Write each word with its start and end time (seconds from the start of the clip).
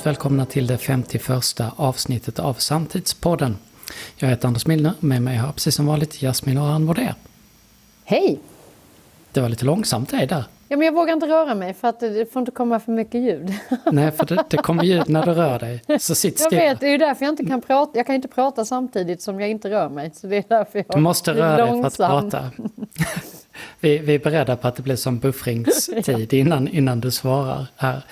varmt 0.00 0.06
välkomna 0.06 0.46
till 0.46 0.66
det 0.66 0.78
51 0.78 1.60
avsnittet 1.76 2.38
av 2.38 2.54
Samtidspodden. 2.54 3.56
Jag 4.16 4.28
heter 4.28 4.48
Anders 4.48 4.66
Milner, 4.66 4.92
med 5.00 5.22
mig 5.22 5.36
har 5.36 5.46
jag 5.46 5.54
precis 5.54 5.74
som 5.74 5.86
vanligt 5.86 6.22
Jasmin 6.22 6.58
Aran 6.58 6.84
Moder. 6.84 7.14
Hej! 8.04 8.40
Det 9.32 9.40
var 9.40 9.48
lite 9.48 9.64
långsamt 9.64 10.10
det 10.10 10.26
där. 10.26 10.44
Ja, 10.68 10.76
men 10.76 10.86
jag 10.86 10.92
vågar 10.92 11.14
inte 11.14 11.26
röra 11.26 11.54
mig 11.54 11.74
för 11.74 11.88
att 11.88 12.00
det 12.00 12.32
får 12.32 12.40
inte 12.40 12.52
komma 12.52 12.80
för 12.80 12.92
mycket 12.92 13.20
ljud. 13.20 13.54
Nej, 13.92 14.10
för 14.10 14.26
det, 14.26 14.44
det 14.50 14.56
kommer 14.56 14.84
ljud 14.84 15.08
när 15.08 15.26
du 15.26 15.32
rör 15.32 15.58
dig. 15.58 15.82
Så 15.98 16.14
sitt 16.14 16.40
Jag 16.40 16.46
stilla. 16.46 16.62
vet, 16.62 16.80
det 16.80 16.86
är 16.86 16.90
ju 16.90 16.98
därför 16.98 17.24
jag 17.24 17.32
inte 17.32 17.44
kan 17.44 17.60
prata. 17.62 17.98
Jag 17.98 18.06
kan 18.06 18.14
inte 18.14 18.28
prata 18.28 18.64
samtidigt 18.64 19.22
som 19.22 19.40
jag 19.40 19.50
inte 19.50 19.70
rör 19.70 19.88
mig. 19.88 20.10
Så 20.14 20.26
det 20.26 20.36
är 20.36 20.44
därför 20.48 20.78
jag 20.78 20.86
Du 20.88 21.00
måste 21.00 21.34
röra 21.34 21.66
dig 21.66 21.82
för 21.82 21.86
att 21.86 21.96
prata. 21.96 22.50
Vi, 23.80 23.98
vi 23.98 24.14
är 24.14 24.18
beredda 24.18 24.56
på 24.56 24.68
att 24.68 24.76
det 24.76 24.82
blir 24.82 24.96
som 24.96 25.18
buffringstid 25.18 26.32
innan, 26.32 26.68
innan 26.68 27.00
du 27.00 27.10
svarar. 27.10 27.66
Här. 27.76 28.04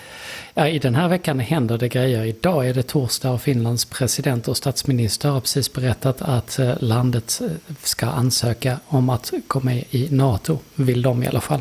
Ja, 0.59 0.69
I 0.69 0.79
den 0.79 0.95
här 0.95 1.09
veckan 1.09 1.41
händer 1.41 1.79
det 1.79 1.89
grejer. 1.89 2.25
Idag 2.25 2.69
är 2.69 2.75
det 2.75 2.83
torsdag 2.83 3.31
och 3.31 3.43
Finlands 3.43 3.85
president 3.85 4.49
och 4.49 4.57
statsminister 4.57 5.29
har 5.29 5.41
precis 5.41 5.73
berättat 5.73 6.23
att 6.23 6.59
eh, 6.59 6.75
landet 6.81 7.41
eh, 7.45 7.75
ska 7.83 8.07
ansöka 8.07 8.81
om 8.87 9.11
att 9.11 9.33
gå 9.47 9.61
med 9.61 9.85
i 9.91 10.09
NATO. 10.11 10.59
Vill 10.75 11.03
de 11.03 11.23
i 11.23 11.27
alla 11.27 11.41
fall. 11.41 11.61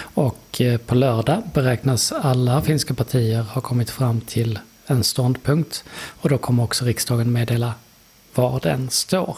Och 0.00 0.60
eh, 0.60 0.78
på 0.78 0.94
lördag 0.94 1.42
beräknas 1.54 2.12
alla 2.12 2.62
finska 2.62 2.94
partier 2.94 3.42
ha 3.42 3.60
kommit 3.60 3.90
fram 3.90 4.20
till 4.20 4.58
en 4.86 5.04
ståndpunkt. 5.04 5.84
Och 6.20 6.28
då 6.28 6.38
kommer 6.38 6.62
också 6.62 6.84
riksdagen 6.84 7.32
meddela 7.32 7.74
var 8.34 8.60
den 8.60 8.90
står. 8.90 9.36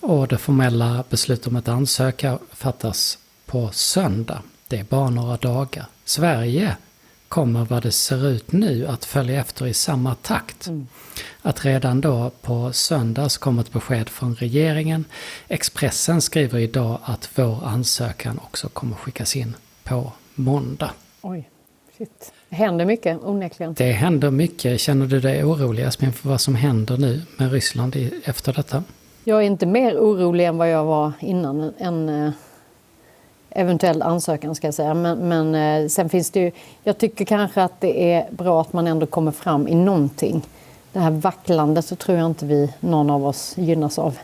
Och 0.00 0.28
det 0.28 0.38
formella 0.38 1.04
beslutet 1.10 1.46
om 1.46 1.56
att 1.56 1.68
ansöka 1.68 2.38
fattas 2.52 3.18
på 3.46 3.70
söndag. 3.72 4.42
Det 4.68 4.78
är 4.78 4.84
bara 4.84 5.10
några 5.10 5.36
dagar. 5.36 5.86
Sverige 6.04 6.76
kommer 7.34 7.64
vad 7.64 7.82
det 7.82 7.92
ser 7.92 8.26
ut 8.26 8.52
nu 8.52 8.86
att 8.86 9.04
följa 9.04 9.40
efter 9.40 9.66
i 9.66 9.74
samma 9.74 10.14
takt. 10.14 10.70
Att 11.42 11.64
redan 11.64 12.00
då 12.00 12.30
på 12.42 12.72
söndag 12.72 13.28
så 13.28 13.40
kommer 13.40 13.62
ett 13.62 13.72
besked 13.72 14.08
från 14.08 14.34
regeringen. 14.34 15.04
Expressen 15.48 16.20
skriver 16.20 16.58
idag 16.58 16.98
att 17.02 17.30
vår 17.34 17.64
ansökan 17.64 18.40
också 18.44 18.68
kommer 18.68 18.96
skickas 18.96 19.36
in 19.36 19.56
på 19.84 20.12
måndag. 20.34 20.90
Oj, 21.22 21.50
shit. 21.98 22.32
Det 22.48 22.56
händer 22.56 22.84
mycket, 22.84 23.18
onekligen. 23.22 23.74
Det 23.74 23.92
händer 23.92 24.30
mycket. 24.30 24.80
Känner 24.80 25.06
du 25.06 25.20
dig 25.20 25.44
orolig 25.44 25.84
Jasmin 25.84 26.12
för 26.12 26.28
vad 26.28 26.40
som 26.40 26.54
händer 26.54 26.96
nu 26.96 27.22
med 27.36 27.52
Ryssland 27.52 27.96
efter 28.24 28.52
detta? 28.52 28.84
Jag 29.24 29.38
är 29.38 29.46
inte 29.46 29.66
mer 29.66 29.96
orolig 29.96 30.46
än 30.46 30.56
vad 30.56 30.70
jag 30.70 30.84
var 30.84 31.12
innan 31.20 31.72
en 31.78 32.08
eh, 32.08 32.32
eventuell 33.54 34.02
ansökan 34.02 34.54
ska 34.54 34.66
jag 34.66 34.74
säga. 34.74 34.94
Men, 34.94 35.28
men 35.28 35.54
eh, 35.54 35.88
sen 35.88 36.08
finns 36.08 36.30
det 36.30 36.40
ju, 36.40 36.50
jag 36.82 36.98
tycker 36.98 37.24
kanske 37.24 37.62
att 37.62 37.80
det 37.80 38.12
är 38.12 38.26
bra 38.30 38.60
att 38.60 38.72
man 38.72 38.86
ändå 38.86 39.06
kommer 39.06 39.32
fram 39.32 39.68
i 39.68 39.74
någonting. 39.74 40.42
Det 40.92 40.98
här 40.98 41.10
vacklandet 41.10 41.84
så 41.84 41.96
tror 41.96 42.18
jag 42.18 42.26
inte 42.26 42.46
vi, 42.46 42.72
någon 42.80 43.10
av 43.10 43.26
oss, 43.26 43.54
gynnas 43.56 43.98
av. 43.98 44.18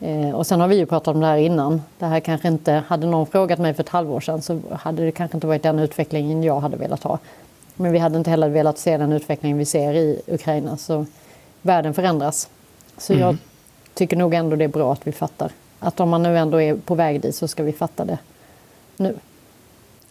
Eh, 0.00 0.30
och 0.30 0.46
sen 0.46 0.60
har 0.60 0.68
vi 0.68 0.76
ju 0.76 0.86
pratat 0.86 1.14
om 1.14 1.20
det 1.20 1.26
här 1.26 1.36
innan. 1.36 1.82
Det 1.98 2.06
här 2.06 2.20
kanske 2.20 2.48
inte, 2.48 2.82
hade 2.86 3.06
någon 3.06 3.26
frågat 3.26 3.58
mig 3.58 3.74
för 3.74 3.82
ett 3.82 3.88
halvår 3.88 4.20
sedan 4.20 4.42
så 4.42 4.60
hade 4.70 5.04
det 5.04 5.12
kanske 5.12 5.36
inte 5.36 5.46
varit 5.46 5.62
den 5.62 5.78
utvecklingen 5.78 6.42
jag 6.42 6.60
hade 6.60 6.76
velat 6.76 7.02
ha. 7.02 7.18
Men 7.74 7.92
vi 7.92 7.98
hade 7.98 8.18
inte 8.18 8.30
heller 8.30 8.48
velat 8.48 8.78
se 8.78 8.96
den 8.96 9.12
utvecklingen 9.12 9.58
vi 9.58 9.64
ser 9.64 9.94
i 9.94 10.22
Ukraina. 10.26 10.76
Så 10.76 11.06
världen 11.62 11.94
förändras. 11.94 12.48
Så 12.98 13.14
jag 13.14 13.36
tycker 13.94 14.16
nog 14.16 14.34
ändå 14.34 14.56
det 14.56 14.64
är 14.64 14.68
bra 14.68 14.92
att 14.92 15.06
vi 15.06 15.12
fattar. 15.12 15.50
Att 15.78 16.00
om 16.00 16.08
man 16.08 16.22
nu 16.22 16.38
ändå 16.38 16.60
är 16.60 16.74
på 16.74 16.94
väg 16.94 17.20
dit 17.20 17.34
så 17.34 17.48
ska 17.48 17.62
vi 17.62 17.72
fatta 17.72 18.04
det 18.04 18.18
nu. 19.02 19.18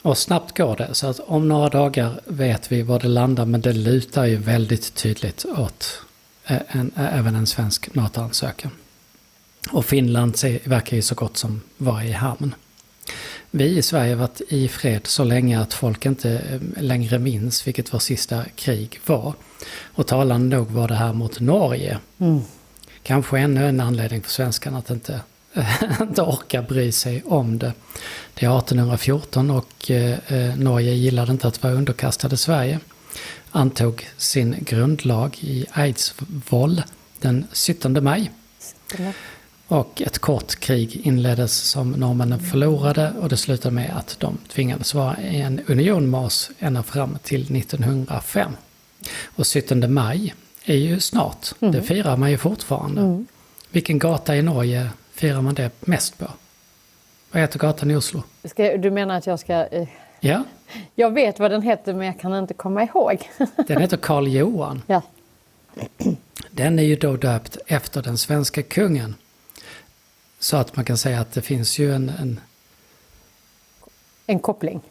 Och 0.02 0.18
snabbt 0.18 0.58
går 0.58 0.76
det, 0.76 0.94
så 0.94 1.08
att 1.08 1.20
om 1.20 1.48
några 1.48 1.70
dagar 1.70 2.22
vet 2.26 2.72
vi 2.72 2.82
var 2.82 3.00
det 3.00 3.08
landar, 3.08 3.46
men 3.46 3.62
det 3.62 3.74
lutar 3.74 4.26
ju 4.26 4.36
väldigt 4.36 4.94
tydligt 4.94 5.46
åt 5.46 6.02
en, 6.46 6.92
även 6.96 7.36
en 7.36 7.48
svensk 7.48 7.96
NATO-ansökan. 7.96 8.72
Och 9.72 9.86
Finland 9.86 10.38
ser, 10.38 10.60
verkar 10.64 10.96
ju 10.96 11.02
så 11.02 11.16
gott 11.16 11.38
som 11.38 11.62
vara 11.78 12.04
i 12.04 12.12
hamn. 12.12 12.56
Vi 13.52 13.78
i 13.78 13.82
Sverige 13.82 14.12
har 14.12 14.20
varit 14.20 14.42
i 14.50 14.68
fred 14.68 15.08
så 15.08 15.24
länge 15.24 15.60
att 15.60 15.74
folk 15.74 16.06
inte 16.06 16.60
längre 16.78 17.20
minns 17.20 17.68
vilket 17.68 17.94
vårt 17.94 18.02
sista 18.02 18.46
krig 18.56 19.00
var. 19.06 19.34
Och 19.82 20.08
talande 20.08 20.56
nog 20.56 20.72
var 20.72 20.88
det 20.88 20.96
här 20.96 21.14
mot 21.14 21.40
Norge. 21.40 22.00
Kanske 23.04 23.40
ännu 23.40 23.70
en 23.70 23.80
anledning 23.80 24.22
för 24.22 24.30
svenskarna 24.30 24.78
att 24.78 24.90
inte, 24.90 25.22
inte 26.02 26.22
orka 26.22 26.62
bry 26.62 26.92
sig 26.92 27.24
om 27.26 27.58
det. 27.58 27.74
Det 28.34 28.46
är 28.46 28.58
1814 28.58 29.52
och 29.52 29.92
eh, 29.92 30.18
eh, 30.28 30.56
Norge 30.56 30.94
gillade 30.94 31.32
inte 31.32 31.48
att 31.48 31.64
vara 31.64 31.74
underkastade 31.74 32.38
Sverige. 32.38 32.80
Antog 33.52 34.08
sin 34.18 34.56
grundlag 34.60 35.38
i 35.42 35.66
Eidsvoll 35.74 36.82
den 37.20 37.48
17 37.54 38.04
maj. 38.04 38.32
Och 39.68 40.02
ett 40.02 40.20
kort 40.20 40.56
krig 40.60 41.02
inleddes 41.04 41.54
som 41.54 41.92
norrmännen 41.92 42.40
förlorade 42.40 43.14
och 43.22 43.30
det 43.30 43.38
slutade 43.38 43.76
med 43.76 43.98
att 43.98 44.16
de 44.20 44.38
tvingades 44.48 44.94
vara 44.94 45.22
i 45.22 45.42
en 45.42 45.62
union 45.68 46.10
med 46.10 46.20
oss 46.20 46.52
ända 46.60 46.84
fram 46.84 47.18
till 47.24 47.58
1905. 47.58 48.52
Och 49.26 49.48
17 49.48 49.94
maj 49.94 50.34
är 50.66 50.76
ju 50.76 51.00
snart, 51.00 51.48
det 51.60 51.82
firar 51.82 52.18
man 52.18 52.32
ju 52.32 52.38
fortfarande. 52.38 53.26
Vilken 53.72 54.00
gata 54.00 54.36
i 54.36 54.42
Norge 54.42 54.90
firar 55.22 55.42
man 55.42 55.54
det 55.54 55.72
mest 55.82 56.18
på? 56.18 56.26
Vad 57.32 57.42
heter 57.42 57.60
gatan 57.60 57.92
i 57.92 57.96
Oslo? 57.96 58.24
Ska, 58.44 58.78
du 58.78 58.92
menar 58.92 59.18
att 59.18 59.28
jag 59.28 59.40
ska... 59.40 59.54
eh, 59.68 59.88
Ja, 60.20 60.44
Jag 60.96 61.12
vet 61.14 61.40
vad 61.40 61.52
den 61.52 61.62
heter 61.62 61.94
men 61.94 62.08
jag 62.08 62.20
kan 62.20 62.34
inte 62.36 62.54
komma 62.54 62.84
ihåg. 62.84 63.30
den 63.68 63.82
heter 63.82 63.98
Karl 63.98 64.28
Johan. 64.28 64.82
ja. 64.88 65.02
Den 66.52 66.80
är 66.80 66.84
ju 66.84 66.96
då 66.96 67.16
döpt 67.16 67.58
efter 67.68 68.02
den 68.02 68.18
svenska 68.18 68.64
kungen. 68.64 69.16
Så 70.40 70.58
att 70.58 70.76
man 70.76 70.86
kan 70.86 70.98
säga 70.98 71.20
att 71.20 71.32
det 71.34 71.42
finns 71.42 71.80
ju 71.80 71.94
en, 71.96 72.10
en 72.10 72.40
En 74.26 74.40
koppling. 74.40 74.82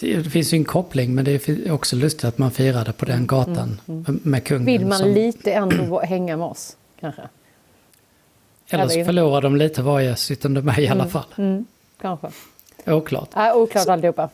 Det 0.00 0.30
finns 0.30 0.52
ju 0.52 0.56
en 0.56 0.64
koppling 0.64 1.14
men 1.14 1.24
det 1.24 1.48
är 1.48 1.70
också 1.72 1.96
lustigt 1.96 2.24
att 2.24 2.38
man 2.38 2.50
firade 2.50 2.92
på 2.92 3.04
den 3.04 3.26
gatan 3.26 3.80
med 4.22 4.44
kungen. 4.44 4.66
Vill 4.66 4.86
man 4.86 4.98
som, 4.98 5.08
lite 5.10 5.52
ändå 5.52 6.00
hänga 6.00 6.36
med 6.36 6.46
oss 6.46 6.76
kanske? 7.00 7.22
Eller 8.68 8.88
så 8.88 9.04
förlorar 9.04 9.40
de 9.40 9.56
lite 9.56 9.82
varje 9.82 10.16
17 10.16 10.64
maj 10.64 10.84
i 10.84 10.88
alla 10.88 11.08
fall. 11.08 11.64
Kanske. 12.00 12.28
Oklart. 12.86 13.28
Äh, 13.36 13.56
oklart 13.56 13.88
alltihopa. 13.88 14.28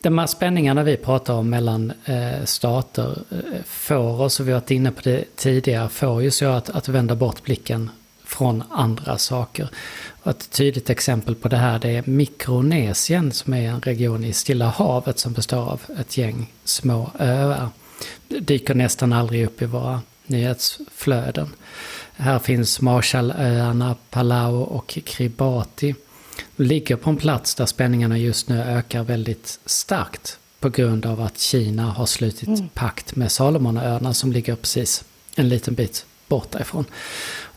De 0.00 0.18
här 0.18 0.26
spänningarna 0.26 0.82
vi 0.82 0.96
pratar 0.96 1.34
om 1.34 1.50
mellan 1.50 1.92
eh, 2.04 2.44
stater 2.44 3.18
eh, 3.30 3.38
får 3.64 4.20
oss, 4.20 4.40
och 4.40 4.48
vi 4.48 4.52
har 4.52 4.60
varit 4.60 4.70
inne 4.70 4.92
på 4.92 5.00
det 5.04 5.24
tidigare, 5.36 5.88
får 5.88 6.22
ju 6.22 6.30
så 6.30 6.46
att, 6.46 6.70
att 6.70 6.88
vända 6.88 7.14
bort 7.14 7.42
blicken 7.42 7.90
från 8.24 8.62
andra 8.70 9.18
saker. 9.18 9.68
Och 10.22 10.30
ett 10.30 10.50
tydligt 10.50 10.90
exempel 10.90 11.34
på 11.34 11.48
det 11.48 11.56
här 11.56 11.78
det 11.78 11.90
är 11.90 12.02
Mikronesien 12.06 13.32
som 13.32 13.54
är 13.54 13.68
en 13.68 13.80
region 13.80 14.24
i 14.24 14.32
Stilla 14.32 14.68
havet 14.68 15.18
som 15.18 15.32
består 15.32 15.70
av 15.70 15.82
ett 16.00 16.16
gäng 16.16 16.52
små 16.64 17.10
öar. 17.18 17.68
Det 18.28 18.40
dyker 18.40 18.74
nästan 18.74 19.12
aldrig 19.12 19.46
upp 19.46 19.62
i 19.62 19.66
våra 19.66 20.00
nyhetsflöden. 20.26 21.48
Här 22.16 22.38
finns 22.38 22.80
Marshallöarna, 22.80 23.96
Palau 24.10 24.62
och 24.62 24.98
Kiribati. 25.04 25.94
Ligger 26.56 26.96
på 26.96 27.10
en 27.10 27.16
plats 27.16 27.54
där 27.54 27.66
spänningarna 27.66 28.18
just 28.18 28.48
nu 28.48 28.62
ökar 28.62 29.04
väldigt 29.04 29.58
starkt 29.66 30.38
på 30.60 30.68
grund 30.68 31.06
av 31.06 31.20
att 31.20 31.38
Kina 31.38 31.82
har 31.82 32.06
slutit 32.06 32.74
pakt 32.74 33.16
med 33.16 33.32
Salomonöarna 33.32 34.14
som 34.14 34.32
ligger 34.32 34.56
precis 34.56 35.04
en 35.36 35.48
liten 35.48 35.74
bit 35.74 36.06
bort 36.28 36.50
därifrån. 36.50 36.84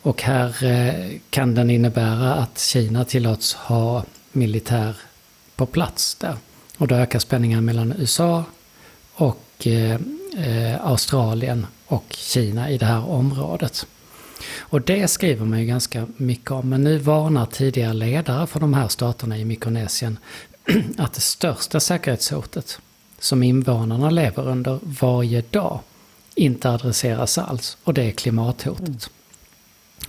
Och 0.02 0.22
här 0.22 0.64
eh, 0.64 1.12
kan 1.30 1.56
den 1.56 1.70
innebära 1.70 2.34
att 2.34 2.59
Kina 2.59 3.06
tillåts 3.06 3.53
ha 3.53 4.03
militär 4.32 4.96
på 5.56 5.66
plats 5.66 6.16
där. 6.16 6.38
Och 6.78 6.88
då 6.88 6.96
ökar 6.96 7.20
spänningen 7.20 7.66
mellan 7.66 7.94
USA 7.97 8.44
och 9.14 9.67
eh, 9.67 10.00
eh, 10.38 10.85
Australien 10.85 11.67
och 11.85 12.05
Kina 12.09 12.70
i 12.70 12.78
det 12.78 12.85
här 12.85 13.09
området. 13.09 13.87
Och 14.59 14.82
det 14.82 15.08
skriver 15.08 15.46
man 15.46 15.59
ju 15.59 15.66
ganska 15.66 16.08
mycket 16.17 16.52
om. 16.52 16.70
Men 16.70 16.84
nu 16.84 16.97
varnar 16.97 17.46
tidigare 17.46 17.93
ledare 17.93 18.47
för 18.47 18.59
de 18.59 18.73
här 18.73 18.87
staterna 18.87 19.37
i 19.37 19.46
Mikronesien 19.46 20.17
att 20.97 21.14
det 21.14 21.22
största 21.22 21.79
säkerhetshotet 21.79 22.79
som 23.20 23.43
invånarna 23.43 24.09
lever 24.09 24.47
under 24.47 24.79
varje 24.84 25.41
dag 25.41 25.79
inte 26.35 26.70
adresseras 26.70 27.37
alls. 27.37 27.78
Och 27.84 27.93
det 27.93 28.03
är 28.03 28.11
klimathotet. 28.11 29.09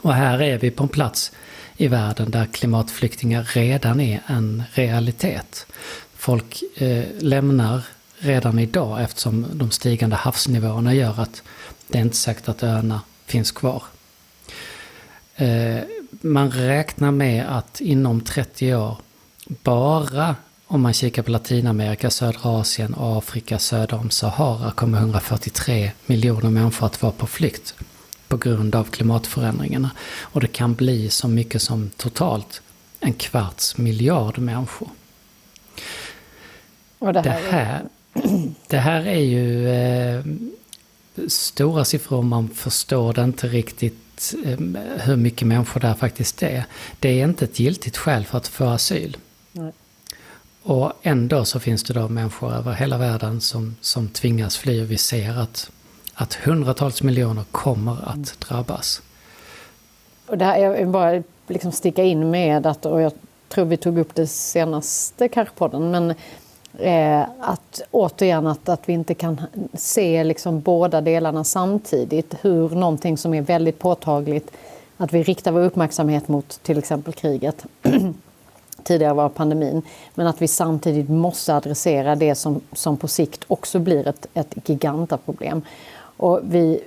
Och 0.01 0.15
här 0.15 0.43
är 0.43 0.59
vi 0.59 0.71
på 0.71 0.83
en 0.83 0.89
plats 0.89 1.33
i 1.77 1.89
världen 1.89 2.31
där 2.31 2.47
klimatflyktingar 2.47 3.51
redan 3.55 4.01
är 4.01 4.23
en 4.27 4.63
realitet. 4.73 5.67
Folk 6.17 6.63
eh, 6.75 7.05
lämnar 7.19 7.83
redan 8.19 8.59
idag 8.59 9.03
eftersom 9.03 9.47
de 9.53 9.71
stigande 9.71 10.17
havsnivåerna 10.17 10.95
gör 10.95 11.21
att 11.21 11.43
det 11.89 11.99
är 11.99 12.03
inte 12.03 12.17
säkert 12.17 12.49
att 12.49 12.63
öarna 12.63 13.01
finns 13.27 13.53
kvar. 13.53 13.83
Eh, 15.37 15.79
man 16.11 16.51
räknar 16.51 17.11
med 17.11 17.57
att 17.57 17.81
inom 17.81 18.21
30 18.21 18.75
år 18.75 18.97
bara 19.47 20.37
om 20.67 20.83
man 20.83 20.93
kikar 20.93 21.23
på 21.23 21.31
Latinamerika, 21.31 22.11
södra 22.11 22.51
Asien, 22.51 22.95
Afrika 22.99 23.59
söder 23.59 23.99
om 23.99 24.11
Sahara 24.11 24.71
kommer 24.71 24.99
143 24.99 25.91
miljoner 26.07 26.51
människor 26.51 26.87
att 26.87 27.03
vara 27.03 27.13
på 27.13 27.27
flykt 27.27 27.75
på 28.29 28.37
grund 28.37 28.75
av 28.75 28.85
klimatförändringarna. 28.85 29.91
Och 30.21 30.41
det 30.41 30.47
kan 30.47 30.75
bli 30.75 31.11
så 31.11 31.29
mycket 31.29 31.63
som 31.63 31.91
totalt 31.97 32.63
en 33.01 33.13
kvarts 33.13 33.77
miljard 33.77 34.39
människor. 34.39 34.89
Och 36.99 37.13
det, 37.13 37.21
här 37.21 37.43
det, 37.43 37.51
här, 37.51 37.85
det 38.67 38.79
här 38.79 39.07
är 39.07 39.21
ju 39.21 39.69
eh, 39.69 40.25
stora 41.29 41.85
siffror 41.85 42.23
man 42.23 42.49
förstår 42.49 43.13
det 43.13 43.23
inte 43.23 43.49
riktigt 43.49 44.35
eh, 44.45 44.59
hur 45.01 45.17
mycket 45.17 45.49
människor 45.49 45.81
det 45.81 45.95
faktiskt 45.95 46.43
är. 46.43 46.65
Det 47.01 47.21
är 47.21 47.25
inte 47.25 47.45
ett 47.45 47.61
giltigt 47.61 47.97
skäl 47.97 48.25
för 48.25 48.39
att 48.39 48.49
få 48.49 48.65
asyl. 48.65 49.17
Nej. 49.53 49.73
Och 50.63 50.93
ändå 51.03 51.45
så 51.45 51.61
finns 51.61 51.83
det 51.83 51.95
då 51.95 52.09
människor 52.09 52.53
över 52.53 52.73
hela 52.73 52.99
världen 52.99 53.41
som, 53.41 53.77
som 53.81 54.09
tvingas 54.09 54.57
fly 54.57 54.83
och 54.83 54.91
vi 54.91 54.99
ser 54.99 55.39
att, 55.39 55.71
att 56.15 56.35
hundratals 56.35 57.03
miljoner 57.03 57.45
kommer 57.51 58.09
att 58.09 58.41
drabbas. 58.41 59.03
Och 60.27 60.39
det 60.39 60.45
här, 60.45 60.59
jag 60.59 60.73
vill 60.73 60.87
bara 60.87 61.23
liksom 61.47 61.73
sticka 61.73 62.05
in 62.05 62.31
med 62.31 62.67
att, 62.67 62.87
och 62.87 63.01
jag 63.01 63.13
tror 63.49 63.65
vi 63.65 63.77
tog 63.77 63.99
upp 63.99 64.15
det 64.15 64.27
senaste 64.27 65.29
kanske 65.29 65.55
podden, 65.55 65.91
men 65.91 66.15
eh, 66.79 67.23
att 67.41 67.83
återigen 67.91 68.47
att, 68.47 68.69
att 68.69 68.89
vi 68.89 68.93
inte 68.93 69.15
kan 69.15 69.41
se 69.75 70.25
liksom 70.25 70.61
båda 70.61 71.01
delarna 71.01 71.45
samtidigt. 71.45 72.35
Hur 72.41 72.69
någonting 72.69 73.19
som 73.19 73.35
är 73.35 73.43
väldigt 73.43 73.79
påtagligt, 73.79 74.51
att 74.97 75.13
vi 75.13 75.23
riktar 75.23 75.53
vår 75.53 75.61
uppmärksamhet 75.61 76.29
mot 76.29 76.63
till 76.63 76.79
exempel 76.79 77.13
kriget 77.13 77.65
tidigare 78.83 79.15
var 79.15 79.29
pandemin. 79.29 79.83
Men 80.15 80.27
att 80.27 80.43
vi 80.43 80.49
samtidigt 80.49 81.09
måste 81.09 81.55
adressera 81.55 82.17
det 82.17 82.35
som, 82.35 82.61
som 82.73 82.97
på 82.97 83.09
sikt 83.09 83.45
också 83.47 83.79
blir 83.79 84.07
ett, 84.07 84.27
ett 84.35 84.69
gigantaproblem. 84.69 85.63
Och 86.17 86.41
vi 86.43 86.81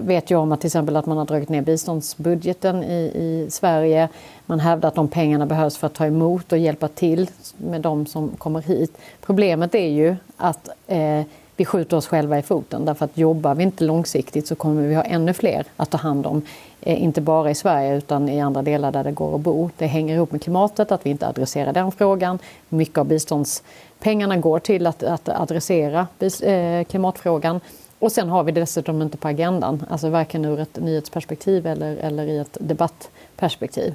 vet 0.00 0.30
ju 0.30 0.36
om 0.36 0.52
att 0.52 0.60
till 0.60 0.68
exempel 0.68 0.96
att 0.96 1.06
man 1.06 1.18
har 1.18 1.24
dragit 1.24 1.48
ner 1.48 1.62
biståndsbudgeten 1.62 2.84
i, 2.84 3.12
i 3.14 3.46
Sverige. 3.50 4.08
Man 4.46 4.60
hävdar 4.60 4.88
att 4.88 4.94
de 4.94 5.08
pengarna 5.08 5.46
behövs 5.46 5.76
för 5.76 5.86
att 5.86 5.94
ta 5.94 6.06
emot 6.06 6.52
och 6.52 6.58
hjälpa 6.58 6.88
till 6.88 7.30
med 7.56 7.80
de 7.80 8.06
som 8.06 8.28
kommer 8.28 8.62
hit. 8.62 8.98
Problemet 9.20 9.74
är 9.74 9.88
ju 9.88 10.16
att 10.36 10.68
eh, 10.86 11.22
vi 11.56 11.64
skjuter 11.64 11.96
oss 11.96 12.06
själva 12.06 12.38
i 12.38 12.42
foten 12.42 12.84
därför 12.84 13.04
att 13.04 13.18
jobbar 13.18 13.54
vi 13.54 13.62
inte 13.62 13.84
långsiktigt 13.84 14.46
så 14.46 14.54
kommer 14.54 14.82
vi 14.82 14.94
ha 14.94 15.02
ännu 15.02 15.32
fler 15.32 15.64
att 15.76 15.90
ta 15.90 15.98
hand 15.98 16.26
om. 16.26 16.42
Eh, 16.80 17.02
inte 17.02 17.20
bara 17.20 17.50
i 17.50 17.54
Sverige 17.54 17.96
utan 17.96 18.28
i 18.28 18.40
andra 18.40 18.62
delar 18.62 18.92
där 18.92 19.04
det 19.04 19.12
går 19.12 19.34
att 19.34 19.40
bo. 19.40 19.70
Det 19.76 19.86
hänger 19.86 20.14
ihop 20.14 20.32
med 20.32 20.42
klimatet, 20.42 20.92
att 20.92 21.06
vi 21.06 21.10
inte 21.10 21.28
adresserar 21.28 21.72
den 21.72 21.92
frågan. 21.92 22.38
Mycket 22.68 22.98
av 22.98 23.06
biståndspengarna 23.06 24.36
går 24.36 24.58
till 24.58 24.86
att, 24.86 25.02
att 25.02 25.28
adressera 25.28 26.06
eh, 26.42 26.84
klimatfrågan. 26.84 27.60
Och 27.98 28.12
sen 28.12 28.28
har 28.28 28.44
vi 28.44 28.52
det 28.52 28.60
dessutom 28.60 29.02
inte 29.02 29.16
på 29.16 29.28
agendan, 29.28 29.84
alltså 29.90 30.08
varken 30.08 30.44
ur 30.44 30.60
ett 30.60 30.76
nyhetsperspektiv 30.80 31.66
eller, 31.66 31.96
eller 31.96 32.26
i 32.26 32.38
ett 32.38 32.56
debattperspektiv. 32.60 33.94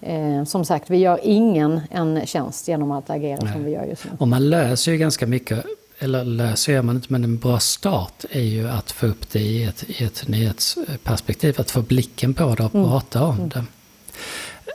Eh, 0.00 0.44
som 0.44 0.64
sagt, 0.64 0.90
vi 0.90 0.96
gör 0.96 1.20
ingen 1.22 1.80
en 1.90 2.26
tjänst 2.26 2.68
genom 2.68 2.90
att 2.90 3.10
agera 3.10 3.38
Nej. 3.42 3.52
som 3.52 3.64
vi 3.64 3.70
gör 3.70 3.84
just 3.84 4.04
nu. 4.04 4.10
Och 4.18 4.28
man 4.28 4.50
löser 4.50 4.92
ju 4.92 4.98
ganska 4.98 5.26
mycket 5.26 5.64
eller 5.98 6.24
löser 6.24 6.72
gör 6.72 6.82
man 6.82 6.96
inte, 6.96 7.06
men 7.10 7.24
en 7.24 7.38
bra 7.38 7.60
start 7.60 8.24
är 8.30 8.42
ju 8.42 8.68
att 8.68 8.90
få 8.90 9.06
upp 9.06 9.30
det 9.30 9.40
i 9.40 9.64
ett, 9.64 9.84
i 9.86 10.04
ett 10.04 10.28
nyhetsperspektiv, 10.28 11.60
att 11.60 11.70
få 11.70 11.82
blicken 11.82 12.34
på 12.34 12.54
det 12.54 12.64
och 12.64 12.74
mm. 12.74 12.86
prata 12.86 13.24
om 13.24 13.36
mm. 13.36 13.48
det. 13.48 13.64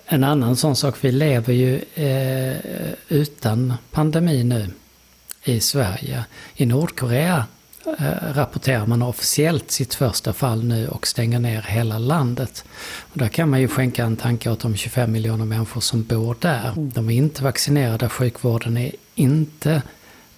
En 0.05 0.23
annan 0.23 0.55
sån 0.55 0.75
sak, 0.75 0.95
vi 1.01 1.11
lever 1.11 1.53
ju 1.53 1.81
eh, 1.93 2.57
utan 3.07 3.73
pandemi 3.91 4.43
nu 4.43 4.67
i 5.43 5.59
Sverige. 5.59 6.25
I 6.55 6.65
Nordkorea 6.65 7.45
rapporterar 8.35 8.85
man 8.85 9.01
officiellt 9.01 9.71
sitt 9.71 9.93
första 9.93 10.33
fall 10.33 10.63
nu 10.63 10.87
och 10.87 11.07
stänger 11.07 11.39
ner 11.39 11.61
hela 11.61 11.97
landet. 11.97 12.65
Och 13.13 13.17
där 13.19 13.27
kan 13.27 13.49
man 13.49 13.61
ju 13.61 13.67
skänka 13.67 14.03
en 14.03 14.15
tanke 14.15 14.49
åt 14.49 14.59
de 14.59 14.75
25 14.75 15.11
miljoner 15.11 15.45
människor 15.45 15.81
som 15.81 16.03
bor 16.03 16.35
där. 16.39 16.71
Mm. 16.75 16.89
De 16.89 17.09
är 17.09 17.15
inte 17.15 17.43
vaccinerade, 17.43 18.09
sjukvården 18.09 18.77
är 18.77 18.91
inte 19.15 19.81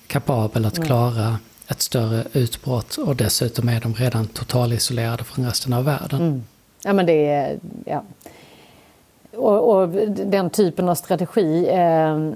kapabel 0.08 0.66
att 0.66 0.86
klara 0.86 1.40
ett 1.68 1.82
större 1.82 2.24
utbrott 2.34 2.98
och 2.98 3.16
dessutom 3.16 3.70
är 3.70 3.82
de 3.82 3.94
redan 3.94 4.28
totalisolerade 4.28 5.24
från 5.24 5.46
resten 5.46 5.74
av 5.74 5.86
världen. 5.86 6.22
Mm. 6.22 6.44
Ja 6.84 6.94
men 6.94 7.06
det 7.06 7.28
är... 7.28 7.60
Ja. 7.86 8.04
Och, 9.36 9.70
och 9.70 9.90
den 10.08 10.50
typen 10.50 10.90
av 10.90 10.96
strategi 10.96 11.68
eh, 11.68 12.32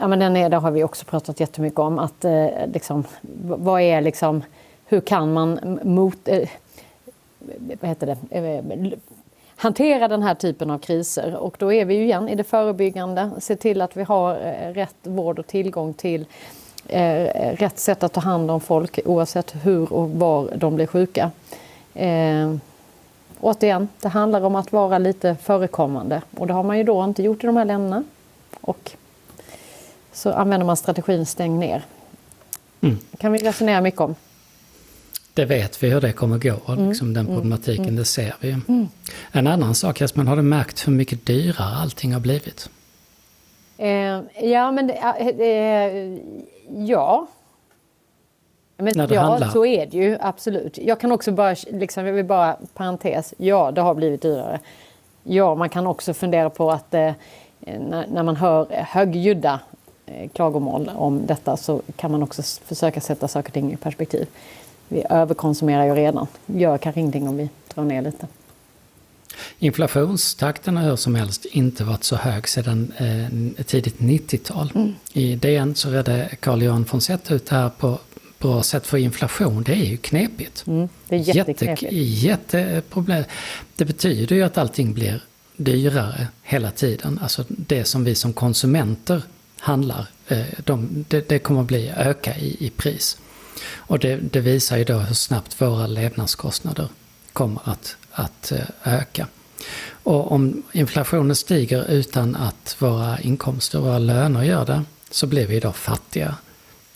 Ja, 0.00 0.08
men 0.08 0.18
den 0.18 0.36
är, 0.36 0.48
det 0.48 0.56
har 0.56 0.70
vi 0.70 0.84
också 0.84 1.04
pratat 1.04 1.40
jättemycket 1.40 1.78
om. 1.78 1.98
Att, 1.98 2.24
eh, 2.24 2.46
liksom, 2.74 3.04
vad 3.44 3.80
är 3.80 4.00
liksom, 4.00 4.42
hur 4.86 5.00
kan 5.00 5.32
man 5.32 5.78
mot, 5.82 6.28
eh, 6.28 6.48
vad 7.80 7.88
heter 7.88 8.06
det, 8.06 8.36
eh, 8.38 8.92
hantera 9.56 10.08
den 10.08 10.22
här 10.22 10.34
typen 10.34 10.70
av 10.70 10.78
kriser? 10.78 11.36
Och 11.36 11.56
då 11.58 11.72
är 11.72 11.84
vi 11.84 11.94
ju 11.94 12.04
igen 12.04 12.28
i 12.28 12.34
det 12.34 12.44
förebyggande. 12.44 13.30
Se 13.38 13.56
till 13.56 13.80
att 13.80 13.96
vi 13.96 14.02
har 14.02 14.34
eh, 14.34 14.72
rätt 14.72 14.96
vård 15.02 15.38
och 15.38 15.46
tillgång 15.46 15.94
till 15.94 16.26
eh, 16.88 17.56
rätt 17.56 17.78
sätt 17.78 18.02
att 18.02 18.12
ta 18.12 18.20
hand 18.20 18.50
om 18.50 18.60
folk 18.60 18.98
oavsett 19.04 19.54
hur 19.64 19.92
och 19.92 20.10
var 20.10 20.48
de 20.54 20.74
blir 20.74 20.86
sjuka. 20.86 21.30
Eh, 21.94 22.54
återigen, 23.40 23.88
det 24.00 24.08
handlar 24.08 24.44
om 24.44 24.56
att 24.56 24.72
vara 24.72 24.98
lite 24.98 25.36
förekommande 25.42 26.22
och 26.36 26.46
det 26.46 26.52
har 26.52 26.62
man 26.62 26.78
ju 26.78 26.84
då 26.84 27.04
inte 27.04 27.22
gjort 27.22 27.44
i 27.44 27.46
de 27.46 27.56
här 27.56 27.64
länderna. 27.64 28.04
Och 28.60 28.96
så 30.12 30.32
använder 30.32 30.66
man 30.66 30.76
strategin 30.76 31.26
stäng 31.26 31.58
ner. 31.58 31.82
Mm. 32.80 32.98
Det 33.10 33.16
kan 33.16 33.32
vi 33.32 33.38
resonera 33.38 33.80
mycket 33.80 34.00
om. 34.00 34.14
Det 35.34 35.44
vet 35.44 35.82
vi 35.82 35.90
hur 35.90 36.00
det 36.00 36.12
kommer 36.12 36.38
gå, 36.38 36.72
mm. 36.72 36.88
liksom 36.88 37.14
den 37.14 37.26
mm. 37.26 37.34
problematiken, 37.34 37.84
mm. 37.84 37.96
det 37.96 38.04
ser 38.04 38.34
vi. 38.40 38.50
Mm. 38.50 38.88
En 39.32 39.46
annan 39.46 39.74
sak, 39.74 40.00
Jasmin, 40.00 40.26
har 40.26 40.36
du 40.36 40.42
märkt 40.42 40.88
hur 40.88 40.92
mycket 40.92 41.26
dyrare 41.26 41.76
allting 41.82 42.12
har 42.12 42.20
blivit? 42.20 42.68
Eh, 43.78 44.20
ja, 44.48 44.72
men 44.72 44.86
det, 44.86 44.94
eh, 44.94 46.18
ja. 46.86 47.26
Men, 48.76 49.08
ja, 49.10 49.20
handlar. 49.20 49.48
så 49.48 49.66
är 49.66 49.86
det 49.86 49.96
ju 49.96 50.18
absolut. 50.20 50.78
Jag 50.78 51.00
kan 51.00 51.12
också 51.12 51.32
bara, 51.32 51.56
liksom, 51.70 52.06
jag 52.06 52.12
vill 52.12 52.24
bara 52.24 52.56
parentes, 52.74 53.34
ja 53.38 53.70
det 53.70 53.80
har 53.80 53.94
blivit 53.94 54.22
dyrare. 54.22 54.60
Ja, 55.22 55.54
man 55.54 55.68
kan 55.68 55.86
också 55.86 56.14
fundera 56.14 56.50
på 56.50 56.70
att 56.70 56.94
eh, 56.94 57.12
när, 57.60 58.06
när, 58.06 58.22
man 58.22 58.36
hör 58.36 58.66
högljudda 58.70 59.52
eh, 59.52 59.71
klagomål 60.34 60.90
om 60.94 61.26
detta 61.26 61.56
så 61.56 61.82
kan 61.96 62.10
man 62.10 62.22
också 62.22 62.42
försöka 62.42 63.00
sätta 63.00 63.28
saker 63.28 63.48
och 63.48 63.54
ting 63.54 63.72
i 63.72 63.76
perspektiv. 63.76 64.26
Vi 64.88 65.04
överkonsumerar 65.10 65.84
ju 65.84 65.94
redan. 65.94 66.26
Gör 66.46 66.78
kanske 66.78 67.00
ingenting 67.00 67.28
om 67.28 67.36
vi 67.36 67.48
drar 67.74 67.84
ner 67.84 68.02
lite. 68.02 68.26
Inflationstakten 69.58 70.76
har 70.76 70.84
hur 70.84 70.96
som 70.96 71.14
helst 71.14 71.44
inte 71.44 71.84
varit 71.84 72.04
så 72.04 72.16
hög 72.16 72.48
sedan 72.48 72.92
eh, 72.96 73.64
tidigt 73.64 73.98
90-tal. 73.98 74.72
Mm. 74.74 74.94
I 75.12 75.34
DN 75.36 75.74
så 75.74 75.90
redde 75.90 76.28
Carl 76.40 76.62
Johan 76.62 76.86
von 76.90 77.00
Sett 77.00 77.30
ut 77.30 77.46
det 77.46 77.56
här 77.56 77.68
på 77.68 77.98
bra 78.38 78.62
sätt 78.62 78.86
för 78.86 78.98
inflation. 78.98 79.62
Det 79.62 79.72
är 79.72 79.84
ju 79.84 79.96
knepigt. 79.96 80.66
Mm, 80.66 80.88
det 81.08 81.16
är 81.16 81.36
jätteknepigt. 81.36 81.92
Jätte, 81.92 82.58
jätteproblem. 82.58 83.24
Det 83.76 83.84
betyder 83.84 84.36
ju 84.36 84.42
att 84.42 84.58
allting 84.58 84.94
blir 84.94 85.22
dyrare 85.56 86.28
hela 86.42 86.70
tiden. 86.70 87.18
Alltså 87.22 87.44
det 87.48 87.84
som 87.84 88.04
vi 88.04 88.14
som 88.14 88.32
konsumenter 88.32 89.22
handlar, 89.62 90.06
eh, 90.28 90.46
de, 90.64 91.04
det, 91.08 91.28
det, 91.28 91.38
kommer 91.38 91.60
att 91.60 91.66
bli 91.66 91.92
öka 91.96 92.36
i, 92.36 92.66
i 92.66 92.70
pris. 92.70 93.18
Och 93.74 93.98
det, 93.98 94.16
det, 94.16 94.40
visar 94.40 94.76
ju 94.76 94.84
då 94.84 94.98
hur 94.98 95.14
snabbt 95.14 95.60
våra 95.60 95.86
levnadskostnader 95.86 96.88
kommer 97.32 97.60
att 97.64 97.96
att 98.12 98.52
eh, 98.52 98.64
öka. 98.84 99.26
Och 100.02 100.32
om 100.32 100.62
inflationen 100.72 101.36
stiger 101.36 101.90
utan 101.90 102.36
att 102.36 102.76
våra 102.78 103.20
inkomster 103.20 103.78
och 103.78 103.84
våra 103.84 103.98
löner 103.98 104.42
gör 104.42 104.66
det 104.66 104.82
så 105.10 105.26
blir 105.26 105.46
vi 105.46 105.60
då 105.60 105.72
fattiga. 105.72 106.36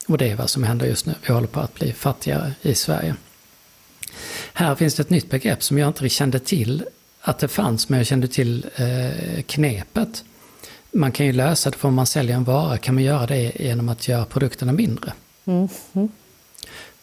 Och 0.08 0.18
det 0.18 0.30
är 0.30 0.37
vad 0.37 0.50
som 0.50 0.62
händer 0.62 0.87
just 0.87 1.06
nu. 1.06 1.14
Vi 1.26 1.32
håller 1.32 1.46
på 1.46 1.61
att 1.61 1.75
bli 1.75 1.92
fattigare 1.92 2.52
i 2.62 2.75
Sverige. 2.75 3.14
Här 4.52 4.75
finns 4.75 4.94
det 4.94 5.02
ett 5.02 5.11
nytt 5.11 5.30
begrepp 5.30 5.62
som 5.62 5.78
jag 5.78 5.88
inte 5.88 6.08
kände 6.08 6.38
till 6.38 6.85
att 7.20 7.38
det 7.38 7.49
fanns, 7.49 7.88
men 7.88 7.99
jag 7.99 8.06
kände 8.06 8.28
till 8.28 8.66
eh, 8.76 9.42
knepet. 9.42 10.25
Man 10.97 11.12
kan 11.12 11.26
ju 11.26 11.33
lösa 11.33 11.71
det, 11.71 11.76
för 11.76 11.88
om 11.88 11.95
man 11.95 12.07
säljer 12.07 12.37
en 12.37 12.45
vara 12.45 12.79
kan 12.79 12.95
man 12.95 13.05
göra 13.05 13.26
det 13.26 13.53
genom 13.61 13.88
att 13.88 14.09
göra 14.09 14.25
produkterna 14.25 14.73
mindre. 14.73 15.12
Mm. 15.45 15.69
Mm. 15.93 16.09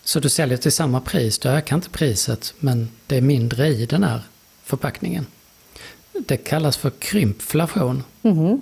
Så 0.03 0.19
du 0.19 0.29
säljer 0.29 0.57
till 0.57 0.71
samma 0.71 1.01
pris, 1.01 1.39
du 1.39 1.49
ökar 1.49 1.75
inte 1.75 1.89
priset 1.89 2.53
men 2.59 2.89
det 3.07 3.17
är 3.17 3.21
mindre 3.21 3.67
i 3.67 3.85
den 3.85 4.03
här 4.03 4.21
förpackningen. 4.63 5.25
Det 6.27 6.37
kallas 6.37 6.77
för 6.77 6.89
krympflation. 6.89 8.03
Mm. 8.23 8.61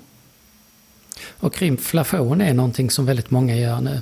Och 1.29 1.53
krympflation 1.53 2.41
är 2.41 2.53
någonting 2.53 2.89
som 2.89 3.05
väldigt 3.05 3.31
många 3.31 3.55
gör 3.55 3.81
nu. 3.81 4.01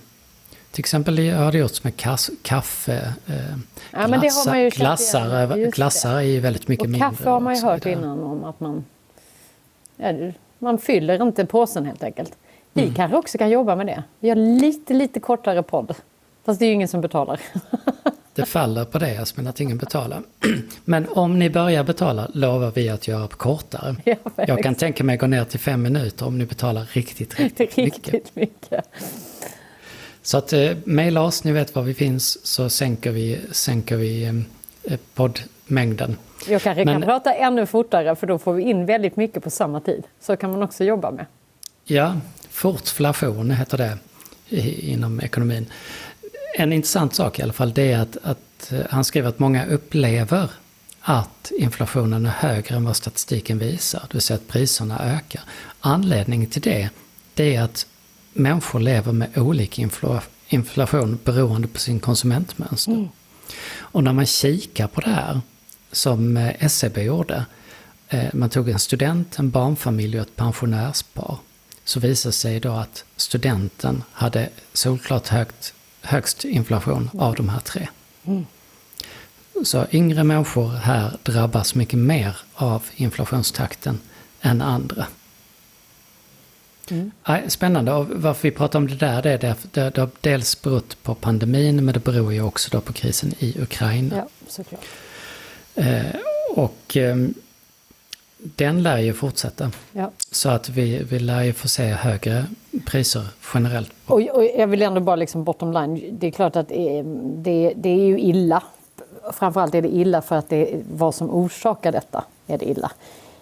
Till 0.71 0.81
exempel 0.81 1.29
har 1.29 1.51
det 1.51 1.57
gjorts 1.57 1.83
med 1.83 1.93
kaffe, 2.41 3.13
eh, 3.27 3.35
ja, 3.91 4.07
glassar, 4.07 4.69
glassar, 4.69 5.71
glassar 5.71 6.15
är 6.15 6.21
ju 6.21 6.39
väldigt 6.39 6.67
mycket 6.67 6.83
och 6.83 6.89
mindre. 6.89 7.09
Kaffe 7.09 7.29
har 7.29 7.39
man 7.39 7.55
ju 7.55 7.61
hört 7.61 7.85
innan 7.85 8.23
om 8.23 8.43
att 8.43 8.59
man, 8.59 8.85
ja, 9.97 10.31
man 10.59 10.77
fyller 10.77 11.23
inte 11.23 11.45
påsen 11.45 11.85
helt 11.85 12.03
enkelt. 12.03 12.37
Vi 12.73 12.81
mm. 12.81 12.95
kanske 12.95 13.17
också 13.17 13.37
kan 13.37 13.49
jobba 13.49 13.75
med 13.75 13.85
det. 13.85 14.03
Vi 14.19 14.27
gör 14.27 14.35
lite, 14.35 14.93
lite 14.93 15.19
kortare 15.19 15.63
podd. 15.63 15.95
Fast 16.45 16.59
det 16.59 16.65
är 16.65 16.67
ju 16.67 16.73
ingen 16.73 16.87
som 16.87 17.01
betalar. 17.01 17.39
Det 18.33 18.45
faller 18.45 18.85
på 18.85 18.99
det, 18.99 19.13
Jasmin, 19.13 19.47
att 19.47 19.59
ingen 19.59 19.77
betalar. 19.77 20.21
Men 20.85 21.07
om 21.09 21.39
ni 21.39 21.49
börjar 21.49 21.83
betala 21.83 22.27
lovar 22.33 22.71
vi 22.75 22.89
att 22.89 23.07
göra 23.07 23.27
kortare. 23.27 23.95
Ja, 24.03 24.15
jag 24.35 24.63
kan 24.63 24.75
tänka 24.75 25.03
mig 25.03 25.13
att 25.13 25.19
gå 25.19 25.27
ner 25.27 25.45
till 25.45 25.59
fem 25.59 25.81
minuter 25.81 26.27
om 26.27 26.37
ni 26.37 26.45
betalar 26.45 26.89
riktigt, 26.93 27.39
riktigt, 27.39 27.77
riktigt 27.77 28.35
mycket. 28.35 28.85
Så 30.21 30.37
att 30.37 30.53
eh, 30.53 30.71
mejla 30.83 31.21
oss, 31.21 31.43
ni 31.43 31.51
vet 31.51 31.75
var 31.75 31.83
vi 31.83 31.93
finns, 31.93 32.45
så 32.45 32.69
sänker 32.69 33.11
vi, 33.11 33.39
sänker 33.51 33.95
vi 33.95 34.23
eh, 34.83 34.97
poddmängden. 35.69 36.17
Jag 36.47 36.61
kanske 36.61 36.85
Men, 36.85 36.93
kan 36.93 37.01
prata 37.01 37.33
ännu 37.33 37.65
fortare 37.65 38.15
för 38.15 38.27
då 38.27 38.37
får 38.37 38.53
vi 38.53 38.63
in 38.63 38.85
väldigt 38.85 39.15
mycket 39.15 39.43
på 39.43 39.49
samma 39.49 39.79
tid. 39.79 40.03
Så 40.19 40.35
kan 40.35 40.51
man 40.51 40.63
också 40.63 40.83
jobba 40.83 41.11
med. 41.11 41.25
Ja, 41.85 42.15
fortflation 42.49 43.51
heter 43.51 43.77
det 43.77 43.97
inom 44.91 45.19
ekonomin. 45.19 45.65
En 46.55 46.73
intressant 46.73 47.13
sak 47.15 47.39
i 47.39 47.43
alla 47.43 47.53
fall 47.53 47.73
det 47.73 47.91
är 47.91 47.99
att, 47.99 48.17
att 48.23 48.71
eh, 48.71 48.79
han 48.89 49.03
skriver 49.03 49.29
att 49.29 49.39
många 49.39 49.65
upplever 49.65 50.49
att 51.01 51.51
inflationen 51.57 52.25
är 52.25 52.29
högre 52.29 52.75
än 52.75 52.85
vad 52.85 52.95
statistiken 52.95 53.59
visar. 53.59 54.01
Det 54.07 54.13
vill 54.13 54.21
säga 54.21 54.35
att 54.37 54.47
priserna 54.47 54.99
ökar. 54.99 55.41
Anledningen 55.79 56.49
till 56.49 56.61
det, 56.61 56.89
det 57.33 57.55
är 57.55 57.61
att 57.61 57.87
människor 58.33 58.79
lever 58.79 59.11
med 59.11 59.37
olika 59.37 59.81
inflation 60.49 61.19
beroende 61.23 61.67
på 61.67 61.79
sin 61.79 61.99
konsumentmönster. 61.99 62.91
Mm. 62.91 63.09
Och 63.91 64.03
när 64.03 64.13
man 64.13 64.25
kikar 64.25 64.87
på 64.87 65.01
det 65.01 65.09
här, 65.09 65.41
som 65.91 66.37
eh, 66.37 66.83
e 66.83 67.03
gjorde, 67.03 67.45
eh, 68.09 68.29
man 68.33 68.49
tog 68.49 68.69
en 68.69 68.79
student, 68.79 69.39
en 69.39 69.49
barnfamilj 69.49 70.19
och 70.19 70.27
ett 70.27 70.35
pensionärspar, 70.35 71.37
så 71.83 71.99
visade 71.99 72.33
sig 72.33 72.59
då 72.59 72.71
att 72.71 73.03
studenten 73.15 74.03
hade 74.11 74.49
solklart 74.73 75.27
högt, 75.27 75.73
högst 76.01 76.45
inflation 76.45 77.09
av 77.13 77.35
de 77.35 77.49
här 77.49 77.59
tre. 77.59 77.87
Mm. 78.25 78.45
Så 79.63 79.85
yngre 79.91 80.23
människor 80.23 80.69
här 80.69 81.17
drabbas 81.23 81.75
mycket 81.75 81.99
mer 81.99 82.37
av 82.53 82.83
inflationstakten 82.95 83.99
än 84.41 84.61
andra. 84.61 85.07
Mm. 86.91 87.11
Spännande. 87.47 87.91
Och 87.91 88.07
varför 88.09 88.43
vi 88.49 88.51
pratar 88.51 88.79
om 88.79 88.87
det 88.87 88.95
där 88.95 89.21
det 89.21 89.31
är 89.31 89.37
det, 89.37 89.55
det 89.71 90.01
har 90.01 90.09
dels 90.21 90.61
berott 90.61 91.03
på 91.03 91.15
pandemin 91.15 91.85
men 91.85 91.93
det 91.93 91.99
beror 91.99 92.33
ju 92.33 92.41
också 92.41 92.69
då 92.71 92.81
på 92.81 92.93
krisen 92.93 93.33
i 93.39 93.61
Ukraina. 93.61 94.15
Ja, 94.15 94.27
såklart. 94.47 94.85
Eh, 95.75 96.15
och 96.55 96.97
eh, 96.97 97.15
den 98.37 98.83
lär 98.83 98.97
ju 98.97 99.13
fortsätta. 99.13 99.71
Ja. 99.91 100.11
Så 100.31 100.49
att 100.49 100.69
vi, 100.69 101.03
vi 101.03 101.19
lär 101.19 101.43
ju 101.43 101.53
få 101.53 101.67
se 101.67 101.83
högre 101.83 102.45
priser 102.85 103.25
generellt. 103.53 103.91
Och, 104.05 104.21
och 104.21 104.45
jag 104.45 104.67
vill 104.67 104.81
ändå 104.81 105.01
bara 105.01 105.15
liksom 105.15 105.43
bottom 105.43 105.73
line. 105.73 106.17
Det 106.19 106.27
är 106.27 106.31
klart 106.31 106.55
att 106.55 106.67
det, 106.67 107.01
det, 107.23 107.73
det 107.75 107.89
är 107.89 108.05
ju 108.05 108.19
illa. 108.19 108.63
Framförallt 109.33 109.75
är 109.75 109.81
det 109.81 109.95
illa 109.95 110.21
för 110.21 110.35
att 110.35 110.49
det 110.49 110.81
vad 110.93 111.15
som 111.15 111.29
orsakar 111.29 111.91
detta 111.91 112.23
är 112.47 112.57
det 112.57 112.69
illa. 112.69 112.91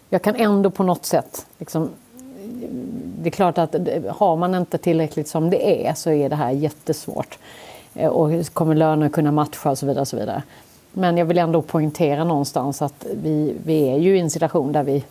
Jag 0.09 0.21
kan 0.21 0.35
ändå 0.35 0.69
på 0.69 0.83
något 0.83 1.05
sätt 1.05 1.45
liksom 1.59 1.89
det 3.19 3.29
är 3.29 3.31
klart 3.31 3.57
att 3.57 3.75
har 4.09 4.35
man 4.35 4.55
inte 4.55 4.77
tillräckligt 4.77 5.27
som 5.27 5.49
det 5.49 5.87
är 5.87 5.93
så 5.93 6.09
är 6.09 6.29
det 6.29 6.35
här 6.35 6.51
jättesvårt. 6.51 7.37
Eh, 7.93 8.09
och 8.09 8.53
kommer 8.53 8.75
löner 8.75 9.09
kunna 9.09 9.31
matcha 9.31 9.71
och 9.71 9.77
så 9.77 9.85
vidare. 9.85 10.01
Och 10.01 10.07
så 10.07 10.17
vidare. 10.17 10.43
Men 10.97 11.17
jag 11.17 11.25
vill 11.25 11.37
ändå 11.37 11.61
poängtera 11.61 12.23
någonstans 12.23 12.81
att 12.81 13.05
vi, 13.13 13.55
vi 13.65 13.89
är 13.89 13.97
ju 13.97 14.17
i 14.17 14.19
en 14.19 14.29
situation 14.29 14.71
där 14.71 14.83
vi 14.83 15.03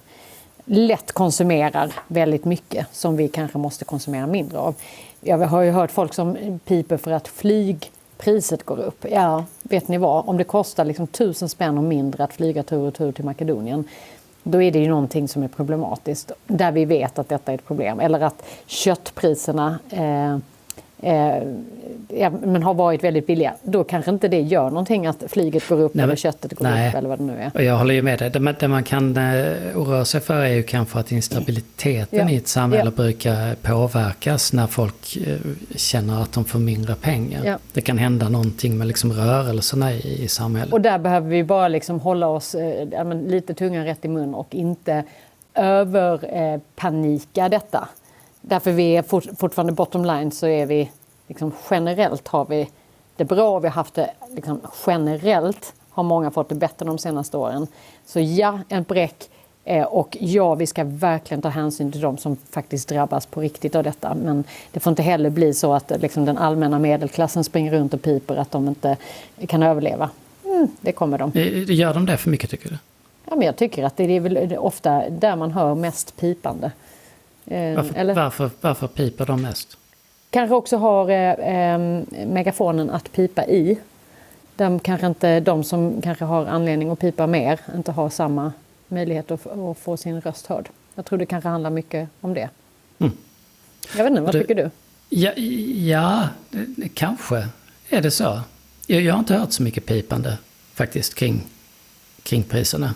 lätt 0.65 1.13
konsumerar 1.13 1.93
väldigt 2.09 2.45
mycket 2.45 2.87
som 2.93 3.17
vi 3.17 3.29
kanske 3.29 3.59
måste 3.59 3.85
konsumera 3.85 4.27
mindre 4.27 4.59
av. 4.59 4.75
Jag 5.21 5.39
har 5.39 5.63
ju 5.63 5.71
hört 5.71 5.91
folk 5.91 6.15
som 6.15 6.37
piper 6.65 6.97
för 6.97 7.11
att 7.11 7.29
flygpriset 7.29 8.65
går 8.65 8.79
upp. 8.79 9.07
Ja, 9.11 9.45
vet 9.63 9.89
ni 9.89 9.99
vad? 9.99 10.29
Om 10.29 10.37
det 10.37 10.45
kostar 10.45 10.85
liksom 10.85 11.07
tusen 11.07 11.49
spänn 11.49 11.79
och 11.79 11.85
mindre 11.85 12.25
att 12.25 12.33
flyga 12.33 12.63
tur 12.63 12.87
och 12.87 12.95
tur 12.95 13.13
till 13.13 13.25
Makedonien 13.25 13.85
då 14.43 14.63
är 14.63 14.73
det 14.73 14.79
ju 14.79 14.89
någonting 14.89 15.29
som 15.29 15.43
är 15.43 15.49
problematiskt. 15.49 16.33
Där 16.47 16.73
vi 16.73 16.85
vet 16.85 17.19
att 17.19 17.29
detta 17.29 17.53
är 17.53 17.55
ett 17.55 17.67
problem. 17.67 18.01
Eller 18.01 18.21
att 18.21 18.47
köttpriserna 18.67 19.79
eh, 19.91 20.39
eh, 21.03 21.43
ja, 22.09 22.31
men 22.31 22.63
har 22.63 22.75
varit 22.75 23.05
väldigt 23.05 23.27
billiga, 23.27 23.55
då 23.63 23.85
kanske 23.85 24.11
inte 24.11 24.29
det 24.29 24.41
gör 24.41 24.71
någonting 24.71 25.07
att 25.07 25.25
flyget 25.29 25.69
går 25.69 25.81
upp 25.81 25.95
nej, 25.95 26.05
eller 26.05 26.17
köttet 26.17 26.55
går 26.55 26.65
nej. 26.65 26.89
upp 26.89 26.95
eller 26.95 27.09
vad 27.09 27.19
det 27.19 27.25
nu 27.25 27.39
är. 27.39 27.51
Och 27.55 27.63
jag 27.63 27.77
håller 27.77 27.95
ju 27.95 28.03
med 28.03 28.19
dig. 28.19 28.31
Det, 28.31 28.55
det 28.61 28.69
man 28.69 28.85
kan 28.85 29.17
eh, 29.17 29.79
oroa 29.79 30.05
sig 30.05 30.21
för 30.21 30.35
är 30.35 30.55
ju 30.55 30.63
kanske 30.63 30.99
att 30.99 31.13
instabiliteten 31.13 32.29
ja. 32.29 32.35
i 32.35 32.37
ett 32.37 32.49
samhälle 32.49 32.85
ja. 32.97 33.03
brukar 33.03 33.55
påverkas 33.55 34.53
när 34.53 34.67
folk 34.67 35.17
eh, 35.27 35.37
känner 35.77 36.23
att 36.23 36.33
de 36.33 36.45
får 36.45 36.59
mindre 36.59 36.95
pengar. 36.95 37.45
Ja. 37.45 37.59
Det 37.73 37.81
kan 37.81 37.99
hända 37.99 38.29
någonting 38.29 38.79
med 38.79 38.87
liksom 38.87 39.13
rörelserna 39.13 39.93
i, 39.93 40.23
i 40.25 40.29
samhället. 40.29 40.73
Och 40.73 40.81
där 40.81 40.99
behöver 40.99 41.29
vi 41.29 41.45
bara 41.45 41.69
liksom 41.69 42.01
hålla 42.01 42.27
oss 42.29 42.57
men, 42.91 43.25
lite 43.29 43.55
tungan 43.55 43.85
rätt 43.85 44.05
i 44.05 44.09
mun 44.09 44.35
och 44.35 44.55
inte 44.55 45.05
överpanika 45.57 47.45
eh, 47.45 47.51
detta. 47.51 47.89
Därför 48.49 48.73
vi 48.73 48.97
är 48.97 49.03
fort, 49.03 49.25
fortfarande 49.39 49.73
bottom 49.73 50.05
line 50.05 50.31
så 50.31 50.47
är 50.47 50.67
vi 50.67 50.91
liksom 51.27 51.53
generellt 51.71 52.29
har 52.29 52.45
vi 52.45 52.69
det 53.17 53.25
bra. 53.25 53.59
Vi 53.59 53.69
har 53.69 53.75
haft 53.75 53.95
det 53.95 54.11
liksom, 54.35 54.61
generellt 54.87 55.75
har 55.91 56.03
många 56.03 56.31
fått 56.31 56.49
det 56.49 56.55
bättre 56.55 56.87
de 56.87 56.99
senaste 56.99 57.37
åren. 57.37 57.67
Så 58.07 58.21
ja, 58.21 58.61
en 58.69 58.83
bräck. 58.83 59.31
Eh, 59.65 59.85
och 59.85 60.17
ja, 60.21 60.55
vi 60.55 60.67
ska 60.67 60.85
verkligen 60.85 61.43
ta 61.43 61.49
hänsyn 61.49 61.93
till 61.93 62.01
de 62.01 62.19
som 62.19 62.37
faktiskt 62.51 62.89
drabbas 62.89 63.27
på 63.27 63.41
riktigt 63.41 63.75
av 63.75 63.85
detta. 63.85 64.15
Men 64.15 64.45
det 64.73 64.81
får 64.81 64.91
inte 64.91 65.03
heller 65.03 65.31
bli 65.31 65.55
så 65.55 65.73
att 65.73 65.93
liksom, 66.01 66.25
den 66.25 66.39
allmänna 66.39 66.79
medelklassen 66.79 67.45
springer 67.45 67.73
runt 67.73 67.95
och 67.95 68.03
piper 68.03 68.37
att 68.37 68.51
de 68.51 68.69
inte 68.69 68.97
kan 69.47 69.63
överleva. 69.63 70.11
Mm, 70.45 70.69
det 70.81 70.93
kommer 70.93 71.19
de. 71.19 71.33
Gör 71.73 71.95
de 71.95 72.07
det 72.07 72.17
för 72.17 72.31
mycket 72.31 72.51
tycker 72.51 72.69
du? 72.71 72.79
Ja, 73.25 73.37
men 73.37 73.47
jag 73.47 73.57
tycker 73.57 73.85
att 73.85 73.97
det 73.97 74.17
är 74.17 74.21
väl 74.21 74.57
ofta 74.59 75.11
där 75.11 75.37
man 75.37 75.51
hör 75.51 75.75
mest 75.75 76.17
pipande. 76.17 76.71
Eh, 77.47 77.77
varför, 77.77 77.95
eller? 77.95 78.15
Varför, 78.15 78.51
varför 78.61 78.87
piper 78.87 79.27
de 79.27 79.43
mest? 79.43 79.79
Kanske 80.31 80.55
också 80.55 80.77
har 80.77 81.11
eh, 81.11 81.79
megafonen 82.27 82.91
att 82.91 83.13
pipa 83.13 83.47
i. 83.47 83.79
De, 84.57 84.81
kanske 84.81 85.07
inte, 85.07 85.41
de 85.41 85.65
som 85.65 86.03
kanske 86.03 86.25
har 86.25 86.47
anledning 86.47 86.91
att 86.91 86.99
pipa 86.99 87.27
mer 87.27 87.61
inte 87.75 87.93
har 87.93 88.11
samma 88.11 88.53
möjlighet 88.89 89.31
att, 89.31 89.47
att 89.47 89.79
få 89.79 89.97
sin 89.97 90.21
röst 90.21 90.47
hörd. 90.47 90.69
Jag 90.95 91.05
tror 91.05 91.19
det 91.19 91.27
kanske 91.27 91.49
handlar 91.49 91.71
mycket 91.71 92.09
om 92.21 92.35
det. 92.35 92.49
Mm. 92.99 93.13
Jag 93.97 94.05
vet 94.05 94.11
inte, 94.11 94.23
vad 94.23 94.35
det, 94.35 94.41
tycker 94.41 94.55
du? 94.55 94.71
Ja, 95.09 95.33
ja 95.77 96.29
kanske 96.95 97.49
är 97.89 98.01
det 98.01 98.11
så. 98.11 98.41
Jag, 98.87 99.03
jag 99.03 99.15
har 99.15 99.19
inte 99.19 99.35
hört 99.35 99.53
så 99.53 99.63
mycket 99.63 99.87
pipande 99.87 100.39
faktiskt 100.75 101.15
kring, 101.15 101.47
kring 102.23 102.43
priserna. 102.43 102.95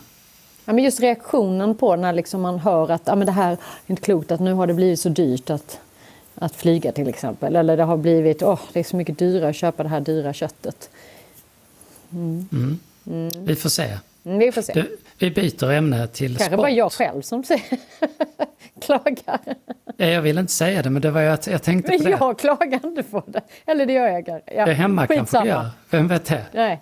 Ja, 0.70 0.74
men 0.74 0.84
just 0.84 1.00
reaktionen 1.00 1.74
på 1.74 1.96
när 1.96 2.12
liksom 2.12 2.40
man 2.40 2.58
hör 2.58 2.90
att 2.90 3.02
ja, 3.04 3.14
men 3.14 3.26
det 3.26 3.32
här 3.32 3.52
är 3.52 3.58
inte 3.86 4.02
klokt, 4.02 4.32
att 4.32 4.40
nu 4.40 4.52
har 4.52 4.66
det 4.66 4.74
blivit 4.74 5.00
så 5.00 5.08
dyrt 5.08 5.50
att, 5.50 5.80
att 6.34 6.56
flyga 6.56 6.92
till 6.92 7.08
exempel. 7.08 7.56
Eller 7.56 7.76
det 7.76 7.82
har 7.82 7.96
blivit, 7.96 8.42
åh, 8.42 8.60
det 8.72 8.80
är 8.80 8.84
så 8.84 8.96
mycket 8.96 9.18
dyrare 9.18 9.50
att 9.50 9.56
köpa 9.56 9.82
det 9.82 9.88
här 9.88 10.00
dyra 10.00 10.32
köttet. 10.32 10.90
Mm. 12.12 12.48
Mm. 12.52 12.78
Mm. 13.06 13.44
Vi 13.44 13.56
får 13.56 13.68
se. 13.68 13.98
Mm, 14.24 14.38
vi 14.38 14.52
får 14.52 14.62
se. 14.62 14.72
Du, 14.72 14.98
vi 15.18 15.30
byter 15.30 15.70
ämne 15.70 16.06
till 16.06 16.36
Kanske 16.36 16.44
sport. 16.44 16.50
Kanske 16.50 16.56
bara 16.56 16.70
jag 16.70 16.92
själv 16.92 17.22
som 17.22 17.42
klagar. 18.80 19.40
Ja, 19.96 20.06
jag 20.06 20.22
vill 20.22 20.38
inte 20.38 20.52
säga 20.52 20.82
det, 20.82 20.90
men 20.90 21.02
det 21.02 21.10
var 21.10 21.20
jag, 21.20 21.38
jag 21.46 21.62
tänkte 21.62 21.98
på 21.98 22.04
det. 22.04 22.10
Jag 22.10 22.38
klagar 22.38 22.86
inte 22.86 23.02
på 23.02 23.22
det. 23.26 23.40
Eller 23.66 23.86
det 23.86 23.92
gör 23.92 24.08
jag. 24.08 24.28
Ja, 24.28 24.40
ja 24.46 24.66
hemma 24.66 25.06
kanske 25.06 25.40
du 25.40 25.48
gör. 25.48 25.70
Vem 25.90 26.08
vet 26.08 26.24
det? 26.24 26.46
Nej. 26.52 26.80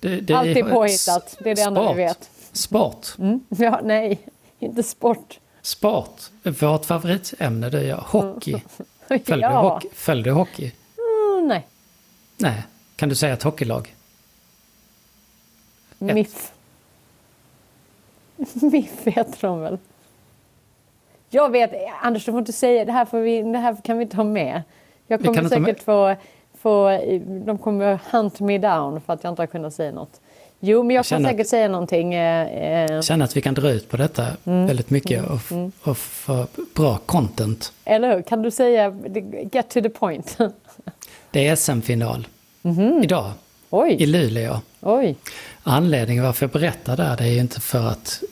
Det, 0.00 0.20
det 0.20 0.34
Allt 0.34 0.48
är 0.48 0.62
påhittat. 0.62 1.36
Det 1.40 1.50
är 1.50 1.54
det 1.54 1.62
enda 1.62 1.92
vi 1.92 2.02
vet. 2.02 2.30
Sport? 2.54 3.18
Mm. 3.18 3.40
Ja, 3.48 3.80
nej, 3.82 4.18
inte 4.58 4.82
sport. 4.82 5.40
Sport? 5.62 6.22
Vårt 6.42 6.84
favoritämne 6.84 7.70
det 7.70 7.90
är 7.90 7.94
hockey. 7.94 8.62
Följer, 9.08 9.38
ja. 9.38 9.60
hockey? 9.60 9.88
Följer 9.92 10.24
du 10.24 10.30
hockey? 10.30 10.72
Mm, 10.98 11.48
nej. 11.48 11.66
Nej. 12.36 12.62
Kan 12.96 13.08
du 13.08 13.14
säga 13.14 13.32
ett 13.32 13.42
hockeylag? 13.42 13.94
MIF. 15.98 16.52
MIF 18.52 19.04
heter 19.04 19.48
de 19.48 19.60
väl? 19.60 19.78
Jag 21.30 21.50
vet, 21.50 21.72
Anders 22.02 22.24
du 22.24 22.32
får 22.32 22.38
inte 22.38 22.52
säga 22.52 22.84
det 22.84 22.92
här, 22.92 23.04
får 23.04 23.18
vi, 23.18 23.42
det 23.42 23.58
här 23.58 23.76
kan 23.84 23.98
vi 23.98 24.02
inte 24.02 24.16
ha 24.16 24.24
med. 24.24 24.62
Jag 25.06 25.24
kommer 25.24 25.48
säkert 25.48 25.82
få, 25.82 26.16
få, 26.54 27.00
de 27.46 27.58
kommer 27.58 27.98
hunt 28.10 28.40
me 28.40 28.58
down 28.58 29.00
för 29.00 29.12
att 29.12 29.24
jag 29.24 29.32
inte 29.32 29.42
har 29.42 29.46
kunnat 29.46 29.74
säga 29.74 29.92
något. 29.92 30.20
Jo, 30.66 30.82
men 30.82 30.96
jag, 30.96 31.00
jag 31.00 31.06
kan 31.06 31.24
säkert 31.24 31.40
att, 31.40 31.46
säga 31.46 31.68
någonting. 31.68 32.14
Eh, 32.14 32.92
jag 32.92 33.04
känner 33.04 33.24
att 33.24 33.36
vi 33.36 33.40
kan 33.40 33.54
dra 33.54 33.70
ut 33.70 33.88
på 33.88 33.96
detta 33.96 34.26
mm, 34.44 34.66
väldigt 34.66 34.90
mycket 34.90 35.18
mm, 35.18 35.30
och, 35.30 35.52
mm. 35.52 35.72
och 35.82 35.96
få 35.96 36.46
bra 36.74 36.98
content. 37.06 37.72
Eller 37.84 38.16
hur? 38.16 38.22
Kan 38.22 38.42
du 38.42 38.50
säga, 38.50 38.94
get 39.52 39.70
to 39.70 39.80
the 39.80 39.88
point? 39.88 40.38
det 41.30 41.48
är 41.48 41.56
SM-final 41.56 42.26
mm-hmm. 42.62 43.04
idag. 43.04 43.30
Oj. 43.70 43.96
I 43.98 44.06
Luleå. 44.06 44.60
Oj. 44.80 45.16
Anledningen 45.62 46.24
varför 46.24 46.44
jag 46.46 46.50
berättar 46.50 46.96
det 46.96 47.02
här, 47.02 47.16
det 47.16 47.24
är 47.24 47.32
ju 47.32 47.40
inte 47.40 47.60
för 47.60 47.88
att 47.88 48.22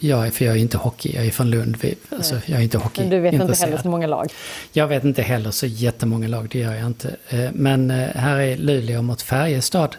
jag 0.00 0.26
är, 0.26 0.30
för 0.30 0.44
jag 0.44 0.54
är 0.56 0.60
inte 0.60 0.76
hockey, 0.76 1.14
jag 1.14 1.26
är 1.26 1.30
från 1.30 1.50
Lund. 1.50 1.76
Alltså, 2.08 2.34
jag 2.46 2.58
är 2.58 2.62
inte 2.62 2.78
hockey 2.78 3.00
Men 3.00 3.10
du 3.10 3.20
vet 3.20 3.34
inte 3.34 3.54
heller 3.64 3.78
så 3.78 3.88
många 3.88 4.06
lag? 4.06 4.32
Jag 4.72 4.86
vet 4.86 5.04
inte 5.04 5.22
heller 5.22 5.50
så 5.50 5.66
jättemånga 5.66 6.28
lag, 6.28 6.48
det 6.50 6.58
gör 6.58 6.74
jag 6.74 6.86
inte. 6.86 7.16
Eh, 7.28 7.50
men 7.52 7.90
eh, 7.90 8.08
här 8.14 8.38
är 8.38 8.56
Luleå 8.56 9.02
mot 9.02 9.22
Färjestad. 9.22 9.96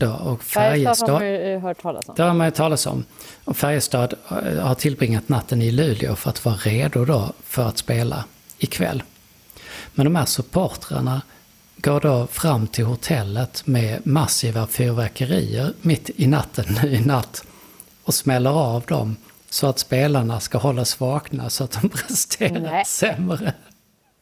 Då, 0.00 0.10
och 0.10 0.42
Färjestad, 0.42 1.10
har 1.10 1.18
man 1.18 1.28
ju 1.28 1.58
hört 1.58 1.82
talas 1.82 2.08
om. 2.08 2.14
Det 2.16 2.22
har 2.22 2.34
man 2.34 2.46
ju 2.46 2.50
talas 2.50 2.86
om. 2.86 3.04
Och 3.44 3.56
Färjestad 3.56 4.14
eh, 4.28 4.66
har 4.66 4.74
tillbringat 4.74 5.28
natten 5.28 5.62
i 5.62 5.70
Luleå 5.70 6.16
för 6.16 6.30
att 6.30 6.44
vara 6.44 6.54
redo 6.54 7.04
då 7.04 7.32
för 7.42 7.68
att 7.68 7.78
spela 7.78 8.24
ikväll. 8.58 9.02
Men 9.94 10.04
de 10.04 10.16
här 10.16 10.24
supportrarna 10.24 11.22
går 11.76 12.00
då 12.00 12.26
fram 12.26 12.66
till 12.66 12.84
hotellet 12.84 13.66
med 13.66 14.06
massiva 14.06 14.66
fyrverkerier 14.66 15.72
mitt 15.82 16.10
i 16.16 16.26
natten 16.26 16.64
nu 16.82 16.88
i 16.90 17.00
natt 17.00 17.44
och 18.04 18.14
smäller 18.14 18.50
av 18.50 18.82
dem 18.82 19.16
så 19.50 19.66
att 19.66 19.78
spelarna 19.78 20.40
ska 20.40 20.58
hållas 20.58 21.00
vakna 21.00 21.50
så 21.50 21.64
att 21.64 21.78
de 21.82 21.88
presterar 21.98 22.60
Nej. 22.60 22.84
sämre. 22.84 23.52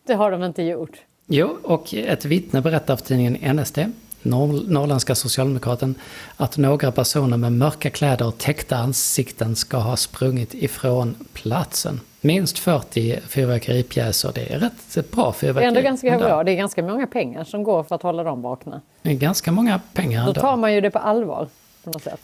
Det 0.07 0.15
har 0.15 0.31
de 0.31 0.43
inte 0.43 0.63
gjort. 0.63 0.93
Jo, 1.27 1.59
och 1.63 1.95
ett 1.95 2.25
vittne 2.25 2.61
berättar 2.61 2.97
för 2.97 3.05
tidningen 3.05 3.57
NSD, 3.57 3.79
Norrländska 4.23 5.15
Socialdemokraten, 5.15 5.95
att 6.37 6.57
några 6.57 6.93
personer 6.93 7.37
med 7.37 7.53
mörka 7.53 7.91
kläder 7.91 8.27
och 8.27 8.39
täckta 8.39 8.77
ansikten 8.77 9.57
ska 9.57 9.77
ha 9.77 9.97
sprungit 9.97 10.55
ifrån 10.55 11.15
platsen. 11.33 12.01
Minst 12.21 12.59
40 12.59 13.21
fyrverkeripjäser, 13.29 14.33
det 14.35 14.53
är 14.53 14.59
rätt 14.59 15.11
bra 15.11 15.33
fyrverkeri. 15.33 15.61
Det 15.61 15.65
är 15.65 15.69
ändå 15.69 15.81
ganska 15.81 16.19
bra, 16.19 16.45
det 16.45 16.53
är 16.53 16.57
ganska 16.57 16.83
många 16.83 17.07
pengar 17.07 17.45
som 17.45 17.63
går 17.63 17.83
för 17.83 17.95
att 17.95 18.03
hålla 18.03 18.23
dem 18.23 18.43
vakna. 18.43 18.81
Det 19.03 19.11
är 19.11 19.15
ganska 19.15 19.53
många 19.53 19.81
pengar 19.93 20.21
ändå. 20.21 20.33
Då 20.33 20.41
tar 20.41 20.57
man 20.57 20.75
ju 20.75 20.81
det 20.81 20.91
på 20.91 20.99
allvar. 20.99 21.49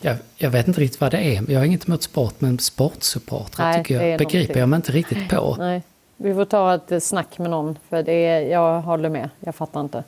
Jag, 0.00 0.16
jag, 0.36 0.50
vet 0.50 0.68
inte 0.68 0.80
riktigt 0.80 1.00
vad 1.00 1.10
det 1.10 1.36
är. 1.36 1.50
Jag 1.50 1.60
har 1.60 1.66
inget 1.66 1.88
emot 1.88 2.02
sport, 2.02 2.34
men 2.38 2.58
sportsupportrar 2.58 3.74
tycker 3.74 3.94
jag 3.94 4.18
begriper 4.18 4.38
någonting. 4.38 4.60
jag 4.60 4.68
mig 4.68 4.76
inte 4.76 4.92
riktigt 4.92 5.28
på. 5.28 5.56
Nej. 5.58 5.82
Vi 6.16 6.34
får 6.34 6.44
ta 6.44 6.74
ett 6.74 7.04
snack 7.04 7.38
med 7.38 7.50
någon, 7.50 7.78
för 7.88 8.02
det 8.02 8.12
är, 8.12 8.40
jag 8.40 8.80
håller 8.80 9.08
med. 9.08 9.30
Jag 9.40 9.54
fattar 9.54 9.80
inte. 9.80 10.04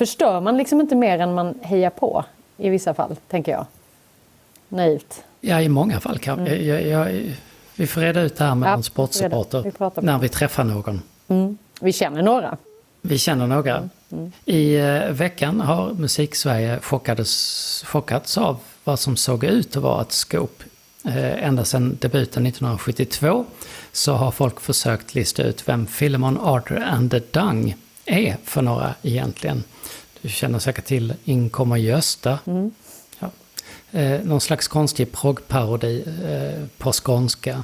Förstör 0.00 0.40
man 0.40 0.56
liksom 0.56 0.80
inte 0.80 0.94
mer 0.94 1.18
än 1.18 1.34
man 1.34 1.54
hejar 1.62 1.90
på 1.90 2.24
i 2.56 2.68
vissa 2.68 2.94
fall, 2.94 3.16
tänker 3.28 3.52
jag. 3.52 3.66
Naivt. 4.68 5.24
Ja, 5.40 5.60
i 5.60 5.68
många 5.68 6.00
fall 6.00 6.18
kan 6.18 6.38
mm. 6.38 6.66
jag, 6.66 6.86
jag, 6.86 7.34
Vi 7.74 7.86
får 7.86 8.00
reda 8.00 8.20
ut 8.20 8.36
det 8.36 8.44
här 8.44 8.54
med 8.54 8.66
ja, 8.66 8.72
någon 8.72 8.82
sportsupporter 8.82 10.00
när 10.02 10.18
vi 10.18 10.28
träffar 10.28 10.64
någon. 10.64 11.02
Mm. 11.28 11.58
Vi 11.80 11.92
känner 11.92 12.22
några. 12.22 12.56
Vi 13.02 13.18
känner 13.18 13.46
några. 13.46 13.76
Mm. 13.76 13.90
Mm. 14.10 14.32
I 14.44 14.76
eh, 14.76 15.10
veckan 15.10 15.60
har 15.60 15.92
Musiksverige 15.92 16.80
chockades, 16.80 17.84
chockats 17.86 18.38
av 18.38 18.58
vad 18.84 18.98
som 18.98 19.16
såg 19.16 19.44
ut 19.44 19.76
att 19.76 19.82
vara 19.82 20.02
ett 20.02 20.12
scoop. 20.12 20.62
Eh, 21.04 21.46
ända 21.46 21.64
sedan 21.64 21.98
debuten 22.00 22.46
1972 22.46 23.44
så 23.92 24.12
har 24.12 24.30
folk 24.30 24.60
försökt 24.60 25.14
lista 25.14 25.42
ut 25.42 25.68
vem 25.68 25.86
Philemon 25.86 26.38
Arthur 26.38 26.82
and 26.82 27.10
the 27.10 27.20
Dung 27.30 27.74
är 28.04 28.36
för 28.44 28.62
några 28.62 28.94
egentligen. 29.02 29.64
Du 30.22 30.28
känner 30.28 30.58
säkert 30.58 30.84
till 30.84 31.14
Inkommer 31.24 31.76
Gösta. 31.76 32.38
Mm. 32.46 32.70
Ja. 33.18 33.30
Eh, 33.90 34.20
någon 34.20 34.40
slags 34.40 34.68
konstig 34.68 35.12
proggparodi 35.12 36.04
eh, 36.24 36.66
på 36.78 36.92
skånska. 36.92 37.62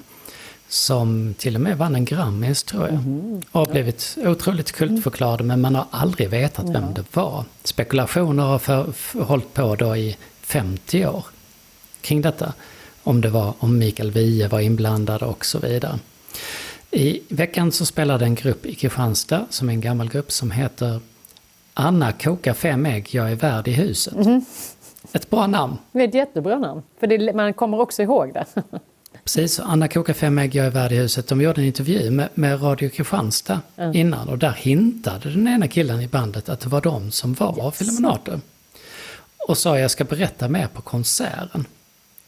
Som 0.68 1.34
till 1.38 1.54
och 1.54 1.60
med 1.60 1.78
vann 1.78 1.94
en 1.94 2.04
Grammis 2.04 2.62
tror 2.62 2.82
jag. 2.82 2.94
Mm. 2.94 3.42
Och 3.52 3.60
har 3.60 3.72
blivit 3.72 4.18
otroligt 4.24 4.72
kultförklarad 4.72 5.44
men 5.44 5.60
man 5.60 5.74
har 5.74 5.86
aldrig 5.90 6.28
vetat 6.28 6.68
vem 6.68 6.94
det 6.94 7.16
var. 7.16 7.44
Spekulationer 7.64 8.42
har 8.42 8.58
för, 8.58 8.92
för, 8.92 9.20
hållit 9.20 9.54
på 9.54 9.74
då 9.74 9.96
i 9.96 10.16
50 10.40 11.06
år 11.06 11.24
kring 12.00 12.22
detta. 12.22 12.52
Om 13.02 13.20
det 13.20 13.28
var, 13.28 13.54
om 13.58 13.78
Mikael 13.78 14.10
Wiehe 14.10 14.48
var 14.48 14.60
inblandad 14.60 15.22
och 15.22 15.44
så 15.44 15.58
vidare. 15.58 15.98
I 16.90 17.20
veckan 17.28 17.72
så 17.72 17.86
spelade 17.86 18.24
en 18.24 18.34
grupp 18.34 18.66
i 18.66 18.74
Kristianstad, 18.74 19.46
som 19.50 19.68
är 19.68 19.72
en 19.72 19.80
gammal 19.80 20.08
grupp, 20.08 20.32
som 20.32 20.50
heter 20.50 21.00
Anna 21.74 22.12
kokar 22.12 22.54
fem 22.54 22.86
ägg, 22.86 23.08
jag 23.10 23.30
är 23.30 23.36
värd 23.36 23.68
i 23.68 23.72
huset. 23.72 24.14
Mm. 24.14 24.44
Ett 25.12 25.30
bra 25.30 25.46
namn. 25.46 25.76
Det 25.92 26.00
är 26.00 26.08
ett 26.08 26.14
jättebra 26.14 26.58
namn, 26.58 26.82
för 27.00 27.06
det, 27.06 27.32
man 27.32 27.52
kommer 27.52 27.80
också 27.80 28.02
ihåg 28.02 28.34
det. 28.34 28.44
Precis, 29.24 29.60
Anna 29.60 29.88
kokar 29.88 30.12
fem 30.12 30.38
ägg, 30.38 30.54
jag 30.54 30.66
är 30.66 30.70
värd 30.70 30.92
i 30.92 30.96
huset. 30.96 31.28
De 31.28 31.40
gjorde 31.40 31.60
en 31.60 31.66
intervju 31.66 32.10
med, 32.10 32.28
med 32.34 32.62
Radio 32.62 32.88
Kristianstad 32.88 33.60
mm. 33.76 33.96
innan 33.96 34.28
och 34.28 34.38
där 34.38 34.52
hintade 34.52 35.30
den 35.30 35.48
ena 35.48 35.68
killen 35.68 36.00
i 36.00 36.08
bandet 36.08 36.48
att 36.48 36.60
det 36.60 36.68
var 36.68 36.80
de 36.80 37.10
som 37.10 37.34
var 37.34 37.66
yes. 37.66 37.78
Filminator. 37.78 38.40
Och 39.48 39.58
sa 39.58 39.78
jag 39.78 39.90
ska 39.90 40.04
berätta 40.04 40.48
mer 40.48 40.66
på 40.66 40.82
konserten. 40.82 41.66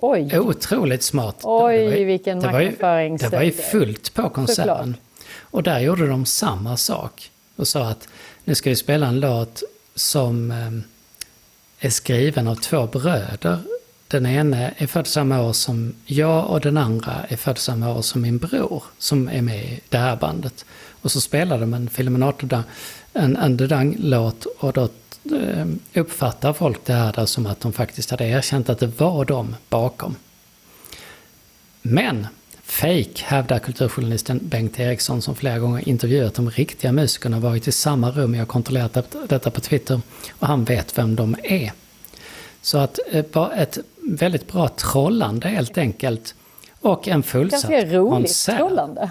Oj! 0.00 0.38
Otroligt 0.38 1.02
smart. 1.02 1.36
Oj, 1.42 1.78
det 1.78 1.84
var, 1.84 2.04
vilken 2.04 2.40
det 2.40 2.46
var, 2.46 3.18
det 3.18 3.28
var 3.28 3.42
ju 3.42 3.52
fullt 3.52 4.14
på 4.14 4.28
konserten. 4.30 4.96
Och 5.38 5.62
där 5.62 5.80
gjorde 5.80 6.06
de 6.06 6.26
samma 6.26 6.76
sak. 6.76 7.30
Och 7.56 7.68
sa 7.68 7.88
att 7.88 8.08
nu 8.44 8.54
ska 8.54 8.70
vi 8.70 8.76
spela 8.76 9.06
en 9.06 9.20
låt 9.20 9.62
som 9.94 10.50
eh, 10.50 11.86
är 11.86 11.90
skriven 11.90 12.48
av 12.48 12.54
två 12.54 12.86
bröder. 12.86 13.58
Den 14.08 14.26
ena 14.26 14.70
är 14.70 14.86
född 14.86 15.06
samma 15.06 15.42
år 15.42 15.52
som 15.52 15.94
jag 16.04 16.50
och 16.50 16.60
den 16.60 16.76
andra 16.76 17.24
är 17.28 17.36
född 17.36 17.58
samma 17.58 17.94
år 17.94 18.02
som 18.02 18.22
min 18.22 18.38
bror 18.38 18.82
som 18.98 19.28
är 19.28 19.42
med 19.42 19.64
i 19.64 19.80
det 19.88 19.98
här 19.98 20.16
bandet. 20.16 20.64
Och 21.02 21.12
så 21.12 21.20
spelade 21.20 21.60
de 21.60 21.74
en 21.74 21.90
Filminator 21.90 22.62
en 23.12 23.36
Underdang-låt 23.36 24.44
och 24.44 24.72
då 24.72 24.88
uppfattar 25.94 26.52
folk 26.52 26.84
det 26.84 26.92
här 26.92 27.26
som 27.26 27.46
att 27.46 27.60
de 27.60 27.72
faktiskt 27.72 28.10
hade 28.10 28.24
erkänt 28.24 28.68
att 28.68 28.78
det 28.78 29.00
var 29.00 29.24
de 29.24 29.56
bakom. 29.68 30.16
Men 31.82 32.26
fake 32.62 33.24
hävdar 33.24 33.58
kulturjournalisten 33.58 34.40
Bengt 34.42 34.80
Eriksson 34.80 35.22
som 35.22 35.34
flera 35.34 35.58
gånger 35.58 35.88
intervjuat 35.88 36.34
de 36.34 36.50
riktiga 36.50 36.92
musikerna 36.92 37.38
varit 37.38 37.68
i 37.68 37.72
samma 37.72 38.10
rum. 38.10 38.34
Jag 38.34 38.40
har 38.40 38.46
kontrollerat 38.46 39.12
detta 39.28 39.50
på 39.50 39.60
Twitter 39.60 40.00
och 40.38 40.46
han 40.46 40.64
vet 40.64 40.98
vem 40.98 41.16
de 41.16 41.36
är. 41.42 41.72
Så 42.62 42.78
att 42.78 42.98
eh, 43.10 43.24
ett 43.56 43.78
väldigt 44.02 44.52
bra 44.52 44.68
trollande 44.68 45.48
helt 45.48 45.78
enkelt. 45.78 46.34
Och 46.80 47.08
en 47.08 47.22
fullsatt. 47.22 47.70
Ganska 47.70 47.96
roligt 47.96 48.10
konsert. 48.10 48.56
trollande. 48.56 49.10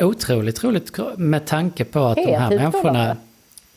Otroligt 0.00 0.64
roligt 0.64 0.98
med 1.16 1.46
tanke 1.46 1.84
på 1.84 2.04
att 2.04 2.16
Kreativt 2.16 2.32
de 2.32 2.38
här 2.38 2.50
människorna 2.50 2.82
trollande 2.82 3.16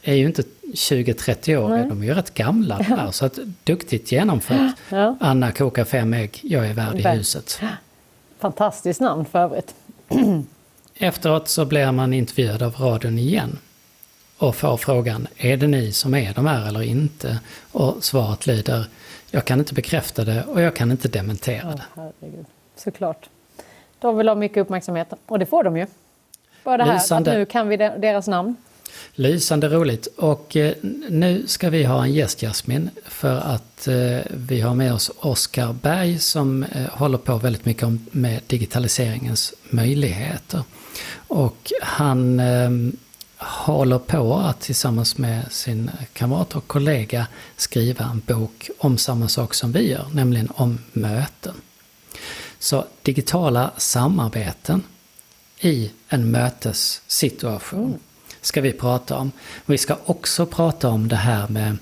är 0.01 0.13
ju 0.13 0.25
inte 0.25 0.43
20-30 0.73 1.57
år, 1.57 1.69
Nej. 1.69 1.85
de 1.89 2.01
är 2.01 2.05
ju 2.05 2.13
rätt 2.13 2.33
gamla 2.33 2.75
här. 2.75 3.11
Så 3.11 3.25
att, 3.25 3.39
duktigt 3.63 4.11
genomfört. 4.11 4.75
Ja. 4.89 5.17
Anna 5.19 5.51
kokar 5.51 5.85
fem 5.85 6.13
ägg, 6.13 6.39
jag 6.43 6.67
är 6.67 6.73
värd 6.73 6.99
i 6.99 7.07
huset. 7.07 7.61
Fantastiskt 8.39 9.01
namn 9.01 9.25
för 9.25 9.39
övrigt. 9.39 9.75
Efteråt 10.95 11.47
så 11.47 11.65
blir 11.65 11.91
man 11.91 12.13
intervjuad 12.13 12.63
av 12.63 12.75
radion 12.75 13.17
igen. 13.19 13.59
Och 14.37 14.55
får 14.55 14.77
frågan, 14.77 15.27
är 15.37 15.57
det 15.57 15.67
ni 15.67 15.91
som 15.91 16.13
är 16.15 16.33
de 16.33 16.45
här 16.45 16.67
eller 16.67 16.81
inte? 16.81 17.39
Och 17.71 18.03
svaret 18.03 18.47
lyder, 18.47 18.85
jag 19.31 19.45
kan 19.45 19.59
inte 19.59 19.73
bekräfta 19.73 20.23
det 20.23 20.43
och 20.43 20.61
jag 20.61 20.75
kan 20.75 20.91
inte 20.91 21.07
dementera 21.07 21.69
det. 21.69 22.01
Oh, 22.01 22.09
Såklart. 22.75 23.29
De 23.99 24.17
vill 24.17 24.27
ha 24.27 24.35
mycket 24.35 24.57
uppmärksamhet 24.57 25.13
och 25.25 25.39
det 25.39 25.45
får 25.45 25.63
de 25.63 25.77
ju. 25.77 25.85
Bara 26.63 26.77
det 26.77 26.83
här 26.83 26.93
Lysande. 26.93 27.31
att 27.31 27.37
nu 27.37 27.45
kan 27.45 27.67
vi 27.67 27.77
deras 27.77 28.27
namn. 28.27 28.55
Lysande 29.15 29.69
roligt. 29.69 30.07
Och 30.17 30.55
eh, 30.55 30.73
nu 31.09 31.47
ska 31.47 31.69
vi 31.69 31.83
ha 31.83 32.03
en 32.03 32.13
gäst 32.13 32.41
Jasmin. 32.41 32.89
För 33.05 33.35
att 33.35 33.87
eh, 33.87 34.19
vi 34.29 34.61
har 34.61 34.75
med 34.75 34.93
oss 34.93 35.11
Oskar 35.19 35.73
Berg 35.73 36.19
som 36.19 36.63
eh, 36.63 36.85
håller 36.91 37.17
på 37.17 37.37
väldigt 37.37 37.65
mycket 37.65 37.89
med 38.11 38.41
digitaliseringens 38.47 39.53
möjligheter. 39.69 40.63
Och 41.27 41.71
han 41.81 42.39
ehm, 42.39 42.97
håller 43.37 43.99
på 43.99 44.35
att 44.35 44.61
tillsammans 44.61 45.17
med 45.17 45.51
sin 45.51 45.91
kamrat 46.13 46.55
och 46.55 46.67
kollega 46.67 47.27
skriva 47.55 48.05
en 48.05 48.21
bok 48.27 48.69
om 48.77 48.97
samma 48.97 49.27
sak 49.27 49.53
som 49.53 49.71
vi 49.71 49.91
gör, 49.91 50.07
nämligen 50.13 50.51
om 50.55 50.79
möten. 50.93 51.53
Så 52.59 52.85
digitala 53.01 53.71
samarbeten 53.77 54.83
i 55.59 55.91
en 56.07 56.31
mötessituation. 56.31 57.99
Ska 58.47 58.61
vi 58.61 58.73
prata 58.73 59.17
om. 59.17 59.31
Vi 59.65 59.77
ska 59.77 59.97
också 60.05 60.45
prata 60.45 60.89
om 60.89 61.07
det 61.07 61.15
här 61.15 61.47
med 61.47 61.77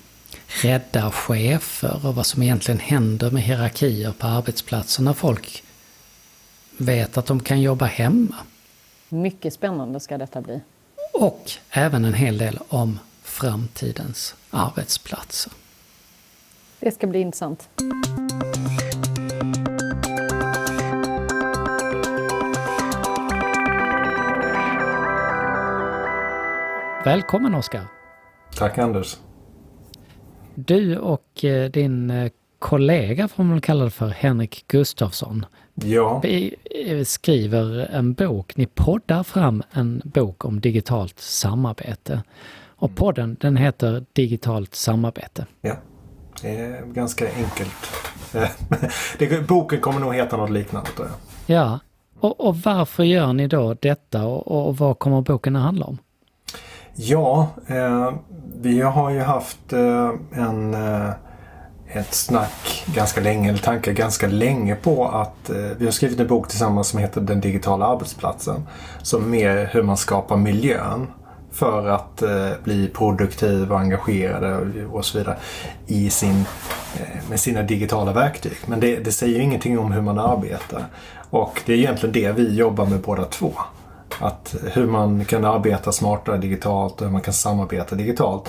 rädda 0.46 1.10
chefer 1.10 2.06
och 2.06 2.14
vad 2.14 2.26
som 2.26 2.42
egentligen 2.42 2.80
händer 2.80 3.30
med 3.30 3.42
hierarkier 3.42 4.12
på 4.12 4.26
arbetsplatser 4.26 5.02
när 5.02 5.12
folk 5.12 5.64
vet 6.76 7.16
att 7.16 7.26
de 7.26 7.40
kan 7.40 7.60
jobba 7.60 7.86
hemma. 7.86 8.36
Mycket 9.08 9.54
spännande 9.54 10.00
ska 10.00 10.18
detta 10.18 10.40
bli. 10.40 10.60
Och 11.12 11.50
även 11.70 12.04
en 12.04 12.14
hel 12.14 12.38
del 12.38 12.58
om 12.68 12.98
framtidens 13.22 14.34
arbetsplatser. 14.50 15.52
Det 16.80 16.90
ska 16.90 17.06
bli 17.06 17.20
intressant. 17.20 17.68
Välkommen 27.06 27.54
Oskar! 27.54 27.84
Tack 28.56 28.78
Anders! 28.78 29.16
Du 30.54 30.98
och 30.98 31.44
eh, 31.44 31.70
din 31.70 32.10
eh, 32.10 32.30
kollega, 32.58 33.28
får 33.28 33.42
man 33.44 33.52
väl 33.52 33.60
kalla 33.60 33.84
det 33.84 33.90
för, 33.90 34.08
Henrik 34.08 34.64
Gustafsson, 34.68 35.46
Ja, 35.74 36.20
vi 36.22 36.56
skriver 37.06 37.88
en 37.92 38.12
bok, 38.12 38.56
ni 38.56 38.66
poddar 38.66 39.22
fram 39.22 39.62
en 39.72 40.02
bok 40.04 40.44
om 40.44 40.60
digitalt 40.60 41.18
samarbete. 41.18 42.22
Och 42.76 42.96
podden 42.96 43.36
den 43.40 43.56
heter 43.56 44.04
Digitalt 44.12 44.74
samarbete. 44.74 45.46
ja. 45.60 45.74
Det 46.42 46.56
är 46.56 46.86
ganska 46.86 47.26
enkelt. 47.26 47.88
boken 49.48 49.80
kommer 49.80 50.00
nog 50.00 50.14
heta 50.14 50.36
något 50.36 50.50
liknande 50.50 50.90
tror 50.90 51.08
jag. 51.08 51.16
Ja, 51.56 51.80
och, 52.20 52.40
och 52.40 52.56
varför 52.56 53.04
gör 53.04 53.32
ni 53.32 53.46
då 53.48 53.74
detta 53.74 54.26
och, 54.26 54.68
och 54.68 54.76
vad 54.76 54.98
kommer 54.98 55.20
boken 55.20 55.56
att 55.56 55.62
handla 55.62 55.86
om? 55.86 55.98
Ja, 56.98 57.48
eh, 57.66 58.12
vi 58.60 58.80
har 58.80 59.10
ju 59.10 59.20
haft 59.20 59.72
eh, 59.72 60.10
en, 60.32 60.74
eh, 60.74 61.10
ett 61.92 62.14
snack 62.14 62.84
ganska 62.94 63.20
länge, 63.20 63.48
eller 63.48 63.58
tankar 63.58 63.92
ganska 63.92 64.26
länge 64.26 64.74
på 64.74 65.08
att 65.08 65.50
eh, 65.50 65.56
vi 65.56 65.84
har 65.84 65.92
skrivit 65.92 66.20
en 66.20 66.26
bok 66.26 66.48
tillsammans 66.48 66.88
som 66.88 66.98
heter 66.98 67.20
Den 67.20 67.40
digitala 67.40 67.86
arbetsplatsen. 67.86 68.66
Som 69.02 69.24
är 69.24 69.26
mer 69.26 69.70
hur 69.72 69.82
man 69.82 69.96
skapar 69.96 70.36
miljön 70.36 71.06
för 71.52 71.88
att 71.88 72.22
eh, 72.22 72.50
bli 72.64 72.88
produktiv 72.88 73.72
och 73.72 73.80
engagerade 73.80 74.86
och, 74.86 75.04
så 75.04 75.18
vidare 75.18 75.36
i 75.86 76.10
sin, 76.10 76.44
eh, 76.96 77.28
med 77.30 77.40
sina 77.40 77.62
digitala 77.62 78.12
verktyg. 78.12 78.56
Men 78.66 78.80
det, 78.80 78.96
det 78.96 79.12
säger 79.12 79.36
ju 79.36 79.42
ingenting 79.42 79.78
om 79.78 79.92
hur 79.92 80.02
man 80.02 80.18
arbetar. 80.18 80.84
Och 81.30 81.62
det 81.66 81.72
är 81.72 81.76
egentligen 81.76 82.12
det 82.12 82.32
vi 82.32 82.54
jobbar 82.54 82.86
med 82.86 83.00
båda 83.00 83.24
två. 83.24 83.52
Att 84.20 84.56
hur 84.72 84.86
man 84.86 85.24
kan 85.24 85.44
arbeta 85.44 85.92
smartare 85.92 86.38
digitalt 86.38 87.00
och 87.00 87.06
hur 87.06 87.12
man 87.12 87.22
kan 87.22 87.34
samarbeta 87.34 87.94
digitalt. 87.94 88.48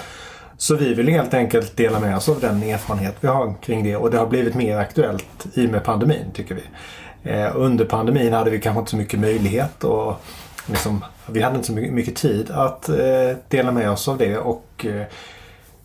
Så 0.58 0.76
vi 0.76 0.94
vill 0.94 1.08
helt 1.08 1.34
enkelt 1.34 1.78
dela 1.78 2.00
med 2.00 2.18
oss 2.18 2.30
av 2.30 2.40
den 2.40 2.64
erfarenhet 2.64 3.16
vi 3.20 3.28
har 3.28 3.54
kring 3.62 3.84
det 3.84 3.96
och 3.96 4.12
det 4.12 4.18
har 4.18 4.28
blivit 4.28 4.56
mer 4.56 4.78
aktuellt 4.78 5.48
i 5.54 5.68
och 5.68 5.72
med 5.72 5.84
pandemin 5.84 6.32
tycker 6.34 6.56
vi. 6.56 6.62
Eh, 7.32 7.52
under 7.56 7.86
pandemin 7.86 8.34
hade 8.34 8.52
vi 8.52 8.60
kanske 8.60 8.80
inte 8.80 8.92
så 8.92 8.98
mycket 8.98 9.20
möjlighet 9.20 9.84
och 9.84 10.22
liksom, 10.66 11.06
vi 11.28 11.42
hade 11.42 11.56
inte 11.56 11.68
så 11.68 11.74
mycket, 11.74 12.16
tid 12.16 12.52
att 12.52 12.90
eh, 12.90 13.38
dela 13.48 13.72
med 13.72 13.92
oss 13.92 14.08
av 14.08 14.18
det 14.18 14.38
och 14.38 14.86
eh, 14.86 15.06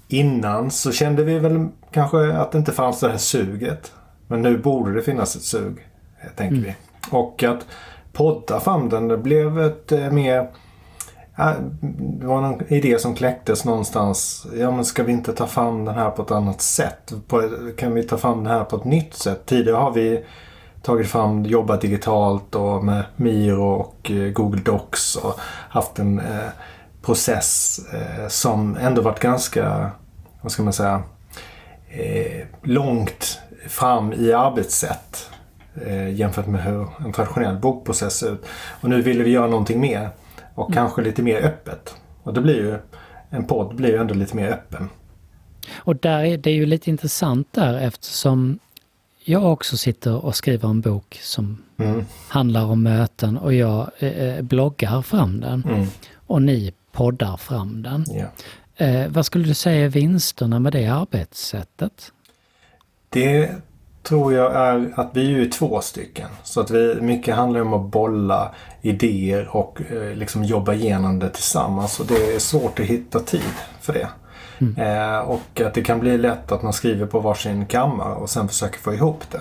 innan 0.09 0.71
så 0.71 0.92
kände 0.92 1.25
vi 1.25 1.38
väl 1.38 1.68
kanske 1.92 2.33
att 2.33 2.53
det 2.53 2.59
inte 2.59 2.73
fanns 2.73 3.01
det 3.01 3.09
här 3.09 3.16
suget. 3.16 3.92
Men 4.27 4.42
nu 4.42 4.59
borde 4.59 4.95
det 4.95 5.03
finnas 5.03 5.37
ett 5.37 5.42
sug, 5.42 5.87
tänker 6.37 6.57
vi. 6.57 6.75
Och 7.11 7.42
att 7.42 7.66
podda 8.12 8.61
fram 8.61 8.88
den, 8.88 9.09
det 9.09 9.18
blev 9.18 9.61
ett 9.61 9.92
eh, 9.92 10.11
mer 10.11 10.48
Ja, 11.37 11.55
det 12.20 12.27
var 12.27 12.40
någon 12.40 12.72
idé 12.72 12.98
som 12.98 13.14
kläcktes 13.14 13.64
någonstans. 13.64 14.46
Ja, 14.55 14.70
men 14.70 14.85
ska 14.85 15.03
vi 15.03 15.12
inte 15.12 15.33
ta 15.33 15.46
fram 15.46 15.85
den 15.85 15.94
här 15.94 16.11
på 16.11 16.22
ett 16.22 16.31
annat 16.31 16.61
sätt? 16.61 17.12
På, 17.29 17.51
kan 17.77 17.94
vi 17.94 18.03
ta 18.03 18.16
fram 18.16 18.44
den 18.44 18.53
här 18.53 18.64
på 18.64 18.77
ett 18.77 18.85
nytt 18.85 19.14
sätt? 19.14 19.46
Tidigare 19.46 19.77
har 19.77 19.90
vi 19.90 20.25
tagit 20.83 21.09
fram, 21.09 21.44
jobbat 21.44 21.81
digitalt 21.81 22.55
och 22.55 22.85
med 22.85 23.05
Miro 23.16 23.64
och 23.64 24.11
eh, 24.11 24.33
Google 24.33 24.61
Docs 24.61 25.16
och 25.16 25.40
haft 25.68 25.98
en 25.98 26.18
eh, 26.18 26.48
process 27.03 27.81
eh, 27.92 28.29
som 28.29 28.77
ändå 28.77 29.03
varit 29.03 29.20
ganska, 29.20 29.90
vad 30.40 30.53
ska 30.53 30.62
man 30.62 30.72
säga, 30.72 31.03
eh, 31.88 32.46
långt 32.62 33.38
fram 33.68 34.12
i 34.12 34.33
arbetssätt 34.33 35.31
eh, 35.87 36.08
jämfört 36.14 36.46
med 36.46 36.64
hur 36.64 36.88
en 37.04 37.12
traditionell 37.12 37.56
bokprocess 37.56 38.14
ser 38.18 38.32
ut. 38.32 38.44
Och 38.80 38.88
nu 38.90 39.02
ville 39.02 39.24
vi 39.24 39.30
göra 39.30 39.46
någonting 39.46 39.80
mer 39.80 40.08
och 40.54 40.66
Mm. 40.70 40.74
kanske 40.74 41.02
lite 41.02 41.22
mer 41.22 41.37
öppet. 41.42 41.94
Och 42.22 42.35
det 42.35 42.40
blir 42.40 42.54
ju, 42.56 42.78
en 43.30 43.44
podd 43.46 43.74
blir 43.76 43.88
ju 43.90 43.96
ändå 43.96 44.14
lite 44.14 44.37
mer 44.37 44.48
öppen. 44.48 44.88
Och 45.74 45.96
där 45.96 46.24
är 46.24 46.37
det 46.38 46.50
är 46.50 46.54
ju 46.54 46.66
lite 46.66 46.90
intressant 46.90 47.48
där 47.52 47.78
eftersom 47.78 48.58
jag 49.24 49.52
också 49.52 49.76
sitter 49.76 50.24
och 50.24 50.37
skriver 50.37 50.68
en 50.68 50.80
bok 50.80 51.18
som 51.22 51.62
Mm. 51.78 52.04
handlar 52.28 52.64
om 52.64 52.82
möten 52.82 53.37
och 53.38 53.54
jag 53.54 53.90
eh, 53.98 54.42
bloggar 54.42 55.02
fram 55.02 55.40
den. 55.40 55.64
Mm. 55.68 55.87
Och 56.26 56.42
ni 56.42 56.72
poddar 56.92 57.37
fram 57.37 57.82
den. 57.82 58.04
Ja. 58.11 58.26
Eh, 58.87 59.08
vad 59.08 59.26
skulle 59.26 59.44
du 59.44 59.54
säga 59.54 59.85
är 59.85 59.88
vinsterna 59.88 60.58
med 60.58 60.72
det 60.72 60.87
arbetssättet? 60.87 62.12
Det 63.08 63.50
tror 64.02 64.34
jag 64.34 64.54
är 64.54 64.92
att 64.96 65.10
vi 65.12 65.26
är 65.26 65.38
ju 65.38 65.46
två 65.46 65.80
stycken. 65.80 66.28
Så 66.42 66.60
att 66.60 66.70
vi, 66.70 67.00
mycket 67.00 67.34
handlar 67.34 67.60
om 67.60 67.74
att 67.74 67.90
bolla 67.90 68.54
idéer 68.82 69.56
och 69.56 69.80
eh, 69.90 70.16
liksom 70.16 70.44
jobba 70.44 70.74
igenom 70.74 71.18
det 71.18 71.28
tillsammans. 71.28 72.00
Och 72.00 72.06
det 72.06 72.34
är 72.34 72.38
svårt 72.38 72.80
att 72.80 72.86
hitta 72.86 73.20
tid 73.20 73.54
för 73.80 73.92
det. 73.92 74.08
Eh, 74.76 75.18
och 75.18 75.60
att 75.60 75.74
det 75.74 75.82
kan 75.82 76.00
bli 76.00 76.18
lätt 76.18 76.52
att 76.52 76.62
man 76.62 76.72
skriver 76.72 77.06
på 77.06 77.20
varsin 77.20 77.66
kammare 77.66 78.14
och 78.14 78.30
sen 78.30 78.48
försöker 78.48 78.78
få 78.78 78.94
ihop 78.94 79.24
det. 79.30 79.40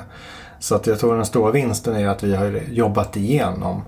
Så 0.60 0.76
att 0.76 0.88
jag 0.88 1.00
tror 1.00 1.16
den 1.16 1.26
stora 1.26 1.52
vinsten 1.52 1.96
är 1.96 2.08
att 2.08 2.24
vi 2.24 2.36
har 2.36 2.62
jobbat 2.72 3.18
igenom 3.18 3.82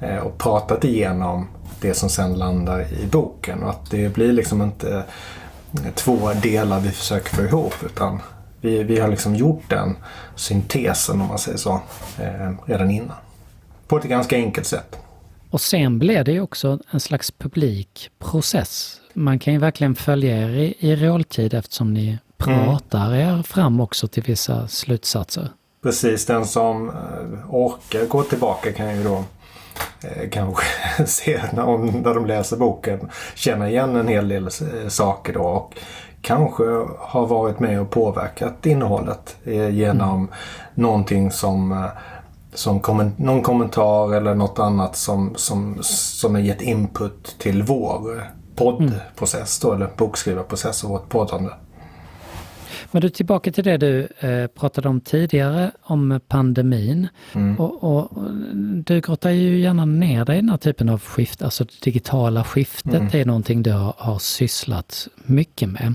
eh, 0.00 0.18
och 0.18 0.38
pratat 0.38 0.84
igenom 0.84 1.48
det 1.80 1.94
som 1.94 2.08
sen 2.08 2.34
landar 2.34 2.80
i 2.80 3.06
boken. 3.06 3.62
Och 3.62 3.70
att 3.70 3.90
det 3.90 4.14
blir 4.14 4.32
liksom 4.32 4.62
inte 4.62 5.04
eh, 5.72 5.92
två 5.94 6.32
delar 6.42 6.80
vi 6.80 6.90
försöker 6.90 7.36
få 7.36 7.42
ihop 7.42 7.74
utan 7.86 8.20
vi, 8.64 8.82
vi 8.82 9.00
har 9.00 9.08
liksom 9.08 9.36
gjort 9.36 9.70
den 9.70 9.96
syntesen 10.34 11.20
om 11.20 11.28
man 11.28 11.38
säger 11.38 11.58
så 11.58 11.80
eh, 12.18 12.52
redan 12.66 12.90
innan. 12.90 13.16
På 13.86 13.98
ett 13.98 14.04
ganska 14.04 14.36
enkelt 14.36 14.66
sätt. 14.66 14.96
Och 15.50 15.60
sen 15.60 15.98
blir 15.98 16.24
det 16.24 16.32
ju 16.32 16.40
också 16.40 16.78
en 16.90 17.00
slags 17.00 17.30
publik 17.30 18.10
process. 18.18 19.00
Man 19.12 19.38
kan 19.38 19.52
ju 19.52 19.58
verkligen 19.58 19.94
följa 19.94 20.36
er 20.36 20.48
i, 20.48 20.74
i 20.78 20.96
realtid 20.96 21.54
eftersom 21.54 21.94
ni 21.94 22.18
pratar 22.36 23.14
er 23.14 23.42
fram 23.42 23.80
också 23.80 24.08
till 24.08 24.22
vissa 24.22 24.68
slutsatser. 24.68 25.48
Precis, 25.82 26.26
den 26.26 26.46
som 26.46 26.88
eh, 26.88 26.94
orkar 27.50 28.06
gå 28.06 28.22
tillbaka 28.22 28.72
kan 28.72 28.96
ju 28.96 29.04
då 29.04 29.24
eh, 30.02 30.30
kanske 30.30 30.64
se 31.06 31.42
när, 31.52 31.66
de, 31.66 31.86
när 31.86 32.14
de 32.14 32.26
läser 32.26 32.56
boken 32.56 33.10
känna 33.34 33.68
igen 33.68 33.96
en 33.96 34.08
hel 34.08 34.28
del 34.28 34.44
eh, 34.44 34.88
saker 34.88 35.32
då 35.32 35.42
och 35.42 35.74
kanske 36.24 36.64
har 36.98 37.26
varit 37.26 37.60
med 37.60 37.80
och 37.80 37.90
påverkat 37.90 38.66
innehållet 38.66 39.36
eh, 39.44 39.68
genom 39.68 40.28
någonting 40.74 41.30
som 41.30 41.72
eh, 41.72 41.86
som 42.54 42.80
kommen, 42.80 43.12
någon 43.16 43.42
kommentar 43.42 44.14
eller 44.14 44.34
något 44.34 44.58
annat 44.58 44.96
som, 44.96 45.32
som, 45.36 45.78
som 45.82 46.34
har 46.34 46.42
gett 46.42 46.62
input 46.62 47.38
till 47.38 47.62
vår 47.62 48.30
poddprocess 48.56 49.58
då, 49.60 49.72
eller 49.72 49.90
bokskrivarprocess 49.96 50.84
och 50.84 50.90
vårt 50.90 51.08
poddande. 51.08 51.50
Men 52.94 53.00
du, 53.00 53.08
tillbaka 53.08 53.52
till 53.52 53.64
det 53.64 53.76
du 53.76 54.08
eh, 54.18 54.46
pratade 54.46 54.88
om 54.88 55.00
tidigare, 55.00 55.70
om 55.82 56.20
pandemin. 56.28 57.08
Och, 57.58 57.84
och, 57.84 58.12
och 58.12 58.26
du 58.74 59.00
grottar 59.00 59.30
ju 59.30 59.58
gärna 59.58 59.84
ner 59.84 60.24
dig 60.24 60.38
i 60.38 60.40
den 60.40 60.48
här 60.48 60.56
typen 60.56 60.88
av 60.88 61.00
skift, 61.00 61.42
alltså 61.42 61.64
det 61.64 61.84
digitala 61.84 62.44
skiftet 62.44 63.14
är 63.14 63.24
någonting 63.24 63.62
du 63.62 63.72
har, 63.72 63.94
har 63.98 64.18
sysslat 64.18 65.08
mycket 65.24 65.68
med. 65.68 65.94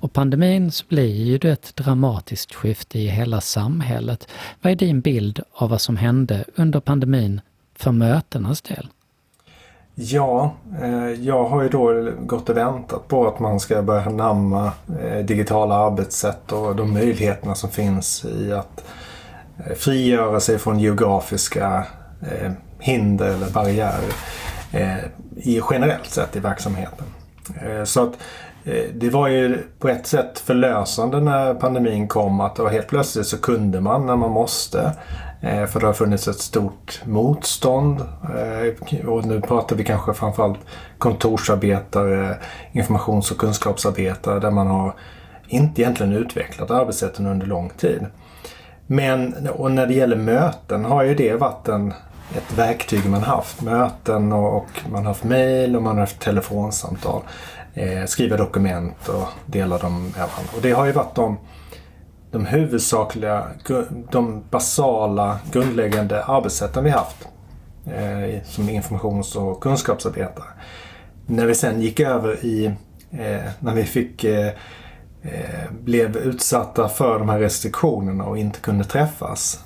Och 0.00 0.12
pandemin 0.12 0.70
så 0.70 0.84
blir 0.88 1.24
ju 1.24 1.38
det 1.38 1.50
ett 1.50 1.76
dramatiskt 1.76 2.54
skifte 2.54 2.98
i 2.98 3.06
hela 3.06 3.40
samhället. 3.40 4.28
Vad 4.62 4.72
är 4.72 4.76
din 4.76 5.00
bild 5.00 5.40
av 5.52 5.70
vad 5.70 5.80
som 5.80 5.96
hände 5.96 6.44
under 6.54 6.80
pandemin 6.80 7.40
för 7.74 7.92
mötenas 7.92 8.62
del? 8.62 8.88
Ja, 10.02 10.52
eh, 10.82 11.10
jag 11.10 11.44
har 11.44 11.62
ju 11.62 11.68
då 11.68 12.10
gått 12.20 12.48
och 12.48 12.56
väntat 12.56 13.08
på 13.08 13.28
att 13.28 13.38
man 13.38 13.60
ska 13.60 13.82
börja 13.82 14.10
namna 14.10 14.72
eh, 15.02 15.24
digitala 15.24 15.74
arbetssätt 15.74 16.52
och 16.52 16.76
de 16.76 16.92
möjligheterna 16.92 17.54
som 17.54 17.70
finns 17.70 18.24
i 18.24 18.52
att 18.52 18.84
eh, 19.66 19.74
frigöra 19.74 20.40
sig 20.40 20.58
från 20.58 20.78
geografiska 20.78 21.86
hinder 22.78 23.26
eller 23.26 23.50
barriärer 23.50 24.12
i, 25.36 25.60
generellt 25.70 26.10
sett 26.10 26.36
i 26.36 26.40
verksamheten. 26.40 27.06
Så 27.84 28.02
att 28.02 28.12
det 28.94 29.10
var 29.10 29.28
ju 29.28 29.58
på 29.78 29.88
ett 29.88 30.06
sätt 30.06 30.38
förlösande 30.38 31.20
när 31.20 31.54
pandemin 31.54 32.08
kom 32.08 32.40
att 32.40 32.58
helt 32.72 32.88
plötsligt 32.88 33.26
så 33.26 33.38
kunde 33.38 33.80
man 33.80 34.06
när 34.06 34.16
man 34.16 34.30
måste. 34.30 34.92
Eh, 35.40 35.66
För 35.66 35.80
det 35.80 35.86
har 35.86 35.92
funnits 35.92 36.28
ett 36.28 36.38
stort 36.40 37.02
motstånd. 37.04 38.00
eh, 38.00 39.08
Och 39.08 39.24
nu 39.26 39.40
pratar 39.40 39.76
vi 39.76 39.84
kanske 39.84 40.14
framförallt 40.14 40.58
kontorsarbetare, 40.98 42.36
informations 42.72 43.30
och 43.30 43.38
kunskapsarbetare 43.38 44.40
där 44.40 44.50
man 44.50 44.66
har 44.66 44.94
inte 45.48 45.82
egentligen 45.82 46.12
utvecklat 46.12 46.70
arbetssätten 46.70 47.26
under 47.26 47.46
lång 47.46 47.70
tid. 47.70 48.06
Men 48.86 49.48
och 49.48 49.70
när 49.72 49.86
det 49.86 49.94
gäller 49.94 50.16
möten 50.16 50.84
har 50.84 51.02
ju 51.02 51.14
det 51.14 51.34
varit 51.34 51.68
en, 51.68 51.94
ett 52.36 52.52
verktyg 52.58 53.06
man 53.10 53.22
haft. 53.22 53.62
Möten 53.62 54.32
och, 54.32 54.56
och 54.56 54.66
man 54.90 55.00
har 55.06 55.10
haft 55.10 55.24
mejl 55.24 55.76
och 55.76 55.82
man 55.82 55.92
har 55.94 56.00
haft 56.00 56.20
telefonsamtal. 56.20 57.22
Eh, 57.74 58.04
skriva 58.06 58.36
dokument 58.36 59.08
och 59.08 59.28
dela 59.46 59.78
dem 59.78 60.02
med 60.02 60.12
varandra. 60.14 60.52
Och 60.56 60.62
det 60.62 60.72
har 60.72 60.86
ju 60.86 60.92
varit 60.92 61.14
de, 61.14 61.38
de 62.30 62.46
huvudsakliga, 62.46 63.46
de 64.10 64.44
basala, 64.50 65.38
grundläggande 65.52 66.24
arbetssätten 66.24 66.84
vi 66.84 66.90
haft. 66.90 67.28
Eh, 67.86 68.42
som 68.44 68.68
informations 68.68 69.36
och 69.36 69.62
kunskapsarbetare. 69.62 70.46
När 71.26 71.46
vi 71.46 71.54
sen 71.54 71.80
gick 71.80 72.00
över 72.00 72.44
i, 72.44 72.66
eh, 73.10 73.50
när 73.60 73.74
vi 73.74 73.84
fick 73.84 74.24
eh, 74.24 74.52
eh, 75.22 75.70
blev 75.70 76.16
utsatta 76.16 76.88
för 76.88 77.18
de 77.18 77.28
här 77.28 77.38
restriktionerna 77.38 78.24
och 78.24 78.38
inte 78.38 78.60
kunde 78.60 78.84
träffas. 78.84 79.64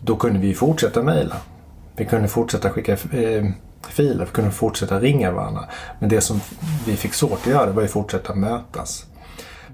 Då 0.00 0.16
kunde 0.16 0.38
vi 0.38 0.54
fortsätta 0.54 1.02
mejla. 1.02 1.36
Vi 1.96 2.04
kunde 2.04 2.28
fortsätta 2.28 2.70
skicka 2.70 2.92
eh, 2.92 3.44
filer, 3.88 4.24
vi 4.24 4.30
kunde 4.32 4.50
fortsätta 4.50 5.00
ringa 5.00 5.32
varandra. 5.32 5.64
Men 5.98 6.08
det 6.08 6.20
som 6.20 6.40
vi 6.86 6.96
fick 6.96 7.14
svårt 7.14 7.40
att 7.40 7.46
göra 7.46 7.66
det 7.66 7.72
var 7.72 7.82
att 7.82 7.90
fortsätta 7.90 8.34
mötas. 8.34 9.06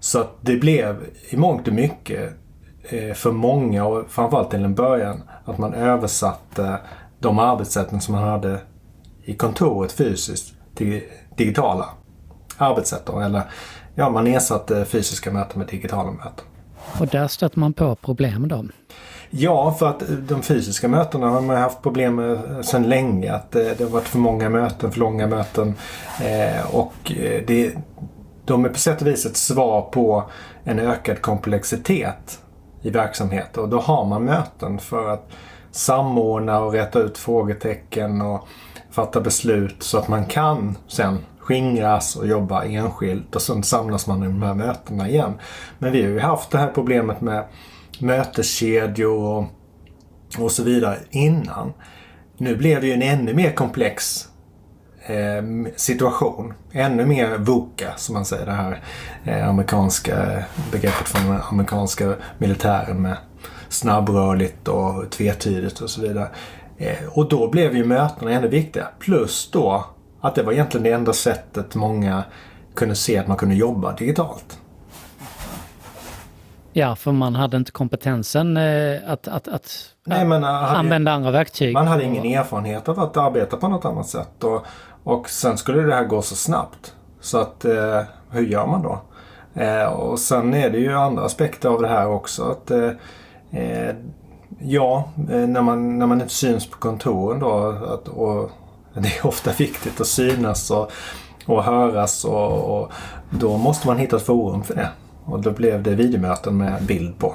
Så 0.00 0.20
att 0.20 0.36
det 0.40 0.56
blev 0.56 0.96
i 1.30 1.36
mångt 1.36 1.68
och 1.68 1.74
mycket 1.74 2.32
eh, 2.82 3.14
för 3.14 3.32
många 3.32 3.84
och 3.84 4.10
framförallt 4.10 4.50
till 4.50 4.64
en 4.64 4.74
början 4.74 5.22
att 5.44 5.58
man 5.58 5.74
översatte 5.74 6.78
de 7.20 7.38
arbetssätten 7.38 8.00
som 8.00 8.14
man 8.14 8.24
hade 8.24 8.60
i 9.24 9.34
kontoret 9.34 9.92
fysiskt 9.92 10.54
till 10.74 11.02
digitala 11.36 11.88
arbetssätt. 12.56 13.08
Eller 13.08 13.42
ja, 13.94 14.10
man 14.10 14.26
ersatte 14.26 14.84
fysiska 14.84 15.30
möten 15.30 15.58
med 15.58 15.68
digitala 15.68 16.10
möten. 16.10 16.44
Och 17.00 17.06
där 17.06 17.28
stöter 17.28 17.58
man 17.58 17.72
på 17.72 17.94
problem 17.94 18.48
då? 18.48 18.64
Ja, 19.30 19.74
för 19.78 19.86
att 19.88 20.02
de 20.28 20.42
fysiska 20.42 20.88
mötena 20.88 21.28
har 21.28 21.40
man 21.40 21.56
haft 21.56 21.82
problem 21.82 22.14
med 22.14 22.64
sedan 22.64 22.82
länge. 22.82 23.32
Att 23.32 23.54
eh, 23.54 23.62
det 23.78 23.84
har 23.84 23.90
varit 23.90 24.08
för 24.08 24.18
många 24.18 24.48
möten, 24.48 24.92
för 24.92 25.00
långa 25.00 25.26
möten. 25.26 25.74
Eh, 26.22 26.74
och 26.74 27.12
eh, 27.12 27.42
det, 27.46 27.72
de 28.48 28.64
är 28.64 28.68
på 28.68 28.78
sätt 28.78 29.00
och 29.00 29.06
vis 29.06 29.26
ett 29.26 29.36
svar 29.36 29.82
på 29.82 30.30
en 30.64 30.78
ökad 30.78 31.22
komplexitet 31.22 32.40
i 32.82 32.90
verksamheten. 32.90 33.62
Och 33.62 33.68
då 33.68 33.80
har 33.80 34.04
man 34.04 34.24
möten 34.24 34.78
för 34.78 35.10
att 35.10 35.30
samordna 35.70 36.60
och 36.60 36.72
rätta 36.72 36.98
ut 36.98 37.18
frågetecken 37.18 38.22
och 38.22 38.48
fatta 38.90 39.20
beslut 39.20 39.82
så 39.82 39.98
att 39.98 40.08
man 40.08 40.26
kan 40.26 40.78
sen 40.88 41.18
skingras 41.38 42.16
och 42.16 42.26
jobba 42.26 42.64
enskilt 42.64 43.36
och 43.36 43.42
sen 43.42 43.62
samlas 43.62 44.06
man 44.06 44.22
i 44.22 44.26
de 44.26 44.42
här 44.42 44.54
mötena 44.54 45.08
igen. 45.08 45.32
Men 45.78 45.92
vi 45.92 46.02
har 46.02 46.08
ju 46.08 46.20
haft 46.20 46.50
det 46.50 46.58
här 46.58 46.70
problemet 46.74 47.20
med 47.20 47.44
möteskedjor 48.00 49.22
och, 49.22 49.44
och 50.38 50.50
så 50.50 50.62
vidare 50.62 50.98
innan. 51.10 51.72
Nu 52.36 52.56
blev 52.56 52.80
det 52.80 52.86
ju 52.86 52.92
en 52.92 53.02
ännu 53.02 53.34
mer 53.34 53.52
komplex 53.52 54.27
situation. 55.76 56.54
Ännu 56.72 57.06
mer 57.06 57.38
VUCA 57.38 57.92
som 57.96 58.14
man 58.14 58.24
säger, 58.24 58.46
det 58.46 58.52
här 58.52 58.80
eh, 59.24 59.48
amerikanska 59.48 60.44
begreppet 60.72 61.08
från 61.08 61.30
den 61.30 61.40
amerikanska 61.50 62.14
militären 62.38 63.02
med 63.02 63.16
snabbrörligt 63.68 64.68
och 64.68 65.10
tvetydigt 65.10 65.80
och 65.80 65.90
så 65.90 66.00
vidare. 66.00 66.28
Eh, 66.78 67.08
och 67.08 67.28
då 67.28 67.50
blev 67.50 67.76
ju 67.76 67.84
mötena 67.84 68.30
ännu 68.30 68.48
viktigare. 68.48 68.88
Plus 68.98 69.50
då 69.50 69.84
att 70.20 70.34
det 70.34 70.42
var 70.42 70.52
egentligen 70.52 70.84
det 70.84 70.92
enda 70.92 71.12
sättet 71.12 71.74
många 71.74 72.24
kunde 72.74 72.94
se 72.94 73.18
att 73.18 73.28
man 73.28 73.36
kunde 73.36 73.54
jobba 73.54 73.92
digitalt. 73.92 74.58
Ja, 76.72 76.96
för 76.96 77.12
man 77.12 77.34
hade 77.34 77.56
inte 77.56 77.72
kompetensen 77.72 78.56
eh, 78.56 79.00
att, 79.06 79.28
att, 79.28 79.48
att 79.48 79.94
Nej, 80.06 80.26
uh, 80.26 80.44
använda 80.78 81.12
andra 81.12 81.30
verktyg. 81.30 81.74
Man 81.74 81.86
hade 81.86 82.04
ingen 82.04 82.24
erfarenhet 82.24 82.88
av 82.88 83.00
att 83.00 83.16
arbeta 83.16 83.56
på 83.56 83.68
något 83.68 83.84
annat 83.84 84.06
sätt. 84.08 84.44
Och, 84.44 84.66
och 85.08 85.30
sen 85.30 85.58
skulle 85.58 85.82
det 85.82 85.94
här 85.94 86.04
gå 86.04 86.22
så 86.22 86.36
snabbt. 86.36 86.94
Så 87.20 87.38
att 87.38 87.64
eh, 87.64 88.02
hur 88.30 88.46
gör 88.46 88.66
man 88.66 88.82
då? 88.82 89.00
Eh, 89.62 89.84
och 89.84 90.18
sen 90.18 90.54
är 90.54 90.70
det 90.70 90.78
ju 90.78 90.92
andra 90.92 91.24
aspekter 91.24 91.68
av 91.68 91.82
det 91.82 91.88
här 91.88 92.08
också. 92.08 92.42
Att, 92.50 92.70
eh, 92.70 92.90
eh 93.50 93.94
ja, 94.58 95.08
eh, 95.30 95.46
när 95.46 95.62
man, 95.62 95.98
när 95.98 96.06
man 96.06 96.20
inte 96.20 96.34
syns 96.34 96.66
på 96.66 96.78
kontoren 96.78 97.40
då. 97.40 97.68
Att, 97.88 98.08
och 98.08 98.50
det 98.94 99.18
är 99.18 99.26
ofta 99.26 99.52
viktigt 99.58 100.00
att 100.00 100.06
synas 100.06 100.70
och, 100.70 100.90
och 101.46 101.64
höras 101.64 102.24
och, 102.24 102.80
och 102.80 102.92
då 103.30 103.56
måste 103.56 103.86
man 103.86 103.98
hitta 103.98 104.16
ett 104.16 104.26
forum 104.26 104.62
för 104.62 104.74
det. 104.74 104.88
Och 105.24 105.40
då 105.40 105.50
blev 105.50 105.82
det 105.82 105.94
videomöten 105.94 106.56
med 106.56 106.82
bild 106.82 107.18
på. 107.18 107.34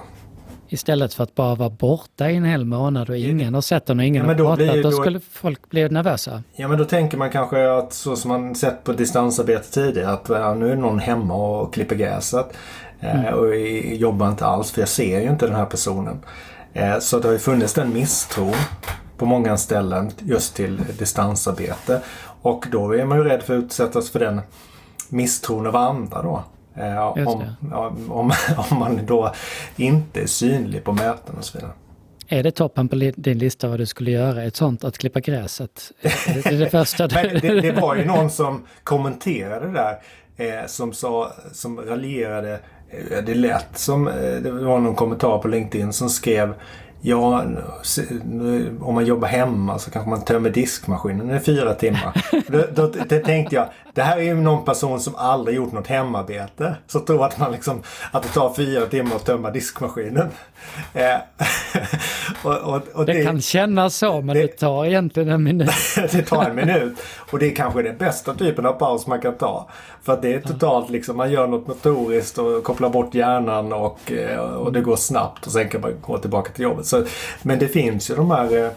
Istället 0.74 1.14
för 1.14 1.24
att 1.24 1.36
bara 1.36 1.56
vara 1.56 1.70
borta 1.70 2.30
i 2.30 2.36
en 2.36 2.44
hel 2.44 2.66
månad 2.66 3.10
och 3.10 3.18
ingen 3.18 3.54
har 3.54 3.62
sett 3.62 3.86
den 3.86 4.00
och 4.00 4.06
ingen 4.06 4.24
ja, 4.24 4.30
har 4.30 4.36
pratat, 4.36 4.58
blir, 4.58 4.84
då, 4.84 4.90
då, 4.90 4.92
skulle 4.92 5.20
folk 5.20 5.70
bli 5.70 5.90
nervösa. 5.90 6.44
Ja 6.56 6.68
men 6.68 6.78
då 6.78 6.86
tänker 6.86 7.18
man 7.18 7.30
kanske 7.30 7.72
att 7.72 7.94
så 7.94 8.16
som 8.16 8.30
man 8.30 8.56
sett 8.56 8.84
på 8.84 8.94
distansarbete 8.94 9.72
tidigare 9.72 10.12
att 10.12 10.30
ja, 10.30 10.54
nu 10.54 10.72
är 10.72 10.76
någon 10.76 11.00
hemma 11.00 11.36
och 11.36 11.74
klipper 11.74 11.96
gräset. 11.96 12.58
Eh, 13.00 13.20
mm. 13.20 13.34
och 13.34 13.56
jobbar 13.96 14.30
inte 14.30 14.46
alls 14.46 14.72
för 14.72 14.82
jag 14.82 14.90
ser 14.90 15.20
ju 15.22 15.30
inte 15.30 15.46
den 15.46 15.56
här 15.56 15.66
personen. 15.66 16.20
Eh, 16.74 17.00
så 17.00 17.20
det 17.20 17.28
har 17.28 17.34
ju 17.34 17.40
funnits 17.40 17.74
den 17.74 17.94
misstron 17.94 18.56
på 19.18 19.26
många 19.26 19.58
ställen 19.58 20.12
just 20.20 20.56
till 20.56 20.82
distansarbete. 21.00 22.02
Och 22.42 22.66
då 22.72 22.96
är 22.96 23.06
man 23.06 23.18
ju 23.18 23.24
rädd 23.24 23.44
för 23.44 23.58
att 23.58 23.64
utsättas 23.64 24.10
för 24.10 24.20
den 24.20 24.42
misstron 25.10 25.68
av 25.68 25.76
andra 25.76 26.22
då. 26.22 26.44
Eh, 26.76 27.08
om, 27.08 27.56
om, 28.10 28.32
om 28.72 28.80
man 28.80 29.06
då 29.06 29.34
inte 29.76 30.22
är 30.22 30.28
synlig 30.28 30.84
på 30.84 30.94
möten 30.94 31.36
och 31.38 31.44
så 31.44 31.58
vidare. 31.58 31.72
Är 32.28 32.44
det 32.44 32.52
toppen 32.52 32.88
på 32.88 32.96
din 33.16 33.38
lista 33.38 33.68
vad 33.68 33.80
du 33.80 33.86
skulle 33.86 34.12
göra? 34.12 34.44
Ett 34.44 34.56
sånt 34.56 34.84
att 34.84 34.98
klippa 34.98 35.20
gräset? 35.20 35.92
Det 36.02 36.46
är 36.46 36.60
det 36.60 36.70
första 36.70 37.08
du... 37.08 37.16
Men 37.16 37.40
det, 37.42 37.62
det, 37.62 37.72
var 37.72 37.96
ju 37.96 38.06
någon 38.06 38.30
som 38.30 38.64
kommenterade 38.84 39.72
där. 39.72 40.00
Eh, 40.38 40.66
som 40.68 40.94
sa, 40.94 41.34
som 41.52 41.82
raljerade. 41.82 42.60
Eh, 42.90 43.24
det 43.26 43.36
lät 43.36 43.78
som, 43.78 44.08
eh, 44.08 44.14
det 44.14 44.52
var 44.52 44.80
någon 44.80 44.96
kommentar 44.96 45.38
på 45.38 45.48
LinkedIn 45.48 45.94
som 45.94 46.10
skrev 46.10 46.54
Ja, 47.06 47.44
om 48.82 48.96
man 48.96 49.06
jobbar 49.06 49.28
hemma 49.28 49.80
så 49.80 49.92
kanske 49.92 50.10
man 50.10 50.22
tömmer 50.22 50.50
diskmaskinen 50.50 51.36
i 51.36 51.40
fyra 51.40 51.74
timmar. 51.74 52.26
då, 52.48 52.64
då, 52.76 52.94
då, 53.10 53.20
tänkte 53.20 53.56
jag, 53.56 53.68
det 53.94 54.02
här 54.02 54.18
är 54.18 54.22
ju 54.22 54.34
någon 54.34 54.66
person 54.66 55.00
som 55.00 55.16
aldrig 55.16 55.58
gjort 55.58 55.72
något 55.72 55.88
hemarbete. 55.88 56.76
Så 56.88 57.00
tror 57.00 57.26
att 57.26 57.40
man 57.40 57.52
liksom, 57.52 57.82
att 58.12 58.24
det 58.24 58.30
tar 58.30 58.54
fyra 58.54 58.86
timmar 58.86 59.16
att 59.16 59.26
tömma 59.26 59.52
diskmaskinen. 59.52 60.28
Eh, 60.94 61.16
och, 62.44 62.76
och, 62.76 62.82
och 62.94 63.06
det, 63.06 63.14
det, 63.14 63.24
kan 63.24 63.42
kännas 63.42 63.98
så, 63.98 64.22
men 64.22 64.36
det, 64.36 64.42
det, 64.42 64.48
tar 64.48 64.86
egentligen 64.86 65.30
en 65.30 65.44
minut. 65.44 65.70
det 66.12 66.22
tar 66.22 66.44
en 66.44 66.56
minut. 66.56 66.94
Och 67.32 67.40
det 67.40 67.52
är 67.52 67.56
kanske 67.56 67.82
den 67.82 67.98
bästa 67.98 68.34
typen 68.34 68.66
av 68.66 68.74
paus 68.74 69.08
man 69.08 69.22
kan 69.22 69.38
ta. 69.38 69.70
För 70.04 70.14
att 70.14 70.22
det 70.22 70.34
är 70.34 70.42
totalt 70.42 70.90
liksom, 70.90 71.18
man 71.18 71.32
gör 71.32 71.48
något 71.48 71.68
motoriskt 71.68 72.38
och 72.38 72.64
kopplar 72.64 72.90
bort 72.90 73.16
hjärnan 73.16 73.74
och, 73.74 74.12
eh, 74.12 74.40
och 74.40 74.74
det 74.74 74.82
går 74.82 74.96
snabbt 74.96 75.46
och 75.46 75.52
sen 75.52 75.70
kan 75.70 75.82
man 75.82 75.92
gå 76.02 76.18
tillbaka 76.18 76.52
till 76.52 76.64
jobbet. 76.64 76.86
Så, 76.86 77.06
men 77.42 77.60
det 77.60 77.68
finns 77.68 78.10
ju 78.12 78.16
de 78.16 78.32
här 78.32 78.66
eh, 78.66 78.72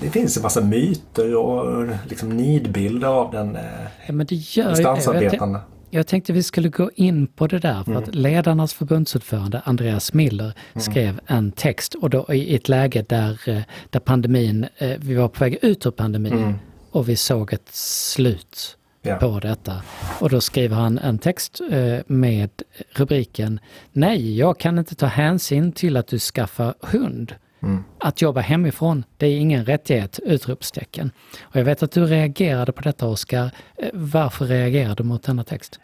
det 0.00 0.10
finns 0.10 0.36
en 0.36 0.42
massa 0.42 0.60
myter 0.60 1.36
och 1.36 1.86
liksom 2.08 2.28
nidbilder 2.28 3.08
av 3.08 3.30
den 3.30 3.58
ja, 4.06 4.12
men 4.12 4.26
det 4.26 4.34
gör 4.34 4.70
distansarbetande. 4.70 5.60
Jag, 5.94 6.06
tänkte 6.06 6.32
vi 6.32 6.42
skulle 6.42 6.68
gå 6.68 6.90
in 6.94 7.26
på 7.26 7.46
det 7.46 7.58
där 7.58 7.84
för 7.84 7.90
mm. 7.90 8.02
att 8.02 8.14
ledarnas 8.14 8.74
förbundsordförande 8.74 9.62
Andreas 9.64 10.12
Miller 10.12 10.52
mm. 10.72 10.80
skrev 10.80 11.20
en 11.26 11.52
text 11.52 11.94
och 11.94 12.10
då 12.10 12.34
i 12.34 12.54
ett 12.54 12.68
läge 12.68 13.04
där, 13.08 13.48
eh, 13.48 13.62
där 13.90 14.00
pandemin, 14.00 14.66
vi 14.98 15.14
var 15.14 15.28
på 15.28 15.44
väg 15.44 15.58
ut 15.62 15.86
ur 15.86 15.90
pandemin 15.90 16.32
mm. 16.32 16.54
och 16.90 17.08
vi 17.08 17.16
såg 17.16 17.52
ett 17.52 17.68
slut 17.74 18.76
ja. 19.02 19.16
på 19.16 19.40
detta. 19.40 19.82
Och 20.20 20.30
då 20.30 20.40
skriver 20.40 20.76
han 20.76 20.98
en 20.98 21.18
text 21.18 21.60
eh, 21.70 21.98
med 22.06 22.50
rubriken 22.90 23.60
Nej, 23.92 24.38
jag 24.38 24.58
kan 24.58 24.78
inte 24.78 24.94
ta 24.94 25.06
hänsyn 25.06 25.72
till 25.72 25.96
att 25.96 26.06
du 26.06 26.18
skaffar 26.18 26.74
hund. 26.80 27.34
Mm. 27.62 27.84
Att 27.98 28.22
jobba 28.22 28.40
hemifrån, 28.40 29.04
det 29.16 29.26
är 29.26 29.38
ingen 29.38 29.64
rättighet! 29.64 30.18
Utropstecken. 30.22 31.10
Och 31.42 31.56
jag 31.56 31.64
vet 31.64 31.82
att 31.82 31.92
du 31.92 32.06
reagerade 32.06 32.72
på 32.72 32.82
detta 32.82 33.06
Oskar. 33.06 33.50
Eh, 33.76 33.88
varför 33.92 34.44
reagerade 34.44 34.94
du 34.94 35.02
mot 35.02 35.22
denna 35.22 35.44
text? 35.44 35.80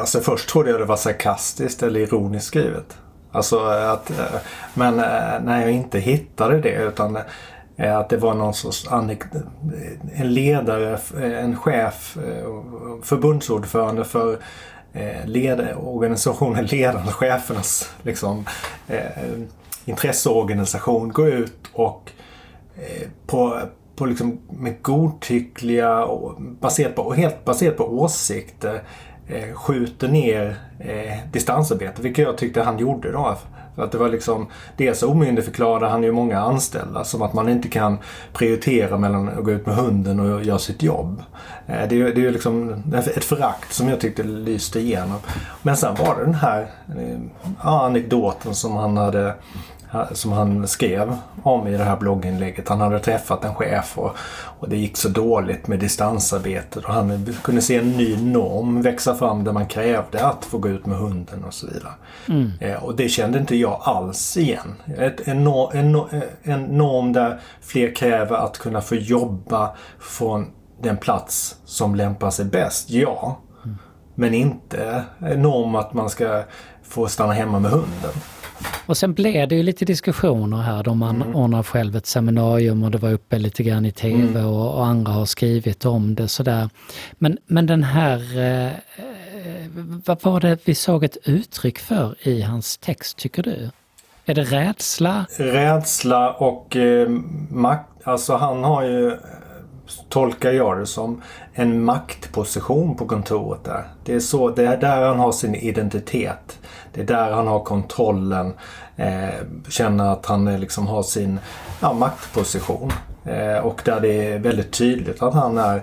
Alltså 0.00 0.20
först 0.20 0.48
trodde 0.48 0.70
jag 0.70 0.80
det 0.80 0.84
var 0.84 0.96
sarkastiskt 0.96 1.82
eller 1.82 2.00
ironiskt 2.00 2.46
skrivet. 2.46 2.98
Alltså 3.32 3.58
att, 3.64 4.10
eh, 4.10 4.40
men 4.74 4.98
eh, 4.98 5.40
när 5.44 5.60
jag 5.60 5.70
inte 5.70 5.98
hittade 5.98 6.60
det 6.60 6.74
utan 6.74 7.18
att 7.76 8.08
det 8.08 8.16
var 8.16 8.34
någon 8.34 8.54
sorts 8.54 8.88
en 10.12 10.34
ledare, 10.34 10.98
en 11.22 11.56
chef, 11.56 12.16
förbundsordförande 13.02 14.04
för 14.04 14.38
led, 15.24 15.76
organisationen 15.76 16.66
Ledarna, 16.66 17.12
chefernas 17.12 17.94
liksom, 18.02 18.46
eh, 18.88 19.00
intresseorganisation 19.84 21.08
gå 21.08 21.28
ut 21.28 21.70
och 21.72 22.10
eh, 22.76 23.08
på, 23.26 23.60
på 23.96 24.06
liksom 24.06 24.38
med 24.50 24.82
godtyckliga 24.82 26.04
och 26.04 26.42
baserat 26.42 26.94
på, 26.94 27.02
och 27.02 27.16
helt 27.16 27.44
baserat 27.44 27.76
på 27.76 27.84
åsikter 27.84 28.82
eh, 29.28 29.54
skjuter 29.54 30.08
ner 30.08 30.56
eh, 30.78 31.18
distansarbete, 31.32 32.02
vilket 32.02 32.24
jag 32.24 32.38
tyckte 32.38 32.62
han 32.62 32.78
gjorde 32.78 33.12
då. 33.12 33.36
För 33.74 33.82
att 33.82 33.92
det 33.92 33.98
var 33.98 34.08
liksom, 34.08 34.46
dels 34.76 35.02
omyndigförklarade 35.02 35.88
han 35.88 36.02
ju 36.02 36.12
många 36.12 36.40
anställda 36.40 37.04
som 37.04 37.22
att 37.22 37.32
man 37.32 37.48
inte 37.48 37.68
kan 37.68 37.98
prioritera 38.32 38.98
mellan 38.98 39.28
att 39.28 39.44
gå 39.44 39.50
ut 39.50 39.66
med 39.66 39.76
hunden 39.76 40.20
och 40.20 40.44
göra 40.44 40.58
sitt 40.58 40.82
jobb. 40.82 41.22
Eh, 41.66 41.88
det 41.88 41.94
är 41.94 41.98
ju 41.98 42.12
det 42.12 42.26
är 42.26 42.30
liksom 42.30 42.82
ett 42.92 43.24
förakt 43.24 43.72
som 43.72 43.88
jag 43.88 44.00
tyckte 44.00 44.22
lyste 44.22 44.80
igenom. 44.80 45.18
Men 45.62 45.76
sen 45.76 45.94
var 45.94 46.16
det 46.16 46.24
den 46.24 46.34
här 46.34 46.70
ja, 47.62 47.86
anekdoten 47.86 48.54
som 48.54 48.76
han 48.76 48.96
hade 48.96 49.34
som 50.12 50.32
han 50.32 50.68
skrev 50.68 51.16
om 51.42 51.68
i 51.68 51.76
det 51.76 51.84
här 51.84 51.96
blogginlägget. 51.96 52.68
Han 52.68 52.80
hade 52.80 52.98
träffat 52.98 53.44
en 53.44 53.54
chef 53.54 53.98
och, 53.98 54.16
och 54.58 54.68
det 54.68 54.76
gick 54.76 54.96
så 54.96 55.08
dåligt 55.08 55.68
med 55.68 55.78
distansarbetet 55.78 56.84
och 56.84 56.94
han 56.94 57.34
kunde 57.42 57.62
se 57.62 57.76
en 57.76 57.90
ny 57.90 58.16
norm 58.22 58.82
växa 58.82 59.14
fram 59.14 59.44
där 59.44 59.52
man 59.52 59.66
krävde 59.66 60.26
att 60.26 60.44
få 60.44 60.58
gå 60.58 60.68
ut 60.68 60.86
med 60.86 60.98
hunden 60.98 61.44
och 61.44 61.54
så 61.54 61.66
vidare. 61.66 61.92
Mm. 62.28 62.50
Eh, 62.60 62.84
och 62.84 62.96
det 62.96 63.08
kände 63.08 63.38
inte 63.38 63.56
jag 63.56 63.80
alls 63.84 64.36
igen. 64.36 64.74
Ett, 64.98 65.28
en, 65.28 65.46
en, 65.72 65.96
en 66.42 66.62
norm 66.64 67.12
där 67.12 67.40
fler 67.60 67.94
kräver 67.94 68.36
att 68.36 68.58
kunna 68.58 68.80
få 68.80 68.94
jobba 68.94 69.76
från 70.00 70.46
den 70.82 70.96
plats 70.96 71.56
som 71.64 71.94
lämpar 71.94 72.30
sig 72.30 72.44
bäst, 72.44 72.90
ja. 72.90 73.38
Mm. 73.64 73.78
Men 74.14 74.34
inte 74.34 75.04
en 75.18 75.42
norm 75.42 75.74
att 75.74 75.94
man 75.94 76.10
ska 76.10 76.42
få 76.82 77.06
stanna 77.06 77.32
hemma 77.32 77.58
med 77.58 77.70
hunden. 77.70 78.12
Och 78.86 78.96
sen 78.96 79.14
blev 79.14 79.48
det 79.48 79.54
ju 79.54 79.62
lite 79.62 79.84
diskussioner 79.84 80.56
här 80.56 80.82
då 80.82 80.94
man 80.94 81.22
mm. 81.22 81.34
ordnar 81.34 81.62
själv 81.62 81.96
ett 81.96 82.06
seminarium 82.06 82.84
och 82.84 82.90
det 82.90 82.98
var 82.98 83.12
uppe 83.12 83.38
lite 83.38 83.62
grann 83.62 83.86
i 83.86 83.92
TV 83.92 84.22
mm. 84.22 84.46
och, 84.46 84.74
och, 84.74 84.86
andra 84.86 85.12
har 85.12 85.24
skrivit 85.24 85.84
om 85.84 86.14
det 86.14 86.28
sådär. 86.28 86.70
Men, 87.12 87.38
men 87.46 87.66
den 87.66 87.82
här, 87.82 88.38
eh, 88.38 88.72
vad 90.04 90.22
var 90.22 90.40
det 90.40 90.58
vi 90.64 90.74
såg 90.74 91.04
ett 91.04 91.16
uttryck 91.24 91.78
för 91.78 92.28
i 92.28 92.42
hans 92.42 92.78
text 92.78 93.18
tycker 93.18 93.42
du? 93.42 93.70
Är 94.26 94.34
det 94.34 94.44
rädsla? 94.44 95.26
Rädsla 95.38 96.32
och 96.32 96.76
eh, 96.76 97.08
makt. 97.50 97.88
Alltså 98.04 98.36
han 98.36 98.64
har 98.64 98.82
ju 98.82 99.16
tolkar 100.08 100.52
jag 100.52 100.78
det 100.78 100.86
som, 100.86 101.22
en 101.52 101.84
maktposition 101.84 102.96
på 102.96 103.06
kontoret 103.06 103.64
där. 103.64 103.84
Det 104.04 104.14
är, 104.14 104.20
så, 104.20 104.50
det 104.50 104.66
är 104.66 104.76
där 104.76 105.02
han 105.02 105.18
har 105.18 105.32
sin 105.32 105.54
identitet. 105.54 106.58
Det 106.92 107.00
är 107.00 107.04
där 107.04 107.30
han 107.30 107.46
har 107.46 107.60
kontrollen. 107.60 108.52
Eh, 108.96 109.28
känner 109.68 110.12
att 110.12 110.26
han 110.26 110.60
liksom 110.60 110.86
har 110.86 111.02
sin 111.02 111.38
ja, 111.80 111.92
maktposition. 111.92 112.92
Eh, 113.24 113.58
och 113.58 113.82
där 113.84 114.00
det 114.00 114.32
är 114.32 114.38
väldigt 114.38 114.72
tydligt 114.72 115.22
att 115.22 115.34
han 115.34 115.58
är 115.58 115.82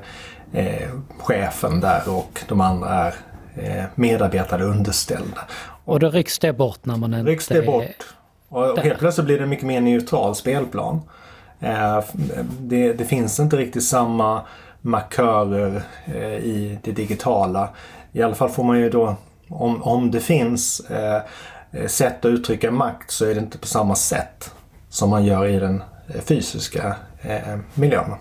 eh, 0.54 0.90
chefen 1.20 1.80
där 1.80 2.02
och 2.10 2.44
de 2.48 2.62
andra 2.62 2.90
är 2.90 3.14
eh, 3.56 3.84
medarbetare 3.96 4.64
underställda. 4.64 5.42
Och 5.86 6.00
då 6.00 6.10
rycks 6.10 6.40
det 6.40 6.54
bort 6.54 6.86
när 6.86 6.98
man 6.98 7.14
inte 7.14 7.32
rycks 7.32 7.48
det 7.48 7.62
bort. 7.62 7.84
Och, 8.50 8.72
och 8.72 8.80
helt 8.80 9.00
plötsligt 9.00 9.26
blir 9.26 9.38
det 9.38 9.44
en 9.44 9.50
mycket 9.50 9.66
mer 9.66 9.82
neutral 9.82 10.36
spelplan. 10.36 11.02
Eh, 11.60 12.04
det, 12.60 12.94
det, 12.94 13.06
finns 13.06 13.40
inte 13.40 13.58
riktigt 13.58 13.84
samma 13.84 14.42
markörer 14.82 15.82
eh, 16.06 16.34
i 16.34 16.80
det 16.84 16.92
digitala. 16.92 17.70
I 18.12 18.22
alla 18.22 18.36
fall 18.36 18.50
får 18.50 18.64
man 18.64 18.80
ju 18.80 18.90
då, 18.90 19.16
om, 19.50 19.84
om 19.84 20.12
det 20.12 20.20
finns 20.20 20.80
eh, 20.80 21.22
sätt 21.88 22.26
att 22.26 22.30
uttrycka 22.30 22.72
makt 22.72 23.12
så 23.12 23.26
är 23.26 23.36
det 23.36 23.40
inte 23.40 23.58
på 23.58 23.68
samma 23.68 23.96
sätt 23.96 24.52
som 24.90 25.10
man 25.10 25.26
gör 25.26 25.46
i 25.46 25.60
den 25.60 25.84
fysiska 26.26 26.96
miljön. 27.74 28.12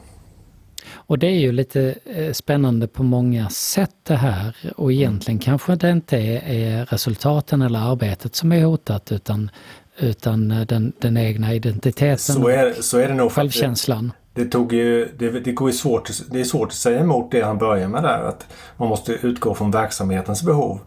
Och 0.93 1.19
det 1.19 1.27
är 1.27 1.39
ju 1.39 1.53
lite 1.53 1.95
spännande 2.33 2.89
på 2.89 3.03
många 3.03 3.49
sätt 3.49 3.95
det 4.03 4.17
här 4.17 4.57
och 4.77 4.93
egentligen 4.93 5.39
kanske 5.39 5.77
det 5.77 5.91
inte 5.91 6.17
är 6.17 6.87
resultaten 6.87 7.63
eller 7.63 7.79
arbetet 7.79 8.35
som 8.35 8.53
är 8.53 8.65
hotat 8.65 9.13
utan 9.13 9.51
utan 9.99 10.51
eh, 10.51 10.61
den, 10.61 10.93
den 10.99 11.17
egna 11.17 11.55
identiteten. 11.55 12.19
Så 12.19 12.49
är, 12.49 12.73
så 12.83 12.99
är 12.99 13.09
det 13.09 13.15
nog. 13.15 13.33
Självkänslan. 13.33 14.13
Det, 14.35 14.45
det, 14.45 14.51
tog 14.51 14.73
ju, 14.73 15.09
det, 15.19 15.31
det, 15.31 15.53
går 15.53 15.71
ju 15.71 15.77
svårt, 15.77 16.11
det 16.31 16.41
är 16.41 16.45
svårt 16.45 16.69
att 16.69 16.75
säga 16.75 17.01
emot 17.01 17.31
det 17.31 17.41
han 17.41 17.59
börjar 17.59 17.89
med 17.89 18.03
där. 18.03 18.23
Att 18.23 18.47
man 18.77 18.89
måste 18.89 19.13
utgå 19.13 19.55
från 19.55 19.71
verksamhetens 19.71 20.43
behov. 20.43 20.81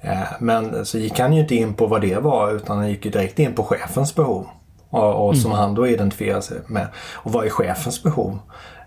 Eh, 0.00 0.22
men 0.40 0.86
så 0.86 0.98
gick 0.98 1.18
han 1.18 1.32
ju 1.32 1.40
inte 1.40 1.54
in 1.54 1.74
på 1.74 1.86
vad 1.86 2.00
det 2.00 2.18
var 2.18 2.52
utan 2.52 2.78
han 2.78 2.88
gick 2.88 3.04
ju 3.04 3.10
direkt 3.10 3.38
in 3.38 3.54
på 3.54 3.64
chefens 3.64 4.14
behov. 4.14 4.46
Och, 4.90 5.28
och 5.28 5.36
som 5.36 5.50
mm. 5.50 5.60
han 5.60 5.74
då 5.74 5.86
identifierar 5.88 6.40
sig 6.40 6.56
med. 6.66 6.86
Och 7.14 7.32
vad 7.32 7.46
är 7.46 7.50
chefens 7.50 8.02
behov? 8.02 8.38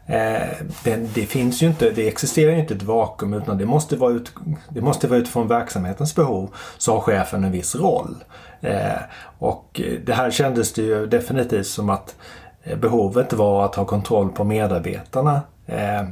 Eh, 0.05 0.47
det, 0.83 0.95
det, 1.13 1.25
finns 1.25 1.63
ju 1.63 1.67
inte, 1.67 1.89
det 1.89 2.07
existerar 2.07 2.51
ju 2.51 2.59
inte 2.59 2.73
ett 2.73 2.83
vakuum 2.83 3.33
utan 3.33 3.57
det 3.57 3.65
måste 3.65 3.95
vara, 3.95 4.13
ut, 4.13 4.33
det 4.69 4.81
måste 4.81 5.07
vara 5.07 5.19
utifrån 5.19 5.47
verksamhetens 5.47 6.15
behov 6.15 6.53
så 6.77 6.93
har 6.93 6.99
chefen 6.99 7.43
en 7.43 7.51
viss 7.51 7.75
roll. 7.75 8.15
Eh, 8.61 8.99
och 9.39 9.81
det 10.05 10.13
här 10.13 10.31
kändes 10.31 10.73
det 10.73 10.81
ju 10.81 11.07
definitivt 11.07 11.67
som 11.67 11.89
att 11.89 12.15
eh, 12.63 12.77
behovet 12.77 13.33
var 13.33 13.65
att 13.65 13.75
ha 13.75 13.85
kontroll 13.85 14.29
på 14.29 14.43
medarbetarna. 14.43 15.41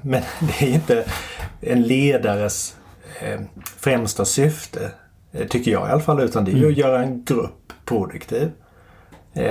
Men 0.01 0.21
det 0.39 0.65
är 0.65 0.73
inte 0.73 1.05
en 1.62 1.81
ledares 1.81 2.75
främsta 3.77 4.25
syfte, 4.25 4.91
tycker 5.49 5.71
jag 5.71 5.89
i 5.89 5.91
alla 5.91 6.01
fall, 6.01 6.19
utan 6.19 6.45
det 6.45 6.51
är 6.51 6.55
ju 6.55 6.71
att 6.71 6.77
mm. 6.77 6.79
göra 6.79 7.03
en 7.03 7.23
grupp 7.23 7.73
produktiv. 7.86 8.51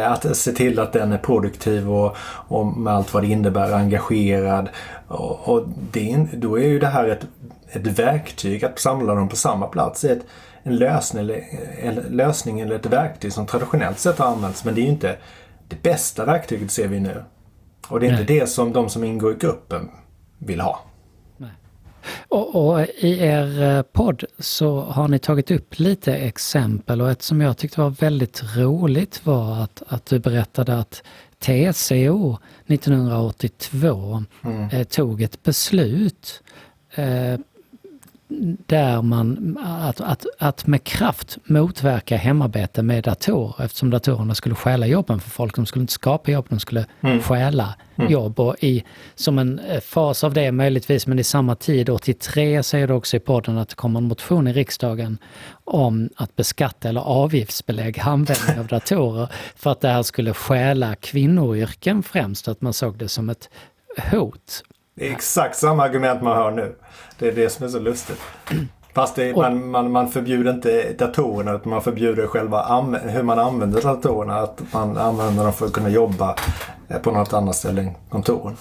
Att 0.04 0.37
se 0.37 0.52
till 0.52 0.78
att 0.78 0.92
den 0.92 1.12
är 1.12 1.18
produktiv 1.18 1.90
och, 1.90 2.16
och 2.48 2.66
med 2.66 2.94
allt 2.94 3.14
vad 3.14 3.22
det 3.22 3.26
innebär 3.26 3.72
engagerad. 3.72 4.68
Och, 5.09 5.48
och 5.48 5.68
det, 5.92 6.26
då 6.33 6.59
är 6.59 6.66
ju 6.66 6.78
det 6.78 6.87
här 6.87 7.09
ett, 7.09 7.26
ett 7.68 7.87
verktyg 7.87 8.64
att 8.64 8.78
samla 8.78 9.14
dem 9.14 9.28
på 9.28 9.37
samma 9.37 9.66
plats. 9.66 10.04
Ett, 10.04 10.26
en 10.62 10.76
lösning 10.76 11.22
eller, 11.22 11.44
en 11.83 11.94
lösning 11.94 12.61
eller 12.61 12.76
ett 12.76 12.87
verktyg 12.87 13.33
som 13.33 13.46
traditionellt 13.46 13.98
sett 13.98 14.18
har 14.18 14.26
använts. 14.26 14.64
Men 14.64 14.74
det 14.74 14.81
är 14.81 14.83
ju 14.83 14.88
inte 14.88 15.16
det 15.68 15.83
bästa 15.83 16.24
verktyget 16.24 16.70
ser 16.70 16.88
vi 16.88 17.00
nu. 17.00 17.24
Och 17.88 18.00
det 18.00 18.07
är 18.07 18.12
Nej. 18.12 18.20
inte 18.20 18.33
det 18.33 18.46
som 18.46 18.72
de 18.72 18.88
som 18.88 19.04
ingår 19.04 19.33
i 19.33 19.37
gruppen 19.37 19.90
vill 20.38 20.61
ha. 20.61 20.81
Och, 22.29 22.68
och, 22.68 22.81
i 22.81 23.18
er 23.21 23.62
eh, 23.62 23.83
podd 23.83 24.25
så 24.38 24.81
har 24.81 25.09
ni 25.09 25.18
tagit 25.18 25.51
upp 25.51 25.79
lite 25.79 26.14
exempel 26.16 27.01
och 27.01 27.11
ett 27.11 27.23
som 27.23 27.40
jag 27.40 27.57
tyckte 27.57 27.81
var 27.81 27.90
väldigt 27.90 28.42
roligt 28.57 29.27
var 29.27 29.62
att, 29.62 29.83
att 29.87 30.07
du 30.07 30.18
berättade 30.18 30.79
att 30.79 31.03
TCO 31.38 32.38
1982 32.66 34.25
mm. 34.44 34.71
eh, 34.71 34.85
tog 34.85 35.23
ett 35.23 35.42
beslut 35.42 36.42
eh, 36.94 37.40
där 38.67 39.03
man, 39.03 39.59
att, 39.61 40.01
att, 40.01 40.27
att 40.38 40.67
med 40.67 40.85
kraft 40.85 41.38
motverka 41.45 42.17
hemarbete 42.17 42.83
med 42.83 43.05
datorer 43.05 43.64
eftersom 43.64 43.91
datorerna 43.91 44.35
skulle 44.35 44.55
stjäla 44.55 44.87
jobben 44.87 45.21
för 45.21 45.31
folk. 45.31 45.57
De 45.57 45.67
skulle 45.67 45.81
inte 45.81 45.93
skapa 45.93 46.31
jobb, 46.31 46.47
de 46.49 46.61
skulle 46.61 46.87
mm. 47.01 47.21
stjäla 47.21 47.75
mm. 47.97 48.12
jobb. 48.12 48.41
Och 48.41 48.57
i, 48.61 48.85
som 49.14 49.38
en 49.38 49.59
eh, 49.59 49.81
fas 49.81 50.25
av 50.25 50.35
det 50.35 50.53
möjligtvis, 50.53 51.07
men 51.07 51.19
i 51.19 51.25
samma 51.25 51.55
tid, 51.55 51.88
83, 51.91 52.62
säger 52.62 52.88
du 52.88 52.95
också 52.95 53.17
i 53.17 53.21
podden 53.21 53.59
att 53.59 53.69
det 53.69 53.75
kommer 53.75 54.01
en 54.01 54.09
motion 54.09 54.49
i 54.49 54.53
riksdagen 54.53 55.19
om 55.64 56.09
att 56.17 56.37
beskatta 56.37 56.88
eller 56.88 57.01
avgiftsbelägga 57.01 58.03
användning 58.03 58.59
av 58.59 58.67
datorer 58.67 59.29
för 59.57 59.73
att 59.73 59.81
det 59.81 59.88
här 59.88 60.03
skulle 60.03 60.35
stjäla 60.35 60.95
kvinnoyrken 60.95 62.03
främst, 62.03 62.49
att 62.49 62.61
man 62.61 62.73
såg 62.73 62.99
det 62.99 63.09
som 63.09 63.29
ett 63.29 63.51
hot 64.11 64.62
det 64.98 65.08
är 65.08 65.12
exakt 65.12 65.56
samma 65.56 65.84
argument 65.84 66.22
man 66.22 66.37
hör 66.37 66.50
nu. 66.50 66.74
Det 67.18 67.28
är 67.28 67.32
det 67.32 67.48
som 67.48 67.64
är 67.64 67.68
så 67.68 67.78
lustigt. 67.78 68.20
Fast 68.94 69.16
det, 69.16 69.37
man, 69.37 69.70
man, 69.70 69.92
man 69.92 70.11
förbjuder 70.11 70.50
inte 70.50 70.92
datorerna 70.92 71.52
utan 71.52 71.70
man 71.70 71.82
förbjuder 71.82 72.26
själva 72.26 72.82
hur 73.02 73.22
man 73.22 73.38
använder 73.38 73.82
datorerna. 73.82 74.37
Att 74.37 74.62
man 74.72 74.96
använder 74.96 75.42
dem 75.44 75.52
för 75.52 75.66
att 75.66 75.72
kunna 75.72 75.88
jobba 75.88 76.37
eh, 76.88 76.98
på 76.98 77.11
något 77.11 77.32
annat 77.32 77.56
ställe 77.56 77.80
än 77.80 77.94
kontoren. 78.08 78.56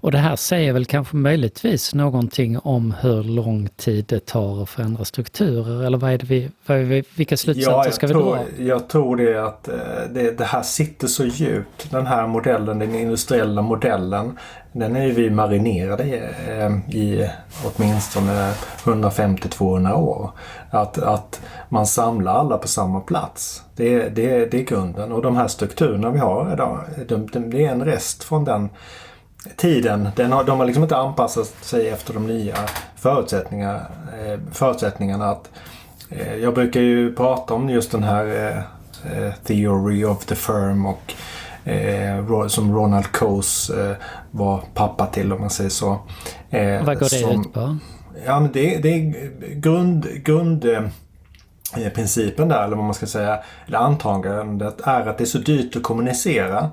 Och 0.00 0.12
det 0.12 0.18
här 0.18 0.36
säger 0.36 0.72
väl 0.72 0.84
kanske 0.84 1.16
möjligtvis 1.16 1.94
någonting 1.94 2.58
om 2.58 2.94
hur 3.00 3.22
lång 3.22 3.68
tid 3.76 4.04
det 4.08 4.26
tar 4.26 4.62
att 4.62 4.68
förändra 4.68 5.04
strukturer 5.04 5.86
eller 5.86 5.98
vad 5.98 6.12
är 6.12 6.18
det 6.18 6.26
vi, 6.26 6.50
vad 6.66 6.78
är 6.78 6.82
vi, 6.82 7.04
vilka 7.16 7.36
slutsatser 7.36 7.90
ja, 7.90 7.92
ska 7.92 8.06
vi 8.06 8.12
dra? 8.12 8.38
Jag 8.58 8.88
tror 8.88 9.16
det 9.16 9.46
att 9.46 9.68
eh, 9.68 9.74
det, 10.10 10.38
det, 10.38 10.44
här 10.44 10.62
sitter 10.62 11.06
så 11.06 11.24
djupt. 11.24 11.90
Den 11.90 12.06
här 12.06 12.26
modellen, 12.26 12.78
den 12.78 12.94
industriella 12.94 13.62
modellen, 13.62 14.38
den 14.72 14.96
är 14.96 15.04
ju 15.04 15.12
vi 15.12 15.30
marinerade 15.30 16.04
i, 16.04 16.14
eh, 16.48 16.96
i 16.96 17.30
åtminstone 17.64 18.52
150-200 18.84 19.92
år. 19.94 20.30
Att, 20.70 20.98
att 20.98 21.40
man 21.68 21.86
samlar 21.86 22.34
alla 22.34 22.58
på 22.58 22.68
samma 22.68 23.00
plats. 23.00 23.62
Det, 23.76 24.08
det, 24.08 24.50
det 24.50 24.58
är 24.58 24.64
grunden. 24.64 25.12
Och 25.12 25.22
de 25.22 25.36
här 25.36 25.48
strukturerna 25.48 26.10
vi 26.10 26.18
har 26.18 26.52
idag, 26.52 26.80
de, 27.08 27.26
de, 27.26 27.50
det 27.50 27.66
är 27.66 27.72
en 27.72 27.84
rest 27.84 28.24
från 28.24 28.44
den 28.44 28.68
tiden, 29.56 30.08
den 30.16 30.32
har, 30.32 30.44
de 30.44 30.58
har 30.58 30.66
liksom 30.66 30.82
inte 30.82 30.96
anpassat 30.96 31.54
sig 31.60 31.88
efter 31.88 32.14
de 32.14 32.26
nya 32.26 32.56
förutsättningar, 32.96 33.90
eh, 34.24 34.40
förutsättningarna. 34.52 35.30
Att, 35.30 35.50
eh, 36.10 36.36
jag 36.36 36.54
brukar 36.54 36.80
ju 36.80 37.14
prata 37.14 37.54
om 37.54 37.68
just 37.68 37.90
den 37.90 38.02
här 38.02 38.26
eh, 38.26 38.56
eh 38.56 39.34
Theory 39.44 40.04
of 40.04 40.24
the 40.24 40.34
Firm 40.34 40.86
och 40.86 41.14
eh, 41.70 42.46
som 42.46 42.74
Ronald 42.74 43.12
Coase 43.12 43.90
eh, 43.90 43.96
var 44.30 44.62
pappa 44.74 45.06
till 45.06 45.32
om 45.32 45.40
man 45.40 45.50
säger 45.50 45.70
så. 45.70 45.98
Vad 46.84 46.98
går 46.98 47.00
det 47.00 47.08
som, 47.08 47.40
ut 47.40 47.52
på? 47.52 47.76
Ja, 48.26 48.40
men 48.40 48.52
det, 48.52 48.78
det 48.78 48.88
är 48.88 49.14
grund, 49.54 50.06
grund 50.24 50.64
principen 51.94 52.48
där, 52.48 52.64
eller 52.64 52.76
vad 52.76 52.84
man 52.84 52.94
ska 52.94 53.06
säga, 53.06 53.38
eller 53.66 53.78
antagandet 53.78 54.80
är 54.84 55.06
att 55.06 55.18
det 55.18 55.24
är 55.24 55.26
så 55.26 55.38
dyrt 55.38 55.76
att 55.76 55.82
kommunicera 55.82 56.70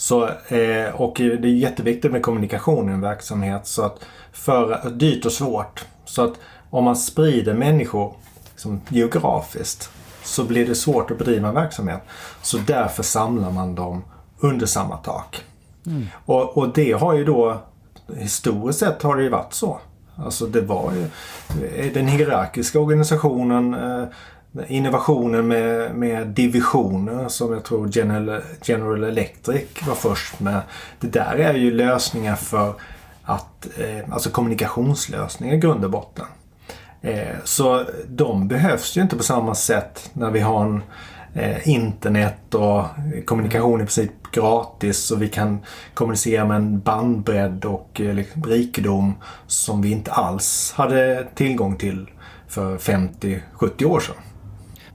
så, 0.00 0.24
eh, 0.28 0.94
och 0.94 1.14
det 1.16 1.48
är 1.48 1.54
jätteviktigt 1.54 2.12
med 2.12 2.22
kommunikation 2.22 2.88
i 2.88 2.92
en 2.92 3.00
verksamhet. 3.00 3.66
Så 3.66 3.82
att 3.82 3.98
för, 4.32 4.90
dyrt 4.90 5.26
och 5.26 5.32
svårt. 5.32 5.84
Så 6.04 6.24
att 6.24 6.32
om 6.70 6.84
man 6.84 6.96
sprider 6.96 7.54
människor 7.54 8.14
liksom, 8.50 8.80
geografiskt 8.88 9.90
så 10.22 10.44
blir 10.44 10.66
det 10.66 10.74
svårt 10.74 11.10
att 11.10 11.18
bedriva 11.18 11.48
en 11.48 11.54
verksamhet. 11.54 12.00
Så 12.42 12.58
därför 12.58 13.02
samlar 13.02 13.50
man 13.50 13.74
dem 13.74 14.04
under 14.40 14.66
samma 14.66 14.96
tak. 14.96 15.44
Mm. 15.86 16.06
Och, 16.24 16.58
och 16.58 16.72
det 16.74 16.92
har 16.92 17.14
ju 17.14 17.24
då 17.24 17.62
historiskt 18.16 18.78
sett 18.78 19.02
har 19.02 19.16
det 19.16 19.22
ju 19.22 19.28
varit 19.28 19.52
så. 19.52 19.80
Alltså 20.16 20.46
det 20.46 20.60
var 20.60 20.92
ju 20.92 21.08
den 21.90 22.06
hierarkiska 22.06 22.80
organisationen 22.80 23.74
eh, 23.74 24.04
innovationen 24.68 25.48
med, 25.48 25.94
med 25.94 26.26
divisioner 26.26 27.28
som 27.28 27.52
jag 27.52 27.64
tror 27.64 27.88
General, 27.92 28.42
General 28.62 29.04
Electric 29.04 29.86
var 29.86 29.94
först 29.94 30.40
med. 30.40 30.60
Det 31.00 31.08
där 31.08 31.34
är 31.36 31.54
ju 31.54 31.70
lösningar 31.70 32.36
för 32.36 32.74
att, 33.22 33.68
eh, 33.78 34.12
alltså 34.12 34.30
kommunikationslösningar 34.30 35.54
i 35.54 35.58
grund 35.58 35.84
och 35.84 35.90
botten. 35.90 36.26
Eh, 37.02 37.36
så 37.44 37.84
de 38.08 38.48
behövs 38.48 38.96
ju 38.96 39.02
inte 39.02 39.16
på 39.16 39.22
samma 39.22 39.54
sätt 39.54 40.10
när 40.12 40.30
vi 40.30 40.40
har 40.40 40.64
en, 40.64 40.82
eh, 41.34 41.68
internet 41.68 42.54
och 42.54 42.84
kommunikation 43.24 43.80
i 43.80 43.84
princip 43.84 44.10
gratis 44.32 45.10
och 45.10 45.22
vi 45.22 45.28
kan 45.28 45.58
kommunicera 45.94 46.44
med 46.44 46.56
en 46.56 46.80
bandbredd 46.80 47.64
och 47.64 48.00
eh, 48.00 48.14
liksom 48.14 48.44
rikedom 48.44 49.14
som 49.46 49.82
vi 49.82 49.90
inte 49.90 50.12
alls 50.12 50.72
hade 50.76 51.26
tillgång 51.34 51.76
till 51.76 52.10
för 52.48 52.78
50-70 52.78 53.84
år 53.84 54.00
sedan. 54.00 54.14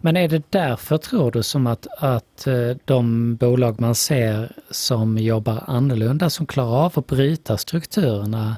Men 0.05 0.17
är 0.17 0.27
det 0.27 0.43
därför 0.51 0.97
tror 0.97 1.31
du 1.31 1.43
som 1.43 1.67
att, 1.67 1.87
att 1.97 2.47
eh, 2.47 2.77
de 2.85 3.35
bolag 3.35 3.81
man 3.81 3.95
ser 3.95 4.51
som 4.69 5.17
jobbar 5.17 5.63
annorlunda, 5.67 6.29
som 6.29 6.45
klarar 6.45 6.85
av 6.85 6.91
att 6.95 7.07
bryta 7.07 7.57
strukturerna, 7.57 8.57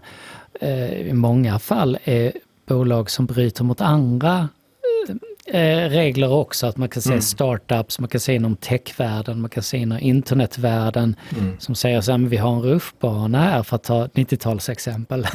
eh, 0.61 1.07
i 1.07 1.13
många 1.13 1.59
fall 1.59 1.97
är 2.03 2.31
bolag 2.67 3.09
som 3.09 3.25
bryter 3.25 3.63
mot 3.63 3.81
andra 3.81 4.49
eh, 5.45 5.89
regler 5.89 6.31
också. 6.31 6.67
Att 6.67 6.77
man 6.77 6.89
kan 6.89 7.01
se 7.01 7.09
mm. 7.09 7.21
startups, 7.21 7.99
man 7.99 8.09
kan 8.09 8.19
se 8.19 8.33
inom 8.33 8.55
techvärlden, 8.55 9.41
man 9.41 9.49
kan 9.49 9.63
se 9.63 9.77
inom 9.77 9.99
internetvärlden 9.99 11.15
mm. 11.37 11.55
som 11.59 11.75
säger 11.75 12.01
så 12.01 12.11
här, 12.11 12.19
vi 12.19 12.37
har 12.37 12.53
en 12.55 12.61
rutschbana 12.61 13.43
här 13.43 13.63
för 13.63 13.75
att 13.75 13.83
ta 13.83 14.05
90-talsexempel. 14.07 15.27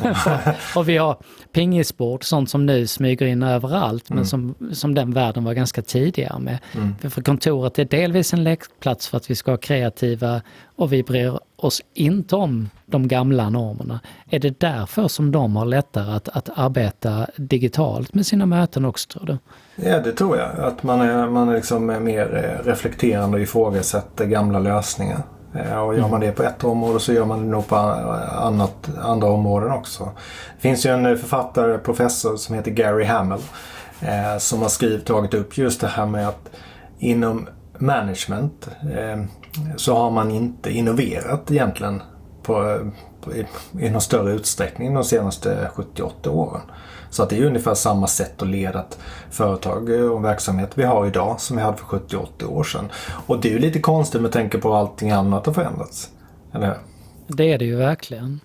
och 0.76 0.88
vi 0.88 0.96
har 0.96 1.16
pingisbord, 1.52 2.24
sånt 2.24 2.50
som 2.50 2.66
nu 2.66 2.86
smyger 2.86 3.26
in 3.26 3.42
överallt 3.42 4.10
mm. 4.10 4.16
men 4.16 4.26
som, 4.26 4.54
som 4.72 4.94
den 4.94 5.12
världen 5.12 5.44
var 5.44 5.54
ganska 5.54 5.82
tidigare 5.82 6.38
med. 6.38 6.58
Mm. 6.74 7.10
För 7.10 7.22
kontoret 7.22 7.78
är 7.78 7.84
delvis 7.84 8.32
en 8.32 8.44
lekplats 8.44 9.08
för 9.08 9.16
att 9.16 9.30
vi 9.30 9.34
ska 9.34 9.50
vara 9.50 9.60
kreativa 9.60 10.42
och 10.76 10.92
vi 10.92 11.02
bryr 11.02 11.38
oss 11.64 11.82
inte 11.94 12.36
om 12.36 12.70
de 12.86 13.08
gamla 13.08 13.50
normerna. 13.50 14.00
Är 14.30 14.38
det 14.38 14.60
därför 14.60 15.08
som 15.08 15.32
de 15.32 15.56
har 15.56 15.64
lättare 15.64 16.12
att, 16.12 16.28
att 16.28 16.50
arbeta 16.54 17.26
digitalt 17.36 18.14
med 18.14 18.26
sina 18.26 18.46
möten 18.46 18.84
också 18.84 19.08
tror 19.08 19.26
du? 19.26 19.38
Ja 19.76 20.00
det 20.00 20.12
tror 20.12 20.36
jag. 20.36 20.58
Att 20.58 20.82
man 20.82 21.00
är, 21.00 21.28
man 21.28 21.48
är 21.48 21.54
liksom 21.54 21.86
mer 21.86 22.58
eh, 22.60 22.66
reflekterande 22.66 23.36
och 23.36 23.42
ifrågasätter 23.42 24.26
gamla 24.26 24.58
lösningar. 24.58 25.22
Eh, 25.54 25.78
och 25.78 25.96
gör 25.96 26.08
man 26.08 26.20
det 26.20 26.32
på 26.32 26.42
ett 26.42 26.64
område 26.64 27.00
så 27.00 27.12
gör 27.12 27.24
man 27.24 27.40
det 27.40 27.46
nog 27.46 27.68
på 27.68 27.76
annat, 27.76 28.90
andra 29.02 29.28
områden 29.28 29.72
också. 29.72 30.04
Det 30.56 30.62
finns 30.62 30.86
ju 30.86 30.90
en 30.90 31.18
författare, 31.18 31.78
professor 31.78 32.36
som 32.36 32.54
heter 32.54 32.70
Gary 32.70 33.04
Hamel 33.04 33.40
eh, 34.00 34.38
som 34.38 34.62
har 34.62 34.68
skrivit, 34.68 35.06
tagit 35.06 35.34
upp 35.34 35.58
just 35.58 35.80
det 35.80 35.86
här 35.86 36.06
med 36.06 36.28
att 36.28 36.50
inom 36.98 37.48
management 37.78 38.68
eh, 38.82 39.24
så 39.76 39.96
har 39.96 40.10
man 40.10 40.30
inte 40.30 40.70
innoverat 40.70 41.50
egentligen 41.50 42.02
på, 42.42 42.78
på, 43.20 43.34
i, 43.34 43.46
i 43.80 43.90
någon 43.90 44.00
större 44.00 44.32
utsträckning 44.32 44.94
de 44.94 45.04
senaste 45.04 45.70
78 45.74 46.30
åren. 46.30 46.60
Så 47.10 47.22
att 47.22 47.30
det 47.30 47.38
är 47.38 47.44
ungefär 47.44 47.74
samma 47.74 48.06
sätt 48.06 48.42
att 48.42 48.48
leda 48.48 48.80
ett 48.80 48.98
företag 49.30 49.90
och 49.90 50.24
verksamhet 50.24 50.70
vi 50.74 50.82
har 50.82 51.06
idag 51.06 51.40
som 51.40 51.56
vi 51.56 51.62
hade 51.62 51.76
för 51.76 51.84
70-80 51.84 52.44
år 52.44 52.64
sedan. 52.64 52.88
Och 53.26 53.40
det 53.40 53.48
är 53.48 53.52
ju 53.52 53.58
lite 53.58 53.80
konstigt 53.80 54.22
med 54.22 54.32
tanke 54.32 54.58
på 54.58 54.74
allting 54.74 55.10
annat 55.10 55.46
har 55.46 55.52
förändrats. 55.52 56.10
Eller 56.52 56.76
Det 57.26 57.52
är 57.52 57.58
det 57.58 57.64
ju 57.64 57.76
verkligen. 57.76 58.40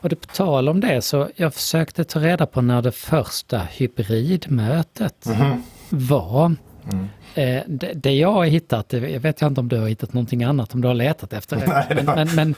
Och 0.00 0.08
det, 0.08 0.16
på 0.16 0.26
tal 0.26 0.68
om 0.68 0.80
det 0.80 1.02
så 1.02 1.28
jag 1.36 1.54
försökte 1.54 2.04
ta 2.04 2.20
reda 2.20 2.46
på 2.46 2.60
när 2.60 2.82
det 2.82 2.92
första 2.92 3.58
hybridmötet 3.58 5.26
mm 5.26 5.38
-hmm. 5.38 5.62
var. 5.88 6.56
Mm. 6.92 7.08
Eh, 7.34 7.62
det, 7.66 7.92
det, 7.92 8.12
jag 8.12 8.32
har 8.32 8.44
hittat, 8.44 8.92
jag 8.92 9.20
vet 9.20 9.42
inte 9.42 9.60
om 9.60 9.68
du 9.68 9.78
har 9.78 9.88
hittat 9.88 10.12
någonting 10.12 10.44
annat, 10.44 10.74
om 10.74 10.80
du 10.80 10.88
har 10.88 10.94
letat 10.94 11.32
efter 11.32 11.56
det. 11.56 11.66
Nej, 11.66 12.04
men, 12.04 12.06
men, 12.14 12.28
men, 12.34 12.54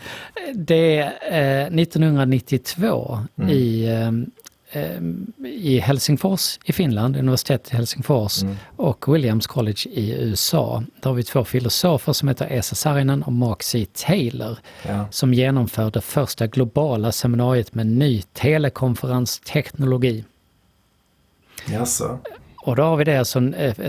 det 0.55 0.99
är 0.99 1.67
eh, 1.67 1.81
1992 1.81 3.19
mm. 3.37 3.51
i 3.51 3.85
eh, 3.85 4.83
eh, 4.83 5.01
i 5.45 5.79
Helsingfors 5.79 6.59
i 6.65 6.73
Finland, 6.73 7.17
universitetet 7.17 7.73
i 7.73 7.77
Helsingfors 7.77 8.43
mm. 8.43 8.57
och 8.77 9.15
Williams 9.15 9.47
College 9.47 9.89
i 9.91 10.11
USA. 10.11 10.83
Där 11.01 11.11
har 11.11 11.15
vi 11.15 11.23
två 11.23 11.45
filosofer 11.45 12.13
som 12.13 12.29
heter 12.29 12.47
Esa 12.51 12.75
Saarinen 12.75 13.23
och 13.23 13.33
Mark 13.33 13.63
C. 13.63 13.87
Taylor 13.93 14.59
ja. 14.89 15.07
som 15.11 15.35
genomförde 15.35 16.01
första 16.01 16.47
globala 16.47 17.13
seminariet 17.13 17.75
med 17.75 17.87
ny 17.87 18.23
telekonferensteknologi. 18.23 20.25
Jaså? 21.69 22.19
Och 22.63 22.77
då 22.77 22.83
har 22.83 22.97
vi 22.97 23.05
det 23.05 23.17
alltså 23.17 23.41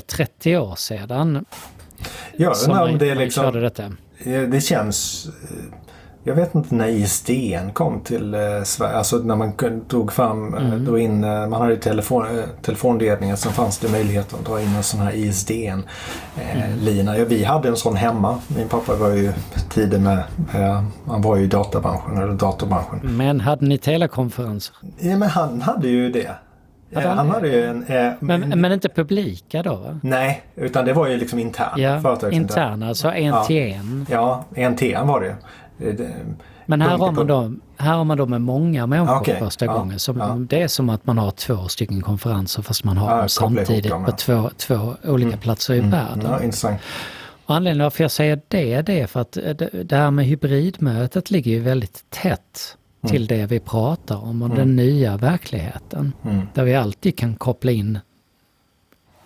30 0.07 0.57
år 0.57 0.75
sedan. 0.75 1.45
Ja, 2.37 2.53
som 2.53 2.73
man, 2.73 2.97
det, 2.97 3.15
liksom, 3.15 3.53
detta. 3.53 3.91
det 4.23 4.61
känns... 4.61 5.27
Jag 6.23 6.35
vet 6.35 6.55
inte 6.55 6.75
när 6.75 6.87
ISDN 6.87 7.71
kom 7.73 8.01
till 8.01 8.33
eh, 8.33 8.39
Sverige. 8.63 8.95
Alltså 8.95 9.17
när 9.17 9.35
man 9.35 9.53
drog 9.87 10.11
fram, 10.11 10.53
eh, 10.53 10.65
mm. 10.65 10.85
drog 10.85 10.99
in, 10.99 11.23
eh, 11.23 11.47
man 11.47 11.61
hade 11.61 11.77
telefon, 11.77 12.39
eh, 12.39 12.43
telefonledningen. 12.61 13.37
Sen 13.37 13.51
fanns 13.51 13.77
det 13.77 13.91
möjlighet 13.91 14.33
att 14.33 14.45
dra 14.45 14.61
in 14.61 14.75
en 14.75 14.83
sån 14.83 14.99
här 14.99 15.15
ISDN-lina. 15.15 17.11
Eh, 17.11 17.17
mm. 17.17 17.29
Vi 17.29 17.43
hade 17.43 17.69
en 17.69 17.75
sån 17.75 17.95
hemma. 17.95 18.39
Min 18.47 18.67
pappa 18.67 18.95
var 18.95 19.09
ju 19.09 19.33
tidig 19.69 20.01
med, 20.01 20.17
eh, 20.53 20.83
han 21.07 21.21
var 21.21 21.35
ju 21.35 21.43
i 21.43 21.47
databranschen 21.47 22.17
eller 22.17 22.33
datorbranschen. 22.33 23.17
Men 23.17 23.39
hade 23.39 23.65
ni 23.65 23.77
telekonferenser? 23.77 24.75
Ja, 24.99 25.17
men 25.17 25.29
han 25.29 25.61
hade 25.61 25.87
ju 25.87 26.11
det. 26.11 26.31
Hade 26.93 27.07
han, 27.07 27.17
han 27.17 27.29
hade 27.29 27.47
ju 27.47 27.65
en... 27.65 27.85
Eh, 27.87 28.13
men, 28.19 28.61
men 28.61 28.71
inte 28.71 28.89
publika 28.89 29.63
då? 29.63 29.75
Va? 29.75 29.99
Nej, 30.03 30.43
utan 30.55 30.85
det 30.85 30.93
var 30.93 31.07
ju 31.07 31.17
liksom 31.17 31.39
interna. 31.39 31.71
Ja, 31.75 32.29
interna, 32.31 32.87
alltså 32.87 33.11
en 33.11 33.25
ja. 33.25 33.43
till 33.43 33.73
en. 33.73 34.05
Ja, 34.09 34.45
en 34.55 34.75
till 34.75 34.93
en 34.93 35.07
var 35.07 35.21
det 35.21 35.27
ju. 35.27 35.35
Men 36.65 36.81
här 36.81 36.97
har, 36.97 37.11
man 37.11 37.27
då, 37.27 37.53
här 37.77 37.93
har 37.93 38.03
man 38.03 38.17
då 38.17 38.25
med 38.25 38.41
många 38.41 38.87
människor 38.87 39.19
okay. 39.19 39.39
första 39.39 39.65
ja, 39.65 39.73
gången. 39.73 39.99
Så 39.99 40.15
ja. 40.19 40.37
Det 40.39 40.61
är 40.61 40.67
som 40.67 40.89
att 40.89 41.05
man 41.05 41.17
har 41.17 41.31
två 41.31 41.67
stycken 41.67 42.01
konferenser 42.01 42.61
fast 42.61 42.83
man 42.83 42.97
har 42.97 43.11
ja, 43.11 43.17
dem 43.17 43.29
samtidigt 43.29 43.89
dem, 43.89 44.05
på 44.05 44.11
två, 44.11 44.49
två 44.57 44.95
olika 45.03 45.27
mm. 45.27 45.39
platser 45.39 45.73
i 45.73 45.79
mm. 45.79 45.91
världen. 45.91 46.25
Ja, 46.31 46.43
intressant. 46.43 46.81
Och 47.45 47.55
anledningen 47.55 47.83
varför 47.83 48.03
jag 48.03 48.11
säger 48.11 48.41
det, 48.47 48.81
det 48.81 48.99
är 48.99 49.07
för 49.07 49.19
att 49.19 49.31
det, 49.31 49.69
det 49.83 49.95
här 49.95 50.11
med 50.11 50.25
hybridmötet 50.25 51.31
ligger 51.31 51.51
ju 51.51 51.59
väldigt 51.59 52.09
tätt. 52.09 52.77
Till 53.07 53.27
det 53.27 53.45
vi 53.45 53.59
pratar 53.59 54.23
om 54.23 54.41
och 54.41 54.45
mm. 54.45 54.57
den 54.57 54.75
nya 54.75 55.17
verkligheten. 55.17 56.13
Mm. 56.23 56.47
Där 56.53 56.63
vi 56.63 56.75
alltid 56.75 57.17
kan 57.17 57.35
koppla 57.35 57.71
in 57.71 57.99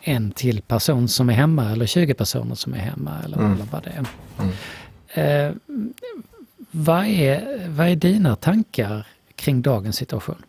en 0.01 0.31
till 0.31 0.61
person 0.61 1.07
som 1.07 1.29
är 1.29 1.33
hemma 1.33 1.71
eller 1.71 1.85
20 1.85 2.13
personer 2.13 2.55
som 2.55 2.73
är 2.73 2.77
hemma 2.77 3.11
eller, 3.25 3.37
mm. 3.37 3.53
eller 3.53 3.65
vad 3.71 3.83
det 3.83 3.89
är. 3.89 4.05
Mm. 4.39 4.53
Eh, 5.13 5.55
vad, 6.71 7.05
är 7.05 7.67
vad 7.69 7.87
är 7.87 7.95
dina 7.95 8.35
tankar 8.35 9.07
kring 9.35 9.61
dagens 9.61 9.95
situation? 9.95 10.43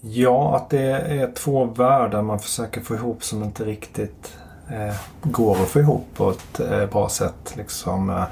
Ja, 0.00 0.56
att 0.56 0.70
det 0.70 0.90
är 0.90 1.32
två 1.32 1.64
världar 1.64 2.22
man 2.22 2.40
försöker 2.40 2.80
få 2.80 2.94
ihop 2.94 3.24
som 3.24 3.42
inte 3.42 3.64
riktigt 3.64 4.38
eh, 4.70 4.94
går 5.22 5.62
att 5.62 5.68
få 5.68 5.80
ihop 5.80 6.06
på 6.14 6.30
ett 6.30 6.60
eh, 6.60 6.86
bra 6.86 7.08
sätt. 7.08 7.54
Liksom, 7.56 8.10
eh, 8.10 8.24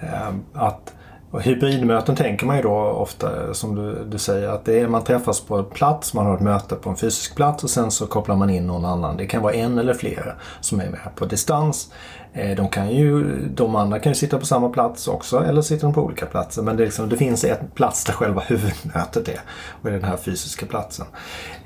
eh 0.00 0.34
att 0.52 0.93
och 1.34 1.42
hybridmöten 1.42 2.16
tänker 2.16 2.46
man 2.46 2.56
ju 2.56 2.62
då 2.62 2.74
ofta 2.74 3.54
som 3.54 3.74
du, 3.74 4.04
du 4.04 4.18
säger 4.18 4.48
att 4.48 4.64
det 4.64 4.80
är 4.80 4.88
man 4.88 5.04
träffas 5.04 5.40
på 5.40 5.56
en 5.56 5.64
plats, 5.64 6.14
man 6.14 6.26
har 6.26 6.34
ett 6.34 6.40
möte 6.40 6.74
på 6.74 6.90
en 6.90 6.96
fysisk 6.96 7.36
plats 7.36 7.64
och 7.64 7.70
sen 7.70 7.90
så 7.90 8.06
kopplar 8.06 8.36
man 8.36 8.50
in 8.50 8.66
någon 8.66 8.84
annan. 8.84 9.16
Det 9.16 9.26
kan 9.26 9.42
vara 9.42 9.52
en 9.52 9.78
eller 9.78 9.94
flera 9.94 10.32
som 10.60 10.80
är 10.80 10.90
med 10.90 11.00
på 11.14 11.26
distans. 11.26 11.92
Eh, 12.32 12.56
de, 12.56 12.68
kan 12.68 12.90
ju, 12.90 13.38
de 13.54 13.76
andra 13.76 13.98
kan 13.98 14.10
ju 14.10 14.14
sitta 14.14 14.38
på 14.38 14.46
samma 14.46 14.68
plats 14.68 15.08
också 15.08 15.44
eller 15.44 15.62
sitter 15.62 15.82
de 15.82 15.94
på 15.94 16.02
olika 16.02 16.26
platser. 16.26 16.62
Men 16.62 16.76
det, 16.76 16.84
liksom, 16.84 17.08
det 17.08 17.16
finns 17.16 17.44
en 17.44 17.70
plats 17.74 18.04
där 18.04 18.12
själva 18.12 18.40
huvudmötet 18.46 19.28
är 19.28 19.40
och 19.68 19.82
det 19.82 19.88
är 19.88 19.92
den 19.92 20.04
här 20.04 20.16
fysiska 20.16 20.66
platsen. 20.66 21.06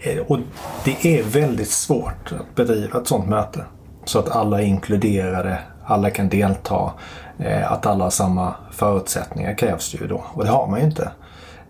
Eh, 0.00 0.18
och 0.18 0.38
det 0.84 1.18
är 1.18 1.22
väldigt 1.22 1.70
svårt 1.70 2.32
att 2.32 2.54
bedriva 2.54 3.00
ett 3.00 3.08
sådant 3.08 3.28
möte. 3.28 3.64
Så 4.04 4.18
att 4.18 4.28
alla 4.28 4.60
är 4.60 4.64
inkluderade, 4.64 5.58
alla 5.88 6.10
kan 6.10 6.28
delta. 6.28 6.92
Eh, 7.38 7.72
att 7.72 7.86
alla 7.86 8.04
har 8.04 8.10
samma 8.10 8.54
förutsättningar 8.70 9.54
krävs 9.54 9.92
det 9.92 9.98
ju 9.98 10.06
då 10.06 10.24
och 10.32 10.44
det 10.44 10.50
har 10.50 10.66
man 10.66 10.80
ju 10.80 10.86
inte. 10.86 11.10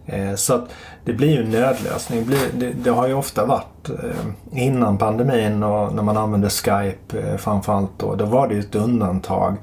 Eh, 0.09 0.35
så 0.35 0.55
att 0.55 0.69
det 1.05 1.13
blir 1.13 1.31
ju 1.31 1.45
en 1.45 1.51
nödlösning. 1.51 2.31
Det, 2.75 2.91
har 2.91 3.09
ju 3.09 3.15
ofta 3.15 3.47
varit 3.47 3.89
eh, 3.89 4.65
innan 4.65 4.99
pandemin 4.99 5.63
och 5.63 5.95
när 5.95 6.03
man 6.03 6.17
använde 6.17 6.51
Skype 6.51 7.19
eh, 7.21 7.37
framförallt 7.37 7.91
då. 7.99 8.15
Då 8.15 8.25
var 8.25 8.49
det 8.49 8.55
ju 8.55 8.61
ett 8.61 8.75
undantag. 8.75 9.57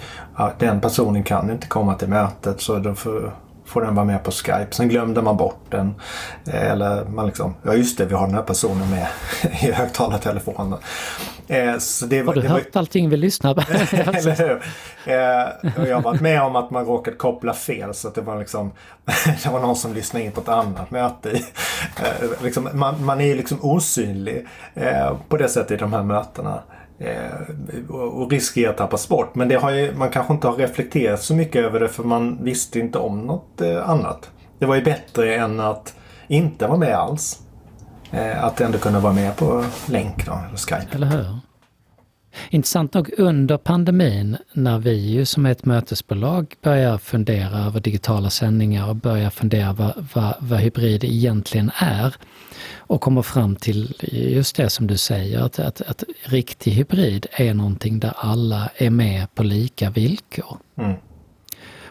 Den 0.60 0.82
personen 0.82 1.24
kan 1.24 1.52
inte 1.52 1.68
komma 1.68 1.96
till 1.96 2.08
mötet 2.10 2.62
så 2.62 2.78
då 2.78 2.96
får, 2.96 3.36
får 3.66 3.82
den 3.82 3.96
vara 3.96 4.06
med 4.06 4.24
på 4.24 4.32
Skype. 4.32 4.68
Sen 4.72 4.90
glömde 4.90 5.22
man 5.22 5.38
bort 5.38 5.62
den. 5.70 5.96
Eh, 6.48 6.72
eller 6.72 7.06
man 7.06 7.26
liksom, 7.26 7.56
ja 7.64 7.74
just 7.74 7.98
det, 7.98 8.06
vi 8.06 8.16
har 8.16 8.26
den 8.26 8.36
här 8.36 8.44
personen 8.44 8.90
med 8.90 9.08
i 9.62 9.72
högtalartelefonen. 9.72 10.80
Eh, 11.48 11.78
så 11.78 12.06
det, 12.06 12.22
har 12.22 12.34
du 12.34 12.42
det 12.42 12.48
hört 12.48 12.76
var... 12.76 12.80
allting 12.80 13.10
vi 13.10 13.18
lyssnar 13.18 13.54
på? 13.54 13.62
Eller 14.18 14.36
hur? 14.36 14.64
Eh, 15.06 15.88
jag 15.88 15.96
har 15.96 16.02
varit 16.02 16.22
med 16.22 16.42
om 16.42 16.56
att 16.56 16.72
man 16.72 16.86
råkat 16.86 17.18
koppla 17.18 17.54
fel 17.54 17.94
så 17.94 18.08
att 18.08 18.16
det 18.16 18.22
var 18.22 18.40
liksom 18.40 18.72
det 19.44 19.50
var 19.50 19.60
någon 19.60 19.76
som 19.76 19.94
lyssnade 19.94 20.26
in 20.26 20.32
på 20.32 20.42
ett 20.42 20.50
annat 20.50 20.92
möte. 20.92 21.32
Eh, 21.32 22.44
liksom, 22.44 22.70
man, 22.74 23.06
man 23.06 23.22
är 23.22 23.36
liksom 23.36 23.58
osynlig 23.62 24.48
eh, 24.74 25.18
på 25.30 25.38
det 25.38 25.50
sättet 25.50 25.72
i 25.72 25.76
de 25.76 25.94
här 25.94 26.04
mötena. 26.04 26.60
Eh, 27.00 27.90
och 27.90 28.32
riskera 28.32 28.70
att 28.70 28.78
tappas 28.78 29.10
bort. 29.10 29.36
Men 29.36 29.48
det 29.48 29.56
har 29.56 29.72
ju, 29.72 29.96
man 29.96 30.10
kanske 30.10 30.34
inte 30.34 30.48
har 30.48 30.56
reflekterat 30.56 31.22
så 31.22 31.36
mycket 31.36 31.66
över 31.66 31.80
det 31.80 31.88
för 31.88 32.04
man 32.04 32.44
visste 32.44 32.80
inte 32.80 32.98
om 33.00 33.22
något 33.22 33.62
eh, 33.62 33.90
annat. 33.90 34.30
Det 34.60 34.66
var 34.66 34.76
ju 34.76 34.82
bättre 34.82 35.36
än 35.36 35.60
att 35.60 35.94
inte 36.28 36.68
vara 36.68 36.78
med 36.78 36.96
alls. 36.96 37.40
Eh, 38.12 38.44
att 38.44 38.62
ändå 38.62 38.78
kunna 38.78 39.00
vara 39.00 39.14
med 39.14 39.36
på 39.36 39.66
länk 39.86 40.26
då, 40.26 40.40
eller 40.48 40.58
Skype. 40.58 40.96
Eller 40.96 41.08
hur? 41.08 41.26
Intressant 42.50 42.94
nog 42.94 43.10
under 43.18 43.58
pandemin 43.58 44.38
när 44.54 44.80
vi 44.80 44.94
ju 44.94 45.26
som 45.26 45.46
ett 45.46 45.66
mötesbolag 45.66 46.56
börjar 46.62 46.98
fundera 46.98 47.58
över 47.60 47.80
digitala 47.80 48.30
sändningar 48.30 48.90
och 48.90 48.96
börjar 48.96 49.30
fundera 49.30 49.74
vad, 49.74 50.08
vad, 50.14 50.34
vad 50.40 50.60
hybrid 50.60 51.04
egentligen 51.04 51.72
är 51.76 52.16
och 52.88 53.02
kommer 53.02 53.22
fram 53.22 53.56
till 53.56 53.96
just 54.12 54.56
det 54.56 54.70
som 54.70 54.88
du 54.88 54.98
säger, 54.98 55.40
att, 55.40 55.60
att, 55.60 55.82
att 55.82 56.04
riktig 56.24 56.72
hybrid 56.72 57.28
är 57.32 57.54
någonting 57.54 58.00
där 58.00 58.14
alla 58.18 58.70
är 58.76 58.90
med 58.90 59.36
på 59.36 59.44
lika 59.44 59.90
villkor. 59.90 60.58
Mm. 60.78 60.96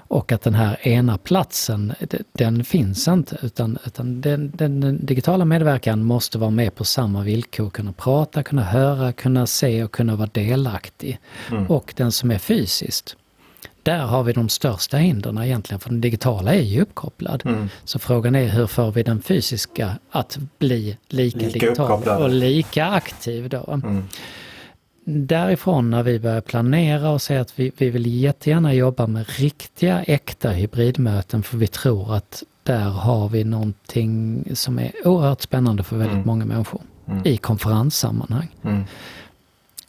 Och 0.08 0.32
att 0.32 0.42
den 0.42 0.54
här 0.54 0.88
ena 0.88 1.18
platsen, 1.18 1.94
den 2.32 2.64
finns 2.64 3.08
inte 3.08 3.38
utan, 3.42 3.78
utan 3.86 4.20
den, 4.20 4.52
den, 4.54 5.06
digitala 5.06 5.44
medverkan 5.44 6.04
måste 6.04 6.38
vara 6.38 6.50
med 6.50 6.74
på 6.74 6.84
samma 6.84 7.22
villkor, 7.22 7.70
kunna 7.70 7.92
prata, 7.92 8.42
kunna 8.42 8.62
höra, 8.62 9.12
kunna 9.12 9.46
se 9.46 9.84
och 9.84 9.92
kunna 9.92 10.16
vara 10.16 10.30
delaktig. 10.32 11.18
Mm. 11.50 11.66
Och 11.66 11.94
den 11.96 12.12
som 12.12 12.30
är 12.30 12.38
fysiskt, 12.38 13.16
där 13.82 13.98
har 13.98 14.22
vi 14.22 14.32
de 14.32 14.48
största 14.48 14.96
hindren 14.96 15.38
egentligen, 15.38 15.80
för 15.80 15.90
den 15.90 16.00
digitala 16.00 16.54
är 16.54 16.62
ju 16.62 16.82
uppkopplad. 16.82 17.42
Mm. 17.44 17.68
Så 17.84 17.98
frågan 17.98 18.34
är 18.34 18.48
hur 18.48 18.66
får 18.66 18.92
vi 18.92 19.02
den 19.02 19.22
fysiska 19.22 19.98
att 20.10 20.38
bli 20.58 20.96
lika, 21.08 21.38
lika 21.38 21.50
digital 21.50 21.84
uppkopplad. 21.84 22.22
och 22.22 22.30
lika 22.30 22.86
aktiv 22.86 23.48
då. 23.48 23.64
Mm. 23.72 24.04
Därifrån 25.06 25.90
när 25.90 26.02
vi 26.02 26.18
börjar 26.18 26.40
planera 26.40 27.10
och 27.10 27.22
säga 27.22 27.40
att 27.40 27.58
vi, 27.58 27.72
vi 27.76 27.90
vill 27.90 28.06
jättegärna 28.06 28.74
jobba 28.74 29.06
med 29.06 29.26
riktiga, 29.28 30.02
äkta 30.02 30.50
hybridmöten 30.50 31.42
för 31.42 31.56
vi 31.56 31.66
tror 31.66 32.14
att 32.14 32.42
där 32.62 32.88
har 32.88 33.28
vi 33.28 33.44
någonting 33.44 34.44
som 34.54 34.78
är 34.78 34.92
oerhört 35.04 35.40
spännande 35.40 35.82
för 35.82 35.96
väldigt 35.96 36.14
mm. 36.14 36.26
många 36.26 36.44
människor 36.44 36.82
mm. 37.06 37.22
i 37.26 37.36
konferenssammanhang. 37.36 38.48
Mm. 38.62 38.84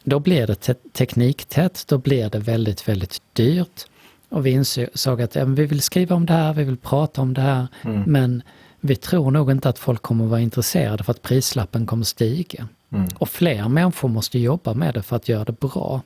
Då 0.04 0.20
blir 0.20 0.46
det 0.46 0.54
te 0.54 0.74
tekniktätt, 0.74 1.84
då 1.88 1.98
blir 1.98 2.30
det 2.30 2.38
väldigt, 2.38 2.88
väldigt 2.88 3.22
dyrt. 3.32 3.86
Och 4.28 4.46
vi 4.46 4.50
insåg 4.50 5.22
att 5.22 5.34
ja, 5.34 5.44
vi 5.44 5.66
vill 5.66 5.82
skriva 5.82 6.16
om 6.16 6.26
det 6.26 6.32
här, 6.32 6.54
vi 6.54 6.64
vill 6.64 6.76
prata 6.76 7.20
om 7.20 7.34
det 7.34 7.40
här, 7.40 7.66
mm. 7.84 8.02
men 8.06 8.42
vi 8.80 8.96
tror 8.96 9.30
nog 9.30 9.50
inte 9.50 9.68
att 9.68 9.78
folk 9.78 10.02
kommer 10.02 10.24
vara 10.26 10.40
intresserade 10.40 11.04
för 11.04 11.10
att 11.10 11.22
prislappen 11.22 11.86
kommer 11.86 12.04
stiga. 12.04 12.68
Mm. 12.92 13.08
Och 13.18 13.28
fler 13.28 13.68
människor 13.68 14.08
måste 14.08 14.38
jobba 14.38 14.74
med 14.74 14.94
det 14.94 15.02
för 15.02 15.16
att 15.16 15.28
göra 15.28 15.44
det 15.44 15.60
bra. 15.60 16.00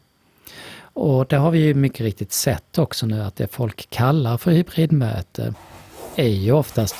Och 0.92 1.26
det 1.26 1.36
har 1.36 1.50
vi 1.50 1.58
ju 1.58 1.74
mycket 1.74 2.00
riktigt 2.00 2.32
sett 2.32 2.78
också 2.78 3.06
nu 3.06 3.22
att 3.22 3.36
det 3.36 3.52
folk 3.52 3.90
kallar 3.90 4.38
för 4.38 4.50
hybridmöte 4.50 5.54
är 6.16 6.28
ju 6.28 6.52
oftast 6.52 6.96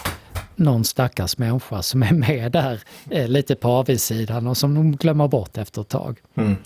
någon 0.57 0.85
stackars 0.85 1.39
människa 1.39 1.83
som 1.83 2.03
är 2.03 2.13
med 2.13 2.53
där 2.53 2.81
eh, 3.11 3.29
lite 3.29 3.55
på 3.55 3.69
avsidan 3.69 4.47
och 4.47 4.57
som 4.57 4.75
de 4.75 4.97
glömmer 4.97 5.29
bort 5.29 5.59
efter 5.59 5.81
ett 5.81 5.89
tag. 5.89 6.19
Mm. 6.35 6.57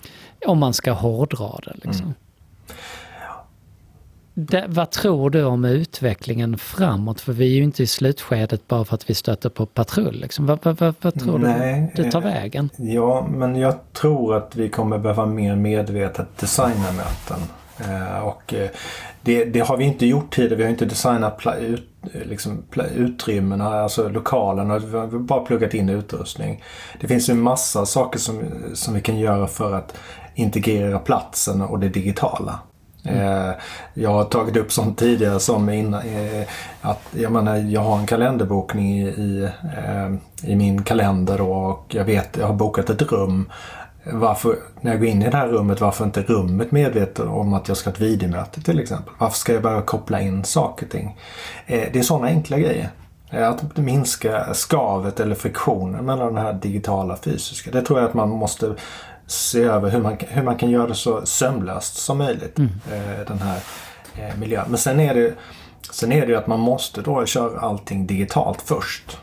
Om 0.45 0.59
man 0.59 0.73
ska 0.73 0.91
hårdra 0.91 1.59
det 1.63 1.73
liksom. 1.73 2.05
Mm. 2.05 2.13
Det, 4.37 4.65
vad 4.67 4.91
tror 4.91 5.29
du 5.29 5.43
om 5.43 5.65
utvecklingen 5.65 6.57
framåt? 6.57 7.21
För 7.21 7.33
vi 7.33 7.45
är 7.45 7.55
ju 7.55 7.63
inte 7.63 7.83
i 7.83 7.87
slutskedet 7.87 8.67
bara 8.67 8.85
för 8.85 8.95
att 8.95 9.09
vi 9.09 9.13
stöter 9.13 9.49
på 9.49 9.65
patrull. 9.65 10.15
Liksom. 10.15 10.45
Vad, 10.45 10.59
vad, 10.63 10.79
vad, 10.79 10.95
vad 11.01 11.19
tror 11.19 11.39
Nej, 11.39 11.91
du 11.95 12.03
det 12.03 12.11
tar 12.11 12.21
vägen? 12.21 12.69
Ja, 12.77 13.27
men 13.31 13.55
jag 13.55 13.75
tror 13.93 14.35
att 14.35 14.55
vi 14.55 14.69
kommer 14.69 14.97
behöva 14.97 15.25
mer 15.25 15.55
medvetet 15.55 16.37
designa 16.37 16.91
möten. 16.91 17.39
Eh, 17.79 18.27
och 18.27 18.53
eh, 18.53 18.69
det, 19.21 19.45
det, 19.45 19.59
har 19.59 19.77
vi 19.77 19.85
inte 19.85 20.05
gjort 20.05 20.35
tidigare. 20.35 20.55
Vi 20.55 20.63
har 20.63 20.69
inte 20.69 20.85
designat 20.85 21.37
pla, 21.37 21.55
ut, 21.55 21.89
liksom, 22.25 22.63
pla, 22.69 22.85
utrymmena, 22.85 23.81
alltså 23.81 24.09
lokalerna. 24.09 24.79
Vi 24.79 24.97
har 24.97 25.07
bara 25.07 25.45
pluggat 25.45 25.73
in 25.73 25.89
utrustning. 25.89 26.63
Det 27.01 27.07
finns 27.07 27.29
en 27.29 27.41
massa 27.41 27.85
saker 27.85 28.19
som, 28.19 28.43
som 28.73 28.93
vi 28.93 29.01
kan 29.01 29.19
göra 29.19 29.47
för 29.47 29.73
att 29.73 29.97
integrera 30.35 30.99
platsen 30.99 31.61
och 31.61 31.79
det 31.79 31.89
digitala. 31.89 32.59
Mm. 33.05 33.47
Eh, 33.49 33.53
jag 33.93 34.09
har 34.09 34.23
tagit 34.23 34.57
upp 34.57 34.71
sånt 34.71 34.97
tidigare 34.97 35.39
som 35.39 35.69
innan, 35.69 36.01
eh, 36.01 36.47
att 36.81 37.01
jag 37.11 37.31
menar, 37.31 37.55
jag 37.55 37.81
har 37.81 37.99
en 37.99 38.05
kalenderbokning 38.05 39.01
i, 39.01 39.07
i, 39.07 39.49
eh, 39.77 40.13
i 40.51 40.55
min 40.55 40.83
kalender 40.83 41.41
och 41.41 41.85
jag 41.89 42.05
vet, 42.05 42.37
jag 42.37 42.47
har 42.47 42.53
bokat 42.53 42.89
ett 42.89 43.01
rum. 43.01 43.49
Varför, 44.11 44.55
när 44.81 44.91
jag 44.91 44.99
går 44.99 45.09
in 45.09 45.21
i 45.21 45.29
det 45.29 45.37
här 45.37 45.47
rummet, 45.47 45.81
varför 45.81 46.05
inte 46.05 46.21
rummet 46.21 46.71
medvetet 46.71 47.25
om 47.25 47.53
att 47.53 47.67
jag 47.67 47.77
ska 47.77 47.89
ha 47.89 47.93
ett 47.93 48.01
videomöte 48.01 48.61
till 48.61 48.79
exempel? 48.79 49.13
Varför 49.17 49.37
ska 49.37 49.53
jag 49.53 49.61
börja 49.61 49.81
koppla 49.81 50.21
in 50.21 50.43
saker 50.43 50.85
och 50.85 50.91
ting? 50.91 51.17
Det 51.67 51.95
är 51.95 52.01
sådana 52.01 52.27
enkla 52.27 52.59
grejer. 52.59 52.89
Att 53.31 53.77
minska 53.77 54.53
skavet 54.53 55.19
eller 55.19 55.35
friktionen 55.35 56.05
mellan 56.05 56.33
det 56.33 56.41
här 56.41 56.53
digitala 56.53 57.13
och 57.13 57.23
fysiska. 57.23 57.71
Det 57.71 57.81
tror 57.81 57.99
jag 57.99 58.07
att 58.09 58.13
man 58.13 58.29
måste 58.29 58.75
se 59.27 59.63
över 59.63 59.89
hur 59.89 60.01
man, 60.01 60.17
hur 60.19 60.43
man 60.43 60.57
kan 60.57 60.69
göra 60.69 60.87
det 60.87 60.95
så 60.95 61.25
sömlöst 61.25 61.97
som 61.97 62.17
möjligt. 62.17 62.57
Mm. 62.57 62.71
Eh, 62.91 63.25
den 63.27 63.39
här 63.39 63.59
eh, 64.17 64.37
miljön. 64.37 64.65
Men 64.67 64.77
sen 64.77 64.99
är 64.99 65.13
det 65.13 65.33
Sen 65.91 66.11
är 66.11 66.21
det 66.21 66.27
ju 66.27 66.37
att 66.37 66.47
man 66.47 66.59
måste 66.59 67.01
då 67.01 67.25
köra 67.25 67.59
allting 67.59 68.07
digitalt 68.07 68.61
först. 68.61 69.17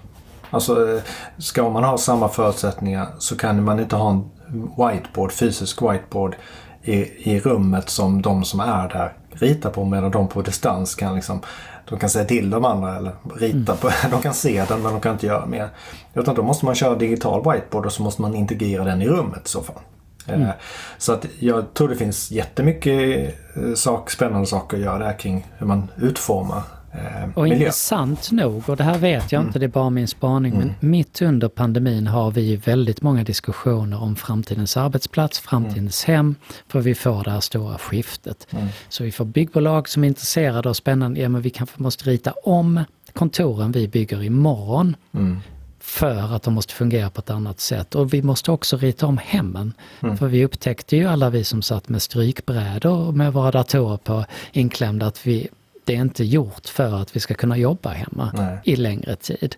Alltså 0.51 0.95
eh, 0.95 1.03
ska 1.39 1.71
man 1.71 1.85
ha 1.85 1.99
samma 1.99 2.29
förutsättningar 2.29 3.09
så 3.19 3.37
kan 3.37 3.65
man 3.65 3.81
inte 3.81 3.97
ha 3.97 4.11
en 4.11 4.31
whiteboard, 4.77 5.33
fysisk 5.33 5.83
whiteboard 5.83 6.37
i, 6.83 6.95
i 7.33 7.41
rummet 7.41 7.91
som 7.91 8.23
de 8.23 8.45
som 8.45 8.61
är 8.61 8.89
där 8.89 9.13
ritar 9.31 9.71
på 9.71 9.85
medan 9.85 10.11
de 10.11 10.29
på 10.29 10.43
distans 10.43 10.95
kan 10.95 11.15
liksom 11.15 11.41
de 11.89 11.99
kan 11.99 12.11
säga 12.11 12.25
till 12.25 12.51
de 12.51 12.65
andra 12.65 12.97
eller 12.97 13.13
rita 13.37 13.77
på, 13.77 13.91
de 14.11 14.23
kan 14.23 14.35
se 14.35 14.65
den 14.69 14.83
men 14.83 14.93
de 14.93 15.01
kan 15.01 15.13
inte 15.13 15.27
göra 15.27 15.47
mer. 15.47 15.69
Utan 16.15 16.35
då 16.35 16.43
måste 16.43 16.65
man 16.65 16.75
köra 16.75 16.95
digital 16.95 17.53
whiteboard 17.53 17.87
och 17.87 17.93
så 17.93 18.03
måste 18.03 18.23
man 18.23 18.35
integrera 18.35 18.85
den 18.85 19.03
i 19.03 19.09
rummet 19.09 19.47
i 19.47 19.49
så 19.49 19.63
fall. 19.63 19.79
Mm. 20.27 20.43
Eh, 20.43 20.51
så 20.99 21.13
att 21.13 21.27
jag 21.39 21.75
tror 21.75 21.89
det 21.89 21.97
finns 21.97 22.31
jättemycket 22.31 23.35
eh, 23.57 23.75
sak, 23.75 24.11
spännande 24.11 24.47
saker 24.47 24.77
att 24.77 24.83
göra 24.83 24.99
där 24.99 25.19
kring 25.19 25.47
hur 25.59 25.67
man 25.67 25.91
utformar 25.97 26.63
eh, 26.93 27.31
och 27.35 27.43
miljö. 27.43 27.57
intressant 27.57 28.31
nog, 28.31 28.69
och 28.69 28.77
det 28.77 28.85
här 28.85 28.99
vet 28.99 29.33
jag 29.33 29.39
mm. 29.39 29.49
inte, 29.49 29.59
det 29.59 29.67
är 29.67 29.69
bara 29.69 29.91
min 29.91 30.09
spaning, 30.09 30.55
mm. 30.55 30.67
men 30.81 30.91
mitt 30.91 31.23
under 31.23 31.49
pandemin 31.49 32.07
har 32.07 32.31
vi 32.31 32.57
väldigt 32.57 33.03
många 33.03 33.25
diskussioner 33.25 34.03
om 34.03 34.17
framtidens 34.17 34.77
arbetsplats, 34.77 35.41
framtidens 35.41 36.09
mm. 36.09 36.17
hem, 36.17 36.35
för 36.69 36.81
vi 36.81 36.95
får 36.95 37.25
det 37.25 37.31
här 37.31 37.41
stora 37.41 37.79
skiftet. 37.79 38.47
Mm. 38.51 38.69
Så 38.89 39.05
vi 39.05 39.13
får 39.13 39.25
byggbolag 39.25 39.89
som 39.89 40.05
är 40.05 40.09
intresserade 40.09 40.69
och 40.69 40.77
spännande, 40.77 41.21
ja 41.21 41.29
men 41.29 41.43
vi 41.43 41.51
kanske 41.51 41.83
måste 41.83 42.11
rita 42.11 42.33
om 42.33 42.85
kontoren 43.13 43.73
vi 43.73 43.89
bygger 43.89 44.23
imorgon. 44.23 44.97
Mm 45.15 45.41
för 45.83 46.35
att 46.37 46.43
de 46.43 46.55
måste 46.55 46.75
fungera 46.75 47.11
på 47.11 47.21
ett 47.21 47.31
annat 47.31 47.61
sätt. 47.61 47.95
Och 47.95 48.15
vi 48.15 48.23
måste 48.23 48.51
också 48.51 48.77
rita 48.77 49.07
om 49.07 49.19
hemmen. 49.19 49.73
Mm. 50.03 50.17
För 50.17 50.27
vi 50.27 50.45
upptäckte 50.45 50.97
ju 50.97 51.07
alla 51.07 51.31
vi 51.31 51.45
som 51.45 51.63
satt 51.63 51.89
med 51.89 52.03
strykbrädor 52.03 53.13
med 53.13 53.33
våra 53.33 53.51
datorer 53.51 53.97
på 53.97 54.25
inklämda 54.53 55.07
att 55.07 55.27
vi, 55.27 55.49
det 55.85 55.97
är 55.97 56.01
inte 56.01 56.25
gjort 56.25 56.69
för 56.69 56.95
att 56.95 57.17
vi 57.17 57.21
ska 57.21 57.35
kunna 57.35 57.57
jobba 57.57 57.91
hemma 57.91 58.33
Nej. 58.35 58.59
i 58.65 58.77
längre 58.77 59.17
tid. 59.17 59.57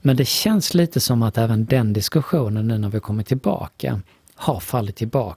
Men 0.00 0.16
det 0.16 0.24
känns 0.24 0.74
lite 0.74 1.00
som 1.00 1.22
att 1.22 1.38
även 1.38 1.64
den 1.64 1.92
diskussionen 1.92 2.68
nu 2.68 2.78
när 2.78 2.88
vi 2.88 3.00
kommer 3.00 3.22
tillbaka 3.22 4.00
har 4.34 4.60
fallit 4.60 4.96
tillbaka 4.96 5.36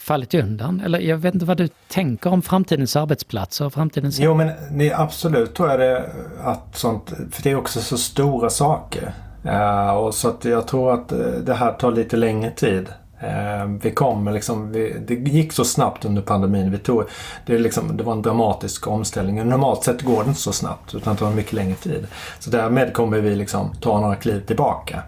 fallit 0.00 0.34
undan? 0.34 0.80
Eller 0.84 0.98
jag 1.00 1.16
vet 1.16 1.34
inte 1.34 1.46
vad 1.46 1.56
du 1.56 1.68
tänker 1.88 2.30
om 2.30 2.42
framtidens 2.42 2.96
arbetsplatser 2.96 3.64
och 3.66 3.72
framtidens... 3.72 4.18
Jo 4.18 4.34
men 4.34 4.52
det, 4.70 4.92
absolut 4.92 5.54
tror 5.54 5.70
jag 5.70 5.80
det 5.80 6.10
att 6.44 6.76
sånt, 6.78 7.12
för 7.30 7.42
det 7.42 7.50
är 7.50 7.56
också 7.56 7.80
så 7.80 7.98
stora 7.98 8.50
saker. 8.50 9.12
Uh, 9.46 9.90
och 9.90 10.14
så 10.14 10.28
att 10.28 10.44
jag 10.44 10.68
tror 10.68 10.94
att 10.94 11.12
uh, 11.12 11.18
det 11.18 11.54
här 11.54 11.72
tar 11.72 11.92
lite 11.92 12.16
längre 12.16 12.50
tid. 12.50 12.86
Uh, 13.22 13.76
vi 13.82 13.90
kommer 13.90 14.32
liksom, 14.32 14.72
vi, 14.72 14.96
det 15.06 15.14
gick 15.14 15.52
så 15.52 15.64
snabbt 15.64 16.04
under 16.04 16.22
pandemin. 16.22 16.70
Vi 16.70 16.78
tog, 16.78 17.04
det, 17.46 17.58
liksom, 17.58 17.96
det 17.96 18.04
var 18.04 18.12
en 18.12 18.22
dramatisk 18.22 18.86
omställning. 18.86 19.48
Normalt 19.48 19.84
sett 19.84 20.02
går 20.02 20.22
det 20.22 20.28
inte 20.28 20.40
så 20.40 20.52
snabbt 20.52 20.94
utan 20.94 21.14
det 21.14 21.20
tar 21.20 21.30
mycket 21.30 21.52
längre 21.52 21.74
tid. 21.74 22.06
Så 22.38 22.50
därmed 22.50 22.92
kommer 22.92 23.18
vi 23.18 23.36
liksom 23.36 23.70
ta 23.80 24.00
några 24.00 24.16
kliv 24.16 24.40
tillbaka. 24.46 25.02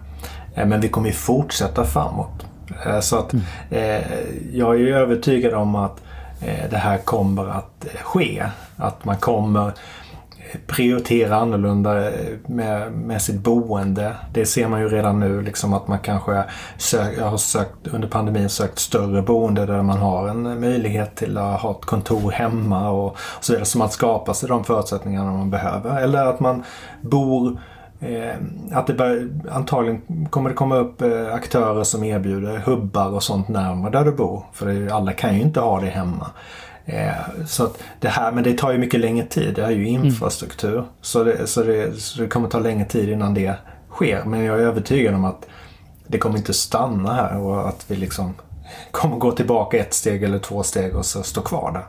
men 0.55 0.81
vi 0.81 0.89
kommer 0.89 1.11
fortsätta 1.11 1.85
framåt. 1.85 2.45
så 3.01 3.17
att 3.17 3.33
mm. 3.33 3.45
jag 4.53 4.81
är 4.81 4.87
övertygad 4.87 5.53
om 5.53 5.75
att 5.75 6.01
det 6.69 6.77
här 6.77 6.97
kommer 6.97 7.49
att 7.49 7.85
ske. 8.03 8.43
Att 8.77 9.05
man 9.05 9.17
kommer 9.17 9.73
prioritera 10.67 11.35
annorlunda 11.35 12.07
eh, 12.07 12.37
med, 12.45 12.91
med 12.91 13.21
sitt 13.21 13.35
boende. 13.35 14.15
Det 14.33 14.45
ser 14.45 14.67
man 14.67 14.81
ju 14.81 14.89
redan 14.89 15.19
nu 15.19 15.41
liksom 15.41 15.73
att 15.73 15.87
man 15.87 15.99
kanske 15.99 16.43
sök, 16.77 17.19
har 17.19 17.37
sökt, 17.37 17.87
under 17.87 18.07
pandemin 18.07 18.49
sökt 18.49 18.79
större 18.79 19.21
boende 19.21 19.65
där 19.65 19.81
man 19.81 19.97
har 19.97 20.27
en 20.27 20.59
möjlighet 20.59 21.15
till 21.15 21.37
att 21.37 21.61
ha 21.61 21.71
ett 21.71 21.85
kontor 21.85 22.31
hemma 22.31 22.89
och, 22.89 23.07
och 23.07 23.17
så 23.41 23.53
vidare. 23.53 23.65
Så 23.65 23.77
man 23.77 23.89
skapar 23.89 24.33
sig 24.33 24.49
de 24.49 24.63
förutsättningarna 24.63 25.31
man 25.31 25.49
behöver. 25.49 26.01
Eller 26.01 26.25
att 26.25 26.39
man 26.39 26.63
bor 27.01 27.59
eh, 27.99 28.35
att 28.71 28.87
det 28.87 28.93
bör, 28.93 29.29
antagligen 29.51 30.27
kommer 30.29 30.49
det 30.49 30.55
komma 30.55 30.75
upp 30.75 31.01
eh, 31.01 31.33
aktörer 31.33 31.83
som 31.83 32.03
erbjuder 32.03 32.57
hubbar 32.57 33.09
och 33.09 33.23
sånt 33.23 33.47
närmare 33.47 33.91
där 33.91 34.05
du 34.05 34.11
bor. 34.11 34.45
För 34.53 34.89
alla 34.91 35.13
kan 35.13 35.35
ju 35.35 35.41
inte 35.41 35.59
ha 35.59 35.79
det 35.79 35.87
hemma. 35.87 36.27
Eh, 36.85 37.45
så 37.47 37.69
det 37.99 38.07
här, 38.07 38.31
men 38.31 38.43
det 38.43 38.57
tar 38.57 38.71
ju 38.71 38.77
mycket 38.77 38.99
längre 38.99 39.25
tid. 39.25 39.55
Det 39.55 39.63
är 39.63 39.71
ju 39.71 39.87
mm. 39.87 40.05
infrastruktur. 40.05 40.73
Mm. 40.73 40.85
Så, 41.01 41.23
det, 41.23 41.47
så, 41.47 41.63
det, 41.63 42.01
så 42.01 42.21
det 42.21 42.27
kommer 42.27 42.49
ta 42.49 42.59
längre 42.59 42.85
tid 42.85 43.09
innan 43.09 43.33
det 43.33 43.55
sker. 43.89 44.23
Men 44.25 44.43
jag 44.43 44.59
är 44.59 44.63
övertygad 44.63 45.15
om 45.15 45.25
att 45.25 45.45
det 46.07 46.17
kommer 46.17 46.37
inte 46.37 46.53
stanna 46.53 47.13
här 47.13 47.37
och 47.37 47.69
att 47.69 47.85
vi 47.87 47.95
liksom 47.95 48.33
kommer 48.91 49.17
gå 49.17 49.31
tillbaka 49.31 49.77
ett 49.77 49.93
steg 49.93 50.23
eller 50.23 50.39
två 50.39 50.63
steg 50.63 50.95
och 50.95 51.05
så 51.05 51.23
stå 51.23 51.41
kvar 51.41 51.71
där. 51.71 51.85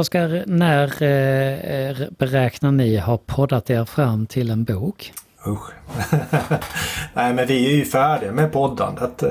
Oskar, 0.00 0.44
när 0.46 1.02
eh, 1.02 2.08
beräknar 2.18 2.72
ni 2.72 2.96
ha 2.96 3.18
poddat 3.26 3.70
er 3.70 3.84
fram 3.84 4.26
till 4.26 4.50
en 4.50 4.64
bok? 4.64 5.12
Usch. 5.46 5.70
Nej 7.14 7.34
men 7.34 7.46
vi 7.46 7.66
är 7.66 7.76
ju 7.76 7.84
färdiga 7.84 8.32
med 8.32 8.52
poddandet. 8.52 9.22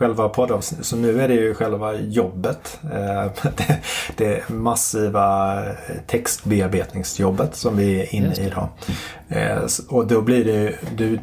Eh, 0.00 0.06
själva 0.06 0.28
poddavsnittet. 0.28 0.86
Så 0.86 0.96
nu 0.96 1.22
är 1.22 1.28
det 1.28 1.34
ju 1.34 1.54
själva 1.54 1.94
jobbet. 1.94 2.78
Eh, 2.84 3.50
det, 3.56 3.78
det 4.16 4.48
massiva 4.48 5.62
textbearbetningsjobbet 6.06 7.56
som 7.56 7.76
vi 7.76 8.00
är 8.00 8.14
inne 8.14 8.34
i 8.34 8.40
idag. 8.40 8.68
Eh, 9.28 9.62
och 9.88 10.06
då 10.06 10.22
blir 10.22 10.44
det, 10.44 10.74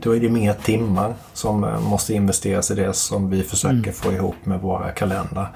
då 0.01 0.15
är 0.15 0.19
det 0.19 0.29
mer 0.29 0.53
timmar 0.53 1.13
som 1.33 1.75
måste 1.89 2.13
investeras 2.13 2.71
i 2.71 2.75
det 2.75 2.93
som 2.93 3.29
vi 3.29 3.43
försöker 3.43 3.75
mm. 3.75 3.93
få 3.93 4.11
ihop 4.11 4.35
med 4.43 4.61
våra 4.61 4.91
kalendrar. 4.91 5.51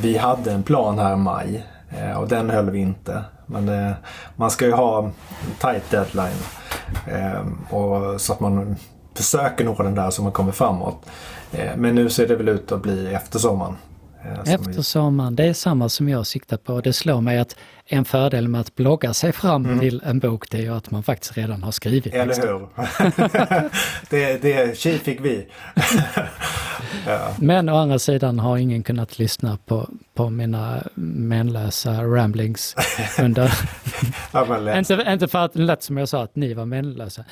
Vi 0.00 0.16
hade 0.16 0.52
en 0.52 0.62
plan 0.62 0.98
här 0.98 1.12
i 1.12 1.16
maj 1.16 1.64
Eh, 1.90 2.18
och 2.18 2.28
den 2.28 2.50
höll 2.50 2.70
vi 2.70 2.78
inte. 2.78 3.24
Men 3.46 3.68
eh, 3.68 3.92
man 4.36 4.50
ska 4.50 4.66
ju 4.66 4.72
ha 4.72 5.10
tight 5.60 5.90
deadline. 5.90 6.42
Eh, 7.06 7.74
och, 7.76 8.20
så 8.20 8.32
att 8.32 8.40
man 8.40 8.76
försöker 9.14 9.64
nå 9.64 9.74
den 9.74 9.94
där 9.94 10.10
så 10.10 10.22
man 10.22 10.32
kommer 10.32 10.52
framåt. 10.52 11.06
Eh, 11.52 11.76
men 11.76 11.94
nu 11.94 12.10
ser 12.10 12.28
det 12.28 12.36
väl 12.36 12.48
ut 12.48 12.72
att 12.72 12.82
bli 12.82 13.14
efter 13.14 13.38
sommaren. 13.38 13.76
Eh, 14.24 14.54
efter 14.54 14.82
sommaren, 14.82 15.36
det 15.36 15.44
är 15.44 15.52
samma 15.52 15.88
som 15.88 16.08
jag 16.08 16.26
siktar 16.26 16.56
på. 16.56 16.80
Det 16.80 16.92
slår 16.92 17.20
mig 17.20 17.38
att 17.38 17.56
en 17.90 18.04
fördel 18.04 18.48
med 18.48 18.60
att 18.60 18.74
blogga 18.74 19.14
sig 19.14 19.32
fram 19.32 19.64
mm. 19.64 19.80
till 19.80 20.02
en 20.04 20.18
bok 20.18 20.50
det 20.50 20.58
är 20.58 20.62
ju 20.62 20.74
att 20.74 20.90
man 20.90 21.02
faktiskt 21.02 21.36
redan 21.36 21.62
har 21.62 21.72
skrivit 21.72 22.14
Eller 22.14 22.46
hur! 22.46 22.68
det, 24.10 24.42
det 24.42 24.78
tji 24.78 24.98
fick 24.98 25.20
vi. 25.20 25.46
ja. 27.06 27.34
Men 27.38 27.68
å 27.68 27.76
andra 27.76 27.98
sidan 27.98 28.38
har 28.38 28.56
ingen 28.56 28.82
kunnat 28.82 29.18
lyssna 29.18 29.58
på, 29.66 29.88
på 30.14 30.30
mina 30.30 30.82
menlösa 30.94 32.02
ramblings 32.02 32.76
under... 33.18 33.52
inte, 34.78 35.04
inte 35.08 35.28
för 35.28 35.38
att 35.38 35.52
det 35.52 35.62
lät 35.62 35.82
som 35.82 35.96
jag 35.96 36.08
sa 36.08 36.22
att 36.22 36.36
ni 36.36 36.54
var 36.54 36.64
menlösa. 36.64 37.24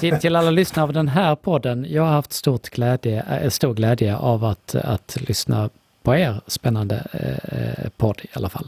till, 0.00 0.18
till 0.18 0.36
alla 0.36 0.50
lyssnare 0.50 0.84
av 0.84 0.92
den 0.92 1.08
här 1.08 1.36
podden, 1.36 1.86
jag 1.88 2.02
har 2.02 2.10
haft 2.10 2.32
stort 2.32 2.70
glädje, 2.70 3.22
äh, 3.42 3.50
stor 3.50 3.74
glädje 3.74 4.16
av 4.16 4.44
att, 4.44 4.74
att 4.74 5.16
lyssna 5.20 5.70
på 6.06 6.16
er 6.16 6.40
spännande 6.46 7.06
eh, 7.12 7.90
podd 7.96 8.20
i 8.22 8.28
alla 8.32 8.48
fall. 8.48 8.66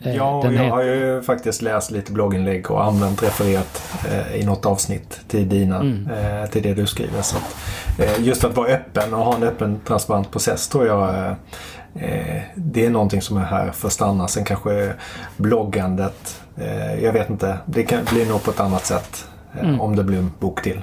Eh, 0.00 0.16
ja, 0.16 0.40
jag 0.44 0.52
heter... 0.52 0.68
har 0.68 0.82
ju 0.82 1.22
faktiskt 1.22 1.62
läst 1.62 1.90
lite 1.90 2.12
blogginlägg 2.12 2.70
och 2.70 2.84
använt 2.84 3.22
refererat 3.22 3.82
eh, 4.10 4.36
i 4.40 4.44
något 4.44 4.66
avsnitt 4.66 5.20
till 5.28 5.48
dina, 5.48 5.76
mm. 5.76 6.08
eh, 6.10 6.50
till 6.50 6.62
det 6.62 6.74
du 6.74 6.86
skriver. 6.86 7.22
Så 7.22 7.36
att, 7.36 7.56
eh, 7.98 8.24
just 8.24 8.44
att 8.44 8.56
vara 8.56 8.68
öppen 8.68 9.14
och 9.14 9.24
ha 9.24 9.36
en 9.36 9.42
öppen 9.42 9.80
transparent 9.86 10.30
process 10.30 10.68
tror 10.68 10.86
jag 10.86 11.08
eh, 11.94 12.42
det 12.54 12.86
är 12.86 12.90
någonting 12.90 13.22
som 13.22 13.36
är 13.36 13.44
här 13.44 13.70
för 13.70 13.86
att 13.86 13.92
stanna. 13.92 14.28
Sen 14.28 14.44
kanske 14.44 14.92
bloggandet, 15.36 16.40
eh, 16.56 17.04
jag 17.04 17.12
vet 17.12 17.30
inte, 17.30 17.58
det 17.66 17.82
kan 17.82 18.04
bli 18.10 18.24
nog 18.24 18.42
på 18.42 18.50
ett 18.50 18.60
annat 18.60 18.86
sätt 18.86 19.26
mm. 19.60 19.80
om 19.80 19.96
det 19.96 20.04
blir 20.04 20.18
en 20.18 20.32
bok 20.38 20.62
till. 20.62 20.80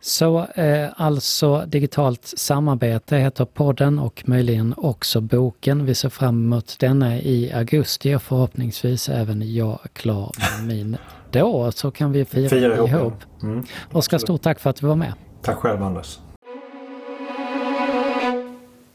Så 0.00 0.44
eh, 0.44 0.88
alltså 0.96 1.64
digitalt 1.66 2.32
samarbete 2.36 3.16
heter 3.16 3.44
podden 3.44 3.98
och 3.98 4.22
möjligen 4.26 4.74
också 4.76 5.20
boken. 5.20 5.86
Vi 5.86 5.94
ser 5.94 6.08
fram 6.08 6.44
emot 6.44 6.76
denna 6.78 7.16
i 7.18 7.52
augusti 7.52 8.14
och 8.14 8.22
förhoppningsvis 8.22 9.08
även 9.08 9.54
jag 9.54 9.78
klar 9.92 10.32
med 10.38 10.66
min 10.76 10.96
då 11.30 11.72
så 11.72 11.90
kan 11.90 12.12
vi 12.12 12.24
fira, 12.24 12.48
fira 12.48 12.74
ihop. 12.76 12.88
ihop. 12.90 13.14
Mm, 13.42 13.66
Oskar, 13.92 14.18
stort 14.18 14.42
tack 14.42 14.60
för 14.60 14.70
att 14.70 14.76
du 14.76 14.86
var 14.86 14.96
med. 14.96 15.12
Tack 15.42 15.56
själv 15.56 15.82
Anders. 15.82 16.18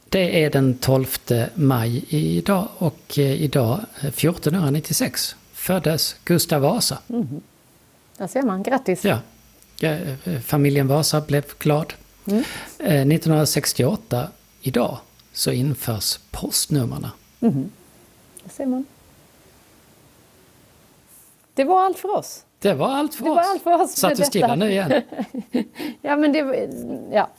Det 0.09 0.43
är 0.43 0.49
den 0.49 0.77
12 0.77 1.05
maj 1.53 2.05
idag 2.09 2.67
och 2.77 3.17
eh, 3.17 3.41
idag 3.41 3.79
1496 4.01 5.35
föddes 5.53 6.15
Gustav 6.25 6.61
Vasa. 6.61 6.97
Mm. 7.09 7.41
Där 8.17 8.27
ser 8.27 8.41
man, 8.41 8.63
grattis! 8.63 9.05
Ja, 9.05 9.11
Eh, 9.11 9.19
familjen 10.43 10.87
Vasa 10.87 11.21
blev 11.21 11.43
glad. 11.59 11.93
Mm. 12.27 12.43
1968, 13.11 14.17
eh, 14.17 14.27
idag, 14.61 14.97
så 15.33 15.51
införs 15.51 16.19
postnumren. 16.31 17.07
Mm. 17.41 17.71
Det 18.43 18.49
ser 18.49 18.65
man. 18.65 18.85
Det 21.53 21.63
var 21.63 21.85
allt 21.85 21.99
för 21.99 22.17
oss. 22.17 22.45
Det 22.59 22.73
var 22.73 22.89
allt 22.89 23.15
för 23.15 23.23
det 23.23 23.31
oss. 23.31 23.35
Var 23.35 23.43
allt 23.43 23.63
för 23.63 23.81
oss 23.81 23.91
Satt 23.91 24.17
du 24.17 24.23
stilla 24.23 24.55
nu 24.55 24.71
igen? 24.71 25.01
ja, 26.01 26.15
men 26.15 26.31
det... 26.31 26.69
Ja. 27.11 27.29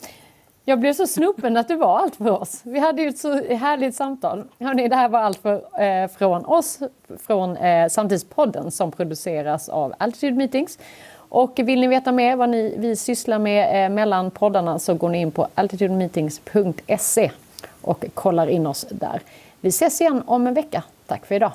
Jag 0.66 0.80
blev 0.80 0.92
så 0.92 1.06
snopen 1.06 1.56
att 1.56 1.68
det 1.68 1.76
var 1.76 1.98
allt 1.98 2.16
för 2.16 2.30
oss. 2.30 2.60
Vi 2.64 2.78
hade 2.78 3.02
ju 3.02 3.08
ett 3.08 3.18
så 3.18 3.54
härligt 3.54 3.94
samtal. 3.94 4.44
Hörrni, 4.60 4.88
det 4.88 4.96
här 4.96 5.08
var 5.08 5.18
allt 5.18 5.38
för, 5.38 5.82
eh, 5.82 6.08
från 6.08 6.44
oss, 6.44 6.78
från 7.26 7.56
eh, 7.56 7.88
Samtidspodden 7.88 8.70
som 8.70 8.92
produceras 8.92 9.68
av 9.68 9.94
Altitude 9.98 10.36
Meetings. 10.36 10.78
Och 11.34 11.58
vill 11.58 11.80
ni 11.80 11.86
veta 11.86 12.12
mer 12.12 12.36
vad 12.36 12.48
ni, 12.48 12.74
vi 12.78 12.96
sysslar 12.96 13.38
med 13.38 13.84
eh, 13.84 13.90
mellan 13.90 14.30
poddarna 14.30 14.78
så 14.78 14.94
går 14.94 15.08
ni 15.08 15.20
in 15.20 15.30
på 15.30 15.48
altitudemeetings.se 15.54 17.30
och 17.80 18.04
kollar 18.14 18.46
in 18.46 18.66
oss 18.66 18.86
där. 18.90 19.20
Vi 19.60 19.68
ses 19.68 20.00
igen 20.00 20.22
om 20.26 20.46
en 20.46 20.54
vecka. 20.54 20.82
Tack 21.06 21.26
för 21.26 21.34
idag! 21.34 21.52